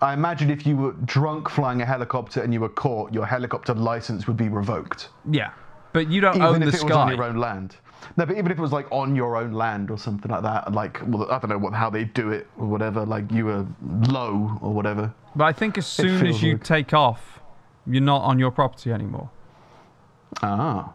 I 0.00 0.12
imagine 0.14 0.50
if 0.50 0.66
you 0.66 0.76
were 0.76 0.92
drunk 1.04 1.48
flying 1.50 1.82
a 1.82 1.86
helicopter 1.86 2.42
and 2.42 2.52
you 2.52 2.60
were 2.60 2.68
caught, 2.68 3.12
your 3.12 3.26
helicopter 3.26 3.74
license 3.74 4.26
would 4.26 4.36
be 4.36 4.48
revoked. 4.48 5.08
yeah. 5.30 5.50
But 5.92 6.08
you 6.08 6.22
don't 6.22 6.36
even 6.36 6.46
own 6.46 6.62
if 6.62 6.72
the 6.72 6.78
it 6.78 6.84
was 6.84 6.92
on 6.92 7.08
your 7.14 7.22
own 7.24 7.36
land. 7.36 7.76
No, 8.16 8.24
but 8.24 8.38
even 8.38 8.50
if 8.50 8.58
it 8.58 8.62
was 8.62 8.72
like 8.72 8.86
on 8.90 9.14
your 9.14 9.36
own 9.36 9.52
land 9.52 9.90
or 9.90 9.98
something 9.98 10.30
like 10.30 10.42
that, 10.42 10.72
like 10.72 11.00
well, 11.06 11.30
I 11.30 11.38
don't 11.38 11.50
know 11.50 11.58
what 11.58 11.74
how 11.74 11.90
they 11.90 12.04
do 12.04 12.30
it 12.32 12.46
or 12.58 12.66
whatever. 12.66 13.04
Like 13.04 13.30
you 13.30 13.44
were 13.44 13.66
low 14.08 14.58
or 14.62 14.72
whatever. 14.72 15.12
But 15.36 15.44
I 15.44 15.52
think 15.52 15.76
as 15.76 15.86
soon 15.86 16.26
as 16.26 16.42
you 16.42 16.52
like- 16.54 16.64
take 16.64 16.94
off, 16.94 17.40
you're 17.86 18.00
not 18.00 18.22
on 18.22 18.38
your 18.38 18.50
property 18.50 18.90
anymore. 18.90 19.28
Ah, 20.42 20.92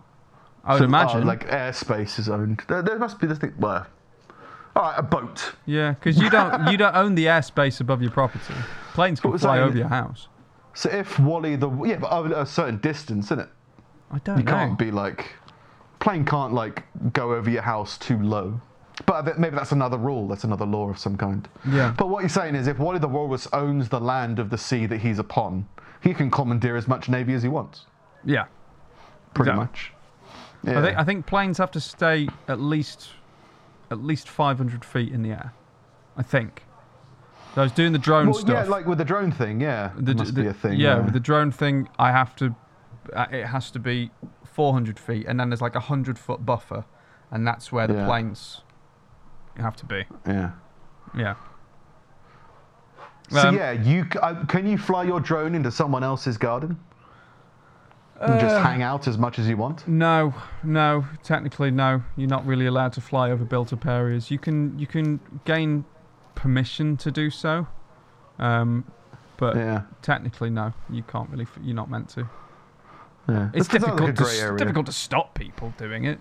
I 0.65 0.73
would 0.73 0.77
So, 0.79 0.83
oh, 0.83 0.87
imagine. 0.87 1.25
like 1.27 1.47
airspace 1.47 2.17
is 2.19 2.27
owned. 2.29 2.63
There, 2.67 2.81
there 2.81 2.97
must 2.97 3.19
be 3.19 3.27
this 3.27 3.37
thing. 3.37 3.53
Well, 3.59 3.85
all 4.77 4.83
right, 4.83 4.95
a 4.99 5.03
boat. 5.03 5.53
yeah, 5.65 5.91
because 5.91 6.17
you 6.17 6.29
don't 6.29 6.71
you 6.71 6.77
don't 6.77 6.95
own 6.95 7.15
the 7.15 7.25
airspace 7.25 7.81
above 7.81 8.01
your 8.01 8.11
property. 8.11 8.53
Planes 8.93 9.19
can 9.19 9.37
fly 9.37 9.59
over 9.59 9.77
your 9.77 9.87
house. 9.87 10.27
So 10.73 10.89
if 10.89 11.19
Wally 11.19 11.55
the 11.55 11.69
yeah, 11.83 11.97
but 11.97 12.11
over 12.11 12.33
a 12.33 12.45
certain 12.45 12.77
distance, 12.77 13.25
isn't 13.27 13.39
it? 13.39 13.49
I 14.11 14.19
don't 14.19 14.37
You 14.37 14.43
know. 14.43 14.51
can't 14.51 14.77
be 14.77 14.91
like 14.91 15.33
plane 15.99 16.23
can't 16.25 16.53
like 16.53 16.83
go 17.13 17.33
over 17.33 17.49
your 17.49 17.63
house 17.63 17.97
too 17.97 18.19
low. 18.21 18.61
But 19.05 19.37
maybe 19.37 19.55
that's 19.55 19.71
another 19.73 19.97
rule. 19.97 20.27
That's 20.27 20.43
another 20.43 20.65
law 20.65 20.89
of 20.89 20.97
some 20.97 21.17
kind. 21.17 21.47
Yeah. 21.69 21.93
But 21.97 22.09
what 22.09 22.21
you're 22.21 22.29
saying 22.29 22.55
is, 22.55 22.65
if 22.67 22.79
Wally 22.79 22.97
the 22.99 23.07
Walrus 23.07 23.47
owns 23.53 23.89
the 23.89 23.99
land 23.99 24.39
of 24.39 24.49
the 24.49 24.57
sea 24.57 24.87
that 24.87 24.97
he's 25.01 25.19
upon, 25.19 25.67
he 26.01 26.13
can 26.15 26.31
commandeer 26.31 26.75
as 26.75 26.87
much 26.87 27.07
navy 27.07 27.33
as 27.35 27.43
he 27.43 27.49
wants. 27.49 27.85
Yeah. 28.25 28.45
Pretty 29.35 29.51
Exactly. 29.51 29.55
much. 29.65 29.93
Yeah. 30.63 30.79
I 30.79 30.81
think 30.83 30.97
I 30.97 31.03
think 31.03 31.25
planes 31.27 31.57
have 31.59 31.69
to 31.71 31.79
stay 31.79 32.27
at 32.47 32.59
least 32.59 33.09
at 33.91 34.03
least 34.03 34.27
500 34.29 34.83
feet 34.85 35.11
in 35.11 35.21
the 35.23 35.29
air. 35.31 35.53
I 36.15 36.23
think. 36.23 36.63
So 37.55 37.61
I 37.61 37.63
was 37.65 37.71
doing 37.71 37.93
the 37.93 37.99
drone 37.99 38.27
well, 38.27 38.33
stuff. 38.35 38.65
yeah, 38.65 38.71
like 38.71 38.85
with 38.85 38.97
the 38.97 39.05
drone 39.05 39.31
thing. 39.31 39.61
Yeah, 39.61 39.91
the, 39.97 40.13
must 40.15 40.35
the- 40.35 40.41
be 40.43 40.47
a 40.47 40.53
thing. 40.53 40.79
Yeah, 40.79 40.95
where- 40.95 41.03
with 41.03 41.13
the 41.13 41.19
drone 41.19 41.51
thing, 41.51 41.89
I 41.99 42.11
have 42.11 42.35
to. 42.37 42.55
Uh, 43.13 43.25
it 43.31 43.45
has 43.45 43.71
to 43.71 43.79
be 43.79 44.11
400 44.45 44.99
feet, 44.99 45.25
and 45.27 45.39
then 45.39 45.49
there's 45.49 45.61
like 45.61 45.75
a 45.75 45.79
hundred 45.79 46.19
foot 46.19 46.45
buffer, 46.45 46.85
and 47.31 47.47
that's 47.47 47.71
where 47.71 47.87
the 47.87 47.93
Yeah. 47.93 48.05
planes 48.05 48.61
have 49.57 49.75
to 49.77 49.85
be. 49.85 50.05
yeah. 50.27 50.51
Yeah. 51.15 51.35
So 53.29 53.49
Um, 53.49 53.55
yeah, 53.57 53.71
you 53.71 54.05
uh, 54.21 54.45
can 54.45 54.67
you 54.67 54.77
fly 54.77 55.03
your 55.03 55.19
drone 55.19 55.53
into 55.55 55.69
someone 55.71 56.03
else's 56.03 56.37
garden 56.37 56.79
and 58.19 58.39
just 58.39 58.55
Uh, 58.55 58.61
hang 58.63 58.81
out 58.81 59.07
as 59.07 59.17
much 59.17 59.37
as 59.39 59.47
you 59.47 59.57
want? 59.57 59.87
No, 59.87 60.33
no. 60.63 61.05
Technically, 61.23 61.71
no. 61.71 62.01
You're 62.15 62.29
not 62.29 62.45
really 62.45 62.65
allowed 62.65 62.93
to 62.93 63.01
fly 63.01 63.29
over 63.31 63.45
built-up 63.45 63.85
areas. 63.85 64.31
You 64.31 64.39
can 64.39 64.77
you 64.79 64.87
can 64.87 65.19
gain 65.45 65.85
permission 66.35 66.97
to 66.97 67.11
do 67.11 67.29
so, 67.29 67.67
um, 68.39 68.85
but 69.37 69.55
Yeah, 69.55 69.81
technically, 70.01 70.49
no. 70.49 70.73
You 70.89 71.03
can't 71.03 71.29
really. 71.29 71.47
You're 71.61 71.75
not 71.75 71.89
meant 71.89 72.09
to. 72.09 72.27
yeah. 73.29 73.49
It's 73.53 73.67
That 73.67 73.81
like 73.81 73.91
difficult. 73.97 74.09
a 74.09 74.13
to, 74.13 74.23
grey 74.23 74.31
s- 74.37 74.41
area. 74.41 74.57
difficult 74.57 74.85
to 74.87 74.91
stop 74.93 75.33
people 75.35 75.73
doing 75.77 76.05
it. 76.05 76.19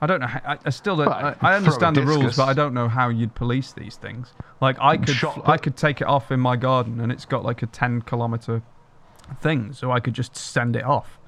I 0.00 0.06
don't 0.06 0.20
know. 0.20 0.26
How, 0.26 0.40
I, 0.44 0.58
I 0.66 0.70
still 0.70 0.96
don't. 0.96 1.06
Well, 1.06 1.36
I, 1.40 1.52
I 1.52 1.54
understand 1.56 1.96
the 1.96 2.02
rules, 2.02 2.36
but 2.36 2.48
I 2.48 2.52
don't 2.52 2.74
know 2.74 2.88
how 2.88 3.08
you'd 3.08 3.34
police 3.34 3.72
these 3.72 3.96
things. 3.96 4.34
Like 4.60 4.76
I 4.80 4.96
could, 4.98 5.08
Shot 5.16 5.48
I 5.48 5.56
could 5.56 5.76
take 5.76 6.00
it 6.00 6.06
off 6.06 6.30
in 6.30 6.40
my 6.40 6.56
garden, 6.56 7.00
and 7.00 7.10
it's 7.10 7.24
got 7.24 7.44
like 7.44 7.62
a 7.62 7.66
ten 7.66 8.02
kilometer 8.02 8.62
thing, 9.40 9.72
so 9.72 9.90
I 9.90 10.00
could 10.00 10.12
just 10.14 10.36
send 10.36 10.76
it 10.76 10.84
off. 10.84 11.18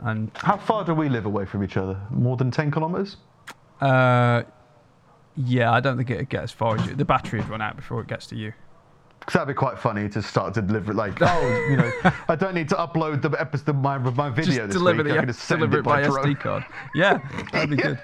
And 0.00 0.30
How 0.34 0.56
far 0.56 0.84
do 0.84 0.94
we 0.94 1.08
live 1.08 1.26
away 1.26 1.44
from 1.46 1.64
each 1.64 1.76
other? 1.76 1.98
More 2.10 2.36
than 2.36 2.50
ten 2.50 2.70
kilometers? 2.70 3.16
uh, 3.80 4.42
yeah, 5.36 5.70
I 5.72 5.80
don't 5.80 5.96
think 5.98 6.08
it'd 6.10 6.28
get 6.30 6.42
as 6.44 6.50
far 6.52 6.76
as 6.76 6.86
you. 6.86 6.94
The 6.94 7.04
battery 7.04 7.40
would 7.40 7.48
run 7.50 7.60
out 7.60 7.76
before 7.76 8.00
it 8.00 8.06
gets 8.06 8.26
to 8.28 8.36
you. 8.36 8.52
Because 9.20 9.34
that'd 9.34 9.48
be 9.48 9.54
quite 9.54 9.78
funny 9.78 10.08
to 10.10 10.22
start 10.22 10.54
to 10.54 10.62
deliver 10.62 10.92
it 10.92 10.94
like, 10.94 11.18
oh, 11.20 11.66
you 11.70 11.76
know, 11.76 11.90
I 12.28 12.36
don't 12.36 12.54
need 12.54 12.68
to 12.70 12.74
upload 12.76 13.20
the 13.22 13.30
episode 13.40 13.70
of 13.70 13.76
my, 13.76 13.98
my 13.98 14.30
video 14.30 14.54
Just 14.54 14.68
this 14.68 14.76
deliver 14.76 15.02
week. 15.02 15.12
the 15.12 15.18
I 15.18 15.20
can 15.20 15.28
just 15.28 15.40
send 15.40 15.60
deliver 15.60 15.78
it 15.80 15.82
by 15.82 16.02
by 16.02 16.06
drone. 16.06 16.34
SD 16.34 16.40
card. 16.40 16.64
Yeah, 16.94 17.18
that'd 17.52 17.70
be 17.70 17.76
good. 17.76 17.98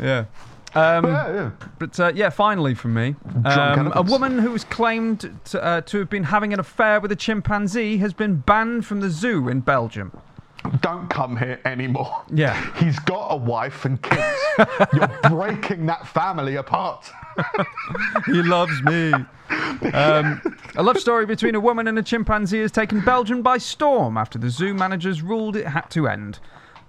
yeah. 0.00 0.24
Um, 0.74 1.04
Yeah, 1.06 1.32
yeah. 1.32 1.50
But 1.78 2.00
uh, 2.00 2.12
yeah, 2.14 2.30
finally 2.30 2.74
from 2.74 2.94
me, 2.94 3.14
um, 3.44 3.92
a 3.94 4.02
woman 4.02 4.38
who 4.38 4.50
was 4.50 4.64
claimed 4.64 5.38
to, 5.46 5.62
uh, 5.64 5.80
to 5.82 5.98
have 5.98 6.10
been 6.10 6.24
having 6.24 6.52
an 6.52 6.60
affair 6.60 7.00
with 7.00 7.12
a 7.12 7.16
chimpanzee 7.16 7.98
has 7.98 8.12
been 8.12 8.36
banned 8.36 8.86
from 8.86 9.00
the 9.00 9.10
zoo 9.10 9.48
in 9.48 9.60
Belgium. 9.60 10.12
Don't 10.80 11.08
come 11.10 11.36
here 11.36 11.60
anymore. 11.66 12.22
Yeah. 12.32 12.54
He's 12.76 12.98
got 13.00 13.28
a 13.28 13.36
wife 13.36 13.84
and 13.84 14.00
kids. 14.02 14.38
You're 14.94 15.08
breaking 15.28 15.86
that 15.86 16.08
family 16.08 16.56
apart. 16.56 17.10
he 18.26 18.42
loves 18.42 18.82
me. 18.82 19.12
Um, 19.92 20.40
a 20.74 20.82
love 20.82 20.98
story 20.98 21.26
between 21.26 21.54
a 21.54 21.60
woman 21.60 21.86
and 21.86 21.98
a 21.98 22.02
chimpanzee 22.02 22.60
has 22.60 22.72
taken 22.72 23.00
Belgium 23.02 23.42
by 23.42 23.58
storm 23.58 24.16
after 24.16 24.38
the 24.38 24.48
zoo 24.48 24.72
managers 24.72 25.20
ruled 25.20 25.54
it 25.54 25.66
had 25.66 25.90
to 25.90 26.08
end. 26.08 26.38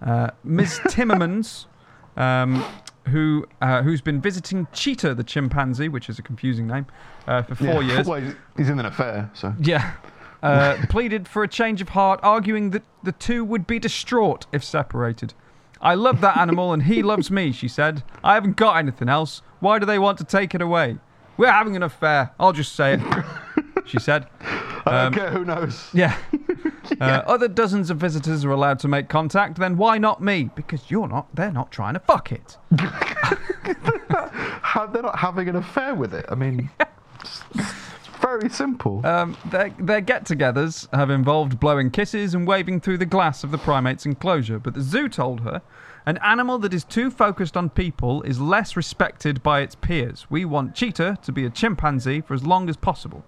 Uh, 0.01 0.31
Ms. 0.43 0.79
Timmermans, 0.85 1.65
um, 2.15 2.63
who 3.07 3.45
uh, 3.61 3.81
who's 3.83 4.01
been 4.01 4.19
visiting 4.21 4.67
Cheetah 4.73 5.15
the 5.15 5.23
chimpanzee, 5.23 5.87
which 5.89 6.09
is 6.09 6.19
a 6.19 6.21
confusing 6.21 6.67
name, 6.67 6.85
uh, 7.27 7.43
for 7.43 7.55
four 7.55 7.83
Yeah. 7.83 7.93
years. 7.95 8.07
Well, 8.07 8.33
he's 8.57 8.69
in 8.69 8.79
an 8.79 8.85
affair, 8.85 9.29
so. 9.33 9.53
Yeah. 9.59 9.93
Uh, 10.43 10.77
pleaded 10.89 11.27
for 11.27 11.43
a 11.43 11.47
change 11.47 11.81
of 11.81 11.89
heart, 11.89 12.19
arguing 12.23 12.71
that 12.71 12.83
the 13.03 13.11
two 13.11 13.43
would 13.43 13.65
be 13.65 13.79
distraught 13.79 14.45
if 14.51 14.63
separated. 14.63 15.33
I 15.81 15.93
love 15.95 16.21
that 16.21 16.37
animal 16.37 16.73
and 16.73 16.83
he 16.83 17.03
loves 17.03 17.29
me, 17.29 17.51
she 17.51 17.67
said. 17.67 18.03
I 18.23 18.33
haven't 18.35 18.55
got 18.55 18.77
anything 18.77 19.09
else. 19.09 19.41
Why 19.59 19.77
do 19.79 19.85
they 19.85 19.99
want 19.99 20.17
to 20.19 20.23
take 20.23 20.55
it 20.55 20.61
away? 20.61 20.97
We're 21.37 21.51
having 21.51 21.75
an 21.75 21.83
affair. 21.83 22.31
I'll 22.39 22.53
just 22.53 22.73
say 22.73 22.93
it, 22.93 23.01
she 23.85 23.99
said. 23.99 24.27
Um, 24.87 25.13
care 25.13 25.31
who 25.31 25.43
knows. 25.43 25.89
Yeah. 25.95 26.15
Uh, 27.01 27.23
other 27.25 27.47
dozens 27.47 27.89
of 27.89 27.97
visitors 27.97 28.45
are 28.45 28.51
allowed 28.51 28.77
to 28.81 28.87
make 28.87 29.09
contact, 29.09 29.57
then 29.57 29.77
why 29.77 29.97
not 29.97 30.21
me? 30.21 30.51
Because 30.53 30.91
you're 30.91 31.07
not, 31.07 31.35
they're 31.35 31.51
not 31.51 31.71
trying 31.71 31.95
to 31.95 31.99
fuck 31.99 32.31
it. 32.31 32.55
They're 34.93 35.01
not 35.01 35.17
having 35.17 35.49
an 35.49 35.55
affair 35.55 35.95
with 35.95 36.13
it. 36.13 36.27
I 36.29 36.35
mean, 36.35 36.69
very 38.21 38.49
simple. 38.49 39.05
Um, 39.05 39.35
their, 39.49 39.69
their 39.79 40.01
get 40.01 40.25
togethers 40.25 40.87
have 40.95 41.09
involved 41.09 41.59
blowing 41.59 41.89
kisses 41.89 42.35
and 42.35 42.45
waving 42.45 42.81
through 42.81 42.99
the 42.99 43.05
glass 43.05 43.43
of 43.43 43.49
the 43.49 43.57
primate's 43.57 44.05
enclosure, 44.05 44.59
but 44.59 44.75
the 44.75 44.81
zoo 44.81 45.09
told 45.09 45.41
her 45.41 45.63
an 46.05 46.19
animal 46.23 46.59
that 46.59 46.73
is 46.73 46.83
too 46.83 47.09
focused 47.09 47.57
on 47.57 47.69
people 47.69 48.21
is 48.23 48.39
less 48.39 48.75
respected 48.75 49.41
by 49.41 49.61
its 49.61 49.73
peers. 49.73 50.27
We 50.29 50.45
want 50.45 50.75
Cheetah 50.75 51.17
to 51.23 51.31
be 51.31 51.45
a 51.45 51.49
chimpanzee 51.49 52.21
for 52.21 52.35
as 52.35 52.45
long 52.45 52.69
as 52.69 52.77
possible. 52.77 53.25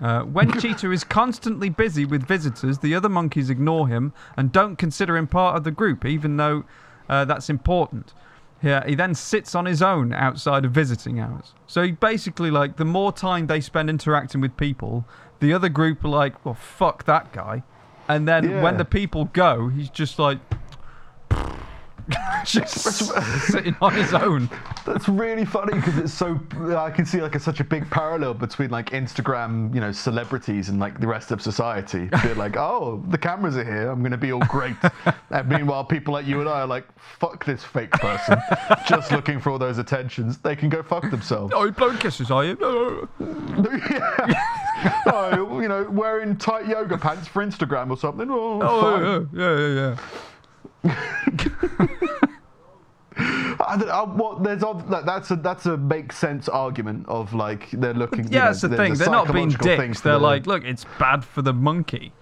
Uh, 0.00 0.22
when 0.22 0.58
Cheetah 0.58 0.90
is 0.90 1.04
constantly 1.04 1.68
busy 1.68 2.04
with 2.04 2.22
visitors, 2.22 2.78
the 2.78 2.94
other 2.94 3.08
monkeys 3.08 3.50
ignore 3.50 3.88
him 3.88 4.12
and 4.36 4.50
don't 4.50 4.76
consider 4.76 5.16
him 5.16 5.26
part 5.26 5.56
of 5.56 5.64
the 5.64 5.70
group, 5.70 6.04
even 6.04 6.36
though 6.36 6.64
uh, 7.08 7.24
that's 7.24 7.50
important. 7.50 8.14
Yeah, 8.62 8.86
he 8.86 8.94
then 8.94 9.14
sits 9.14 9.54
on 9.54 9.66
his 9.66 9.82
own 9.82 10.12
outside 10.12 10.64
of 10.64 10.70
visiting 10.70 11.18
hours. 11.18 11.52
So 11.66 11.82
he 11.82 11.90
basically, 11.90 12.50
like, 12.50 12.76
the 12.76 12.84
more 12.84 13.12
time 13.12 13.48
they 13.48 13.60
spend 13.60 13.90
interacting 13.90 14.40
with 14.40 14.56
people, 14.56 15.04
the 15.40 15.52
other 15.52 15.68
group 15.68 16.04
are 16.04 16.08
like, 16.08 16.44
well, 16.44 16.54
fuck 16.54 17.04
that 17.04 17.32
guy. 17.32 17.64
And 18.08 18.28
then 18.28 18.62
when 18.62 18.78
the 18.78 18.84
people 18.84 19.26
go, 19.26 19.68
he's 19.68 19.90
just 19.90 20.18
like, 20.18 20.38
just 22.44 22.78
sitting 23.46 23.76
on 23.80 23.92
his 23.94 24.12
own. 24.14 24.48
That's 24.84 25.08
really 25.08 25.44
funny 25.44 25.74
because 25.74 25.98
it's 25.98 26.12
so. 26.12 26.40
I 26.76 26.90
can 26.90 27.04
see 27.06 27.20
like 27.20 27.34
a, 27.34 27.40
such 27.40 27.60
a 27.60 27.64
big 27.64 27.88
parallel 27.90 28.34
between 28.34 28.70
like 28.70 28.90
Instagram, 28.90 29.74
you 29.74 29.80
know, 29.80 29.92
celebrities 29.92 30.68
and 30.68 30.80
like 30.80 31.00
the 31.00 31.06
rest 31.06 31.30
of 31.30 31.40
society. 31.40 32.08
They're 32.22 32.34
like, 32.34 32.56
oh, 32.56 33.02
the 33.08 33.18
cameras 33.18 33.56
are 33.56 33.64
here. 33.64 33.90
I'm 33.90 34.00
going 34.00 34.12
to 34.12 34.18
be 34.18 34.32
all 34.32 34.40
great. 34.48 34.76
and 35.30 35.48
meanwhile, 35.48 35.84
people 35.84 36.14
like 36.14 36.26
you 36.26 36.40
and 36.40 36.48
I 36.48 36.60
are 36.62 36.66
like, 36.66 36.86
fuck 36.96 37.44
this 37.44 37.62
fake 37.64 37.92
person, 37.92 38.38
just 38.88 39.12
looking 39.12 39.40
for 39.40 39.50
all 39.50 39.58
those 39.58 39.78
attentions. 39.78 40.38
They 40.38 40.56
can 40.56 40.68
go 40.68 40.82
fuck 40.82 41.10
themselves. 41.10 41.52
Oh, 41.54 41.64
you 41.64 41.72
blowing 41.72 41.98
kisses, 41.98 42.30
are 42.30 42.44
you? 42.44 43.08
yeah. 43.20 44.44
oh, 45.06 45.60
you 45.60 45.68
know, 45.68 45.84
wearing 45.90 46.36
tight 46.36 46.66
yoga 46.66 46.98
pants 46.98 47.28
for 47.28 47.44
Instagram 47.44 47.90
or 47.90 47.96
something. 47.96 48.28
Oh, 48.30 48.60
Oh, 48.62 49.26
yeah, 49.32 49.40
yeah, 49.40 49.58
yeah, 49.58 49.74
yeah. 49.74 49.96
I 53.64 53.76
don't, 53.78 53.90
I, 53.90 54.02
well, 54.02 54.36
there's 54.36 54.62
like, 54.62 55.04
that's 55.04 55.30
a 55.30 55.36
that's 55.36 55.66
a 55.66 55.76
make 55.76 56.12
sense 56.12 56.48
argument 56.48 57.06
of 57.08 57.34
like 57.34 57.70
they're 57.72 57.92
looking. 57.94 58.24
you 58.24 58.30
Yeah, 58.32 58.38
know, 58.40 58.44
that's 58.46 58.62
the 58.62 58.68
thing. 58.70 58.94
They're 58.94 59.10
not 59.10 59.32
being 59.32 59.50
dicks. 59.50 60.00
They're 60.00 60.14
the- 60.14 60.18
like, 60.18 60.46
look, 60.46 60.64
it's 60.64 60.84
bad 60.98 61.24
for 61.24 61.42
the 61.42 61.52
monkey. 61.52 62.12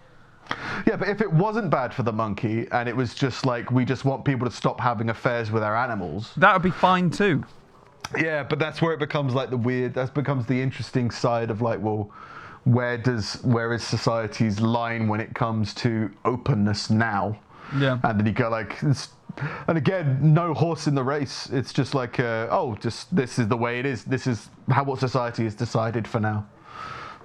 yeah, 0.86 0.96
but 0.96 1.08
if 1.08 1.20
it 1.20 1.32
wasn't 1.32 1.70
bad 1.70 1.94
for 1.94 2.02
the 2.02 2.12
monkey 2.12 2.66
and 2.72 2.88
it 2.88 2.96
was 2.96 3.14
just 3.14 3.46
like 3.46 3.70
we 3.70 3.84
just 3.84 4.04
want 4.04 4.24
people 4.24 4.48
to 4.48 4.54
stop 4.54 4.80
having 4.80 5.08
affairs 5.11 5.50
with 5.52 5.62
our 5.62 5.76
animals. 5.76 6.32
That 6.36 6.52
would 6.54 6.62
be 6.62 6.70
fine 6.72 7.08
too. 7.11 7.44
Yeah, 8.18 8.42
but 8.42 8.58
that's 8.58 8.82
where 8.82 8.92
it 8.92 8.98
becomes 8.98 9.32
like 9.32 9.50
the 9.50 9.56
weird. 9.56 9.94
That 9.94 10.12
becomes 10.12 10.44
the 10.46 10.61
interesting 10.61 11.12
side 11.12 11.50
of 11.52 11.62
like, 11.62 11.80
well, 11.80 12.11
where 12.64 12.98
does 12.98 13.34
where 13.44 13.72
is 13.72 13.84
society's 13.84 14.61
line 14.61 15.06
when 15.06 15.20
it 15.20 15.34
comes 15.34 15.72
to 15.74 16.11
openness 16.24 16.90
now? 16.90 17.38
Yeah. 17.79 17.99
And 18.03 18.18
then 18.18 18.27
you 18.27 18.33
go 18.33 18.49
like, 18.49 18.81
and 18.83 19.79
again, 19.79 20.18
no 20.35 20.55
horse 20.55 20.87
in 20.87 20.95
the 20.95 21.03
race. 21.05 21.49
It's 21.53 21.73
just 21.73 21.95
like, 21.95 22.18
uh, 22.21 22.49
oh, 22.51 22.75
just 22.81 23.14
this 23.14 23.39
is 23.39 23.49
the 23.49 23.57
way 23.57 23.79
it 23.79 23.87
is. 23.87 24.05
This 24.05 24.27
is 24.27 24.49
how 24.71 24.85
what 24.85 24.99
society 24.99 25.45
has 25.45 25.55
decided 25.55 26.07
for 26.09 26.21
now. 26.21 26.47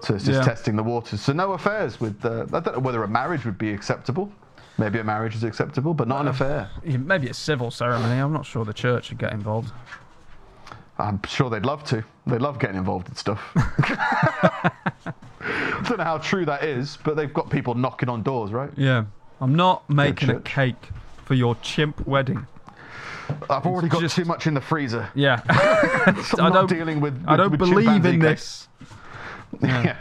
So 0.01 0.13
it's 0.15 0.25
just 0.25 0.39
Yeah. 0.39 0.45
testing 0.45 0.75
the 0.75 0.83
waters. 0.83 1.21
So 1.21 1.33
no 1.33 1.53
affairs 1.53 1.99
with. 1.99 2.23
Uh, 2.23 2.45
I 2.53 2.59
don't 2.59 2.73
know 2.73 2.79
whether 2.79 3.03
a 3.03 3.07
marriage 3.07 3.43
would 3.45 3.57
be 3.57 3.71
acceptable. 3.73 4.31
Maybe 4.77 4.99
a 4.99 5.03
marriage 5.03 5.35
is 5.35 5.43
acceptable, 5.43 5.93
but 5.93 6.07
not 6.07 6.21
an 6.21 6.27
affair. 6.27 6.69
Maybe 6.83 7.29
a 7.29 7.33
civil 7.33 7.71
ceremony. 7.71 8.19
I'm 8.19 8.33
not 8.33 8.45
sure 8.45 8.65
the 8.65 8.73
church 8.73 9.09
would 9.09 9.17
get 9.19 9.31
involved. 9.31 9.71
I'm 10.99 11.19
sure 11.25 11.49
they'd 11.49 11.65
love 11.65 11.83
to. 11.85 12.03
They 12.27 12.37
love 12.37 12.59
getting 12.59 12.77
involved 12.77 13.07
in 13.09 13.15
stuff. 13.15 13.41
I 13.55 14.71
don't 15.87 15.97
know 15.97 16.03
how 16.03 16.17
true 16.17 16.45
that 16.45 16.63
is, 16.63 16.97
but 17.03 17.15
they've 17.15 17.33
got 17.33 17.49
people 17.49 17.73
knocking 17.73 18.09
on 18.09 18.21
doors, 18.23 18.51
right? 18.51 18.69
Yeah. 18.77 19.05
I'm 19.41 19.55
not 19.55 19.89
making 19.89 20.29
a 20.29 20.39
cake 20.41 20.89
for 21.25 21.33
your 21.33 21.55
chimp 21.55 22.05
wedding. 22.07 22.47
I've 23.49 23.65
already 23.65 23.87
got 23.89 24.01
just- 24.01 24.15
too 24.15 24.25
much 24.25 24.45
in 24.47 24.53
the 24.53 24.61
freezer. 24.61 25.09
Yeah. 25.15 25.41
So 26.23 26.37
I 26.41 26.45
I'm 26.47 26.53
not 26.53 26.67
don't- 26.67 26.69
dealing 26.69 27.01
with. 27.01 27.23
I 27.27 27.35
don't 27.35 27.49
with 27.51 27.59
believe 27.59 28.05
in 28.05 28.19
this. 28.19 28.67
Yeah. 29.61 29.97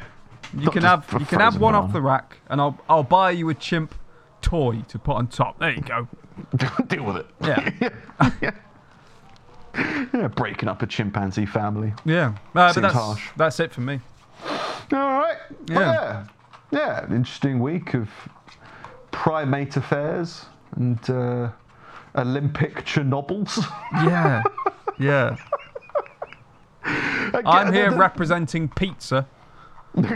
You 0.57 0.65
Not 0.67 0.73
can 0.73 0.83
have 0.83 1.07
you 1.19 1.27
can 1.27 1.41
have 1.41 1.59
one 1.61 1.75
off 1.75 1.93
the 1.93 2.01
rack, 2.01 2.39
and 2.49 2.61
I'll 2.61 2.79
I'll 2.89 3.03
buy 3.03 3.31
you 3.33 3.49
a 3.49 3.55
chimp 3.55 3.95
toy 4.43 4.83
to 4.89 4.99
put 4.99 5.17
on 5.17 5.27
top. 5.29 5.59
There 5.59 5.71
you 5.73 5.81
go. 5.83 6.07
Deal 6.87 7.03
with 7.05 7.17
it. 7.17 7.27
Yeah. 7.41 7.91
yeah. 8.41 8.51
Yeah, 10.13 10.29
breaking 10.29 10.69
up 10.69 10.83
a 10.83 10.87
chimpanzee 10.87 11.47
family. 11.47 11.93
Yeah. 12.05 12.35
Uh, 12.55 12.73
Seems 12.73 12.83
that's 12.83 12.95
harsh. 12.95 13.29
that's 13.37 13.59
it 13.59 13.73
for 13.73 13.81
me. 13.81 14.01
All 14.93 14.99
right. 14.99 15.37
Yeah. 15.69 15.79
yeah. 15.79 16.27
Yeah. 16.71 17.05
Interesting 17.15 17.59
week 17.59 17.95
of 17.95 18.09
primate 19.15 19.77
affairs 19.77 20.47
and 20.77 20.99
uh, 21.09 21.49
Olympic 22.17 22.85
Chernobyls. 22.85 23.65
Yeah. 24.05 24.43
Yeah. 24.99 25.37
I'm 27.47 27.73
here 27.73 27.91
representing 27.95 28.69
pizza. 28.69 29.27
well, 29.95 30.09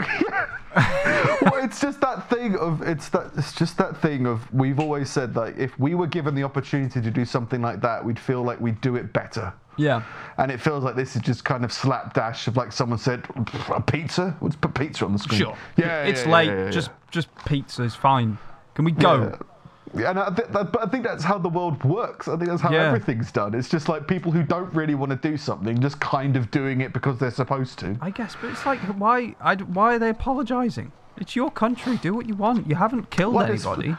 it's 1.63 1.79
just 1.81 2.01
that 2.01 2.29
thing 2.29 2.57
of 2.57 2.81
it's 2.81 3.09
that 3.09 3.31
it's 3.37 3.53
just 3.53 3.77
that 3.77 3.97
thing 4.01 4.25
of 4.27 4.53
we've 4.53 4.79
always 4.79 5.09
said 5.09 5.35
like 5.35 5.57
if 5.57 5.77
we 5.79 5.95
were 5.95 6.05
given 6.07 6.35
the 6.35 6.43
opportunity 6.43 7.01
to 7.01 7.09
do 7.11 7.23
something 7.25 7.61
like 7.61 7.81
that, 7.81 8.03
we'd 8.03 8.19
feel 8.19 8.43
like 8.43 8.59
we'd 8.59 8.79
do 8.81 8.95
it 8.97 9.11
better. 9.13 9.51
Yeah. 9.77 10.03
And 10.37 10.51
it 10.51 10.59
feels 10.59 10.83
like 10.83 10.95
this 10.95 11.15
is 11.15 11.21
just 11.21 11.45
kind 11.45 11.63
of 11.63 11.71
slapdash 11.71 12.47
of 12.47 12.57
like 12.57 12.71
someone 12.73 12.99
said 12.99 13.25
a 13.69 13.81
pizza. 13.81 14.35
Let's 14.41 14.57
put 14.57 14.73
pizza 14.75 15.05
on 15.05 15.13
the 15.13 15.19
screen. 15.19 15.39
Sure. 15.39 15.57
Yeah, 15.77 16.03
It's 16.03 16.25
yeah, 16.25 16.31
late. 16.31 16.47
yeah, 16.49 16.65
yeah, 16.65 16.69
Just 16.69 16.91
just 17.09 17.29
pizza 17.45 17.83
is 17.83 17.95
fine. 17.95 18.37
Can 18.75 18.85
we 18.85 18.91
go? 18.91 19.37
Yeah. 19.95 20.11
And 20.11 20.19
I, 20.19 20.29
th- 20.29 20.49
that, 20.49 20.71
but 20.71 20.83
I 20.83 20.89
think 20.89 21.03
that's 21.03 21.23
how 21.23 21.39
the 21.39 21.49
world 21.49 21.83
works. 21.83 22.27
I 22.27 22.37
think 22.37 22.49
that's 22.49 22.61
how 22.61 22.71
Yeah. 22.71 22.83
everything's 22.87 23.31
done. 23.31 23.55
It's 23.55 23.67
just 23.69 23.89
like 23.89 24.07
people 24.07 24.31
who 24.31 24.43
don't 24.43 24.71
really 24.73 24.93
want 24.93 25.09
to 25.11 25.15
do 25.29 25.35
something, 25.35 25.79
just 25.81 25.99
kind 25.99 26.35
of 26.35 26.51
doing 26.51 26.81
it 26.81 26.93
because 26.93 27.17
they're 27.17 27.31
supposed 27.31 27.79
to. 27.79 27.97
I 27.99 28.11
guess, 28.11 28.35
but 28.39 28.51
it's 28.51 28.65
like 28.67 28.79
why 28.99 29.35
I, 29.41 29.55
why 29.55 29.95
are 29.95 29.99
they 29.99 30.09
apologising? 30.09 30.91
It's 31.17 31.35
your 31.35 31.49
country. 31.49 31.97
Do 31.97 32.13
what 32.13 32.27
you 32.27 32.35
want. 32.35 32.67
You 32.67 32.75
haven't 32.75 33.09
killed 33.09 33.33
Well, 33.33 33.45
it's- 33.45 33.65
anybody. 33.65 33.95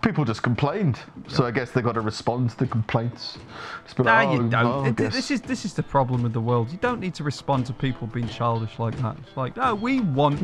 People 0.00 0.26
just 0.26 0.42
complained, 0.42 0.98
so 1.28 1.46
I 1.46 1.50
guess 1.50 1.70
they 1.70 1.80
got 1.80 1.92
to 1.94 2.02
respond 2.02 2.50
to 2.50 2.58
the 2.58 2.66
complaints. 2.66 3.38
Just 3.84 3.96
be 3.96 4.02
Nah, 4.02 4.16
like, 4.22 4.38
you 4.38 4.44
"Oh, 4.44 4.48
don't. 4.48 4.64
well, 4.64 4.84
I 4.84 4.88
It- 4.88 4.96
guess." 4.96 5.14
this 5.14 5.30
is 5.30 5.40
this 5.40 5.64
is 5.64 5.72
the 5.72 5.82
problem 5.82 6.22
with 6.22 6.34
the 6.34 6.42
world. 6.42 6.70
You 6.70 6.76
don't 6.78 7.00
need 7.00 7.14
to 7.14 7.24
respond 7.24 7.64
to 7.66 7.72
people 7.72 8.06
being 8.08 8.28
childish 8.28 8.78
like 8.78 8.96
that. 9.00 9.16
It's 9.26 9.34
like, 9.36 9.56
no, 9.56 9.74
we 9.74 10.00
want 10.00 10.40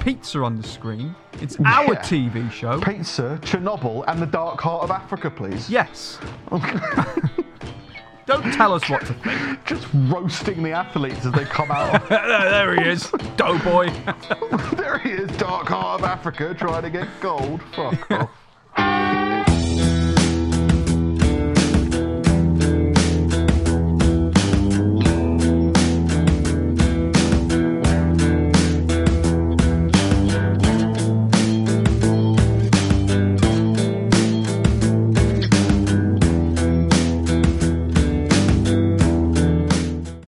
pizza 0.00 0.42
on 0.42 0.56
the 0.60 0.66
screen. 0.66 1.14
It's 1.40 1.56
our 1.60 1.92
Yeah. 1.94 2.00
TV 2.02 2.50
show. 2.50 2.80
Pizza, 2.80 3.38
Chernobyl, 3.42 4.04
and 4.08 4.20
the 4.20 4.26
Dark 4.26 4.60
Heart 4.60 4.84
of 4.84 4.90
Africa, 4.90 5.30
please. 5.30 5.68
yes. 5.70 6.18
don't 8.26 8.52
tell 8.54 8.72
us 8.74 8.88
what 8.88 9.04
to 9.06 9.14
think. 9.14 9.64
Just 9.64 9.86
roasting 9.94 10.62
the 10.62 10.72
athletes 10.72 11.24
as 11.26 11.32
they 11.32 11.44
come 11.44 11.70
out. 11.70 12.08
there 12.08 12.74
he 12.74 12.88
is, 12.88 13.10
doughboy. 13.36 13.90
there 14.76 14.98
he 14.98 15.10
is, 15.10 15.30
Dark 15.36 15.68
Heart 15.68 16.00
of 16.00 16.06
Africa, 16.06 16.54
trying 16.54 16.82
to 16.82 16.90
get 16.90 17.08
gold. 17.20 17.60
Fuck 17.74 18.10
off. 18.10 18.30